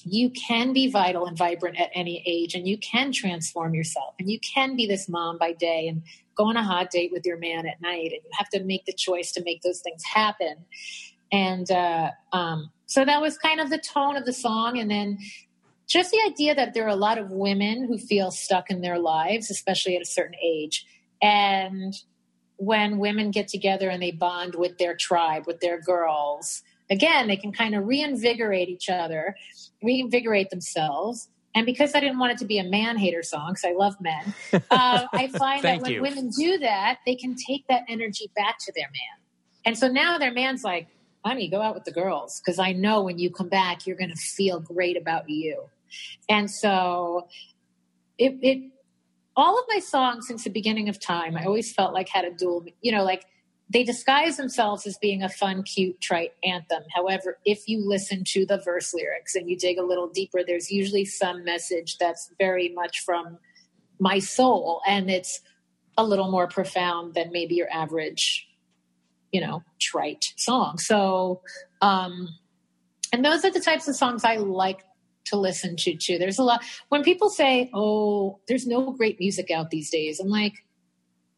you 0.04 0.30
can 0.30 0.74
be 0.74 0.90
vital 0.90 1.26
and 1.26 1.38
vibrant 1.38 1.80
at 1.80 1.90
any 1.94 2.24
age, 2.26 2.56
and 2.56 2.68
you 2.68 2.78
can 2.78 3.12
transform 3.12 3.74
yourself, 3.74 4.14
and 4.20 4.30
you 4.30 4.40
can 4.40 4.76
be 4.76 4.86
this 4.86 5.10
mom 5.10 5.38
by 5.38 5.54
day 5.54 5.88
and 5.88 6.04
go 6.36 6.46
on 6.46 6.58
a 6.58 6.64
hot 6.64 6.92
date 6.92 7.12
with 7.12 7.26
your 7.26 7.38
man 7.38 7.66
at 7.66 7.82
night, 7.82 8.12
and 8.14 8.22
you 8.24 8.32
have 8.38 8.50
to 8.50 8.64
make 8.64 8.86
the 8.86 8.94
choice 8.94 9.32
to 9.34 9.44
make 9.44 9.62
those 9.62 9.82
things 9.82 10.04
happen. 10.04 10.66
And 11.32 11.70
uh, 11.70 12.12
um, 12.32 12.72
so 12.86 13.04
that 13.04 13.22
was 13.22 13.38
kind 13.38 13.60
of 13.60 13.70
the 13.70 13.80
tone 13.80 14.16
of 14.16 14.26
the 14.26 14.34
song, 14.34 14.78
and 14.78 14.90
then 14.90 15.18
just 15.88 16.12
the 16.12 16.20
idea 16.28 16.54
that 16.54 16.74
there 16.74 16.86
are 16.86 16.90
a 16.90 16.96
lot 16.96 17.18
of 17.18 17.32
women 17.32 17.86
who 17.88 17.98
feel 17.98 18.30
stuck 18.30 18.70
in 18.70 18.82
their 18.82 19.00
lives, 19.00 19.50
especially 19.50 19.96
at 19.96 20.02
a 20.02 20.06
certain 20.06 20.36
age. 20.44 20.86
And 21.22 21.94
when 22.58 22.98
women 22.98 23.32
get 23.32 23.48
together 23.48 23.90
and 23.90 24.02
they 24.02 24.12
bond 24.12 24.56
with 24.56 24.78
their 24.78 24.96
tribe, 24.96 25.48
with 25.48 25.62
their 25.62 25.80
girls, 25.80 26.62
again, 26.90 27.28
they 27.28 27.38
can 27.38 27.52
kind 27.52 27.76
of 27.76 27.86
reinvigorate 27.86 28.70
each 28.70 28.90
other, 28.90 29.36
reinvigorate 29.82 30.50
themselves. 30.50 31.30
And 31.56 31.66
because 31.66 31.96
I 31.96 32.00
didn't 32.00 32.20
want 32.20 32.34
it 32.34 32.38
to 32.40 32.46
be 32.46 32.60
a 32.60 32.64
man 32.64 32.98
hater 32.98 33.24
song, 33.24 33.52
because 33.52 33.66
I 33.66 33.74
love 33.74 33.96
men, 34.02 34.34
uh, 34.70 35.08
I 35.12 35.28
find 35.30 35.64
that 35.64 35.82
when 35.82 35.92
you. 35.92 36.02
women 36.02 36.30
do 36.38 36.58
that, 36.60 37.00
they 37.06 37.16
can 37.16 37.36
take 37.36 37.66
that 37.68 37.84
energy 37.88 38.30
back 38.36 38.58
to 38.60 38.74
their 38.76 38.88
man. 38.88 39.26
And 39.66 39.78
so 39.78 39.88
now 39.88 40.18
their 40.18 40.34
man's 40.34 40.64
like, 40.64 40.88
honey, 41.26 41.50
go 41.50 41.62
out 41.62 41.76
with 41.76 41.86
the 41.86 41.92
girls, 41.92 42.40
because 42.40 42.60
I 42.60 42.74
know 42.74 43.04
when 43.04 43.20
you 43.20 43.32
come 43.32 43.50
back, 43.50 43.88
you're 43.88 43.98
going 43.98 44.12
to 44.12 44.16
feel 44.16 44.60
great 44.60 44.98
about 44.98 45.30
you. 45.30 45.70
And 46.30 46.50
so 46.50 47.28
it, 48.18 48.38
it, 48.42 48.72
all 49.36 49.60
of 49.60 49.66
my 49.70 49.80
songs 49.80 50.28
since 50.28 50.44
the 50.44 50.50
beginning 50.50 50.90
of 50.90 51.00
time, 51.00 51.38
I 51.38 51.46
always 51.46 51.72
felt 51.74 51.94
like 51.94 52.10
had 52.10 52.26
a 52.26 52.32
dual, 52.32 52.66
you 52.82 52.92
know, 52.92 53.04
like 53.04 53.26
they 53.70 53.84
disguise 53.84 54.38
themselves 54.38 54.88
as 54.88 54.98
being 54.98 55.22
a 55.22 55.30
fun, 55.30 55.64
cute, 55.64 56.00
trite 56.00 56.32
anthem. 56.44 56.84
However, 56.96 57.38
if 57.46 57.68
you 57.68 57.80
listen 57.86 58.24
to 58.28 58.46
the 58.46 58.60
verse 58.60 58.94
lyrics 58.94 59.36
and 59.36 59.50
you 59.50 59.58
dig 59.58 59.78
a 59.78 59.84
little 59.84 60.08
deeper, 60.08 60.42
there's 60.46 60.72
usually 60.72 61.06
some 61.06 61.44
message 61.44 61.98
that's 61.98 62.32
very 62.40 62.70
much 62.70 63.02
from 63.02 63.38
my 64.00 64.20
soul 64.20 64.82
and 64.88 65.10
it's 65.10 65.42
a 65.98 66.04
little 66.04 66.32
more 66.32 66.48
profound 66.48 67.14
than 67.14 67.32
maybe 67.32 67.56
your 67.56 67.70
average, 67.72 68.48
you 69.32 69.42
know, 69.42 69.64
trite 69.80 70.34
song. 70.38 70.78
So, 70.78 71.42
um, 71.82 72.30
and 73.12 73.26
those 73.26 73.44
are 73.44 73.52
the 73.52 73.60
types 73.60 73.88
of 73.88 73.96
songs 73.96 74.24
I 74.24 74.38
like 74.38 74.82
to 75.30 75.38
listen 75.38 75.76
to 75.78 75.96
too. 75.96 76.18
There's 76.18 76.40
a 76.40 76.44
lot 76.44 76.64
when 76.90 77.04
people 77.04 77.30
say, 77.30 77.70
"Oh, 77.74 78.40
there's 78.48 78.68
no 78.68 78.92
great 78.92 79.20
music 79.20 79.52
out 79.52 79.70
these 79.70 79.90
days." 79.90 80.20
I'm 80.20 80.30
like, 80.30 80.66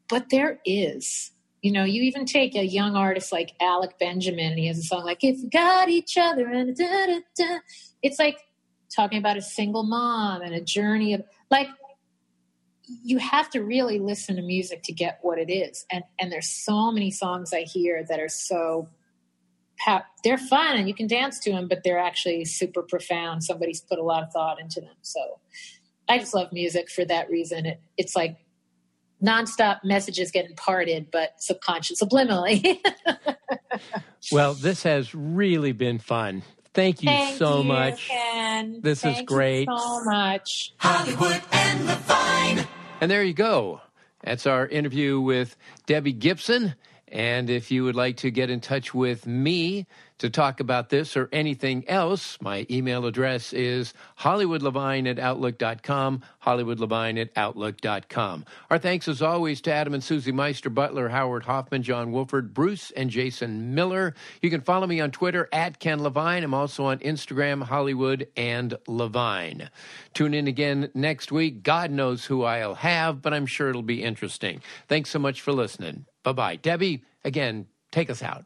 "But 0.08 0.30
there 0.30 0.60
is." 0.66 1.32
You 1.62 1.74
know, 1.74 1.84
you 1.84 2.04
even 2.04 2.26
take 2.26 2.56
a 2.56 2.66
young 2.66 2.96
artist 2.96 3.34
like 3.34 3.52
Alec 3.62 4.00
Benjamin, 4.00 4.52
and 4.52 4.60
he 4.60 4.68
has 4.68 4.80
a 4.80 4.84
song 4.84 5.04
like 5.04 5.24
"If 5.24 5.38
We 5.42 5.50
Got 5.50 5.90
Each 5.90 6.18
Other," 6.18 6.48
and 6.50 6.76
da, 6.76 7.06
da, 7.08 7.20
da. 7.38 7.60
it's 8.02 8.20
like 8.20 8.40
talking 8.96 9.20
about 9.20 9.38
a 9.38 9.42
single 9.42 9.84
mom 9.84 10.42
and 10.42 10.54
a 10.54 10.62
journey 10.62 11.14
of 11.14 11.24
like 11.52 11.68
you 13.04 13.20
have 13.20 13.50
to 13.52 13.62
really 13.62 14.00
listen 14.00 14.36
to 14.36 14.42
music 14.42 14.82
to 14.84 14.92
get 14.92 15.20
what 15.22 15.38
it 15.38 15.52
is 15.52 15.86
and 15.92 16.04
and 16.20 16.32
there's 16.32 16.50
so 16.50 16.92
many 16.92 17.12
songs 17.12 17.54
i 17.54 17.62
hear 17.62 18.04
that 18.10 18.20
are 18.20 18.28
so 18.28 18.88
they're 20.24 20.38
fun 20.38 20.78
and 20.78 20.88
you 20.88 20.94
can 20.94 21.08
dance 21.08 21.40
to 21.40 21.52
them, 21.52 21.68
but 21.68 21.84
they're 21.84 22.00
actually 22.00 22.46
super 22.46 22.82
profound. 22.82 23.44
Somebody's 23.44 23.82
put 23.82 24.00
a 24.00 24.04
lot 24.04 24.24
of 24.24 24.32
thought 24.32 24.60
into 24.60 24.82
them. 24.82 24.96
So 25.02 25.40
I 26.08 26.18
just 26.18 26.34
love 26.34 26.52
music 26.52 26.90
for 26.90 27.06
that 27.06 27.30
reason. 27.30 27.66
It, 27.66 27.82
it's 27.98 28.16
like 28.16 28.38
nonstop 29.24 29.80
messages 29.84 30.32
get 30.32 30.46
imparted, 30.46 31.08
but 31.12 31.42
subconscious, 31.42 32.02
subliminally. 32.02 32.78
well, 34.32 34.54
this 34.54 34.84
has 34.84 35.14
really 35.14 35.72
been 35.72 36.00
fun. 36.00 36.44
Thank 36.74 37.02
you 37.02 37.10
Thank 37.10 37.38
so 37.38 37.60
you, 37.60 37.64
much. 37.66 38.08
Ken. 38.08 38.80
This 38.82 39.00
is 39.00 39.04
Thank 39.04 39.20
you 39.20 39.26
great. 39.26 39.68
so 39.68 40.04
much. 40.04 40.74
Hollywood 40.78 41.42
and 41.52 41.86
Levine. 41.86 42.68
And 43.02 43.10
there 43.10 43.24
you 43.24 43.34
go. 43.34 43.82
That's 44.24 44.46
our 44.46 44.68
interview 44.68 45.20
with 45.20 45.56
Debbie 45.86 46.14
Gibson. 46.14 46.76
And 47.12 47.50
if 47.50 47.72
you 47.72 47.84
would 47.84 47.96
like 47.96 48.18
to 48.18 48.32
get 48.32 48.50
in 48.50 48.62
touch 48.62 48.94
with 48.94 49.26
me 49.26 49.88
to 50.20 50.30
talk 50.30 50.60
about 50.60 50.90
this 50.90 51.18
or 51.18 51.30
anything 51.32 51.88
else, 51.88 52.38
my 52.42 52.66
email 52.70 53.06
address 53.06 53.54
is 53.54 53.94
hollywoodlevine 54.20 55.10
at 55.10 55.18
outlook.com, 55.18 56.22
hollywoodlevine 56.44 57.20
at 57.20 57.30
outlook.com. 57.36 58.46
Our 58.70 58.78
thanks 58.78 59.08
as 59.08 59.22
always 59.22 59.62
to 59.62 59.74
Adam 59.74 59.94
and 59.94 60.04
Susie 60.04 60.32
Meister, 60.32 60.70
Butler, 60.70 61.10
Howard 61.10 61.44
Hoffman, 61.44 61.84
John 61.84 62.12
Wolford, 62.12 62.54
Bruce, 62.54 62.92
and 62.92 63.10
Jason 63.10 63.74
Miller. 63.74 64.14
You 64.42 64.50
can 64.50 64.62
follow 64.62 64.88
me 64.88 65.00
on 65.00 65.12
Twitter 65.12 65.50
at 65.52 65.80
Ken 65.80 66.04
Levine. 66.04 66.44
I'm 66.44 66.54
also 66.54 66.86
on 66.86 67.00
Instagram, 67.00 67.64
Hollywood 67.64 68.28
and 68.36 68.78
Levine. 68.88 69.70
Tune 70.14 70.34
in 70.34 70.48
again 70.48 70.92
next 70.94 71.32
week. 71.32 71.64
God 71.64 71.92
knows 71.92 72.26
who 72.26 72.44
I'll 72.44 72.76
have, 72.76 73.22
but 73.22 73.34
I'm 73.34 73.46
sure 73.46 73.70
it'll 73.70 73.82
be 73.82 74.04
interesting. 74.04 74.62
Thanks 74.88 75.10
so 75.10 75.20
much 75.20 75.42
for 75.42 75.54
listening. 75.54 76.06
Bye 76.24 76.34
bye. 76.34 76.56
Debbie, 76.58 77.04
again, 77.24 77.68
take 77.92 78.10
us 78.10 78.22
out. 78.22 78.46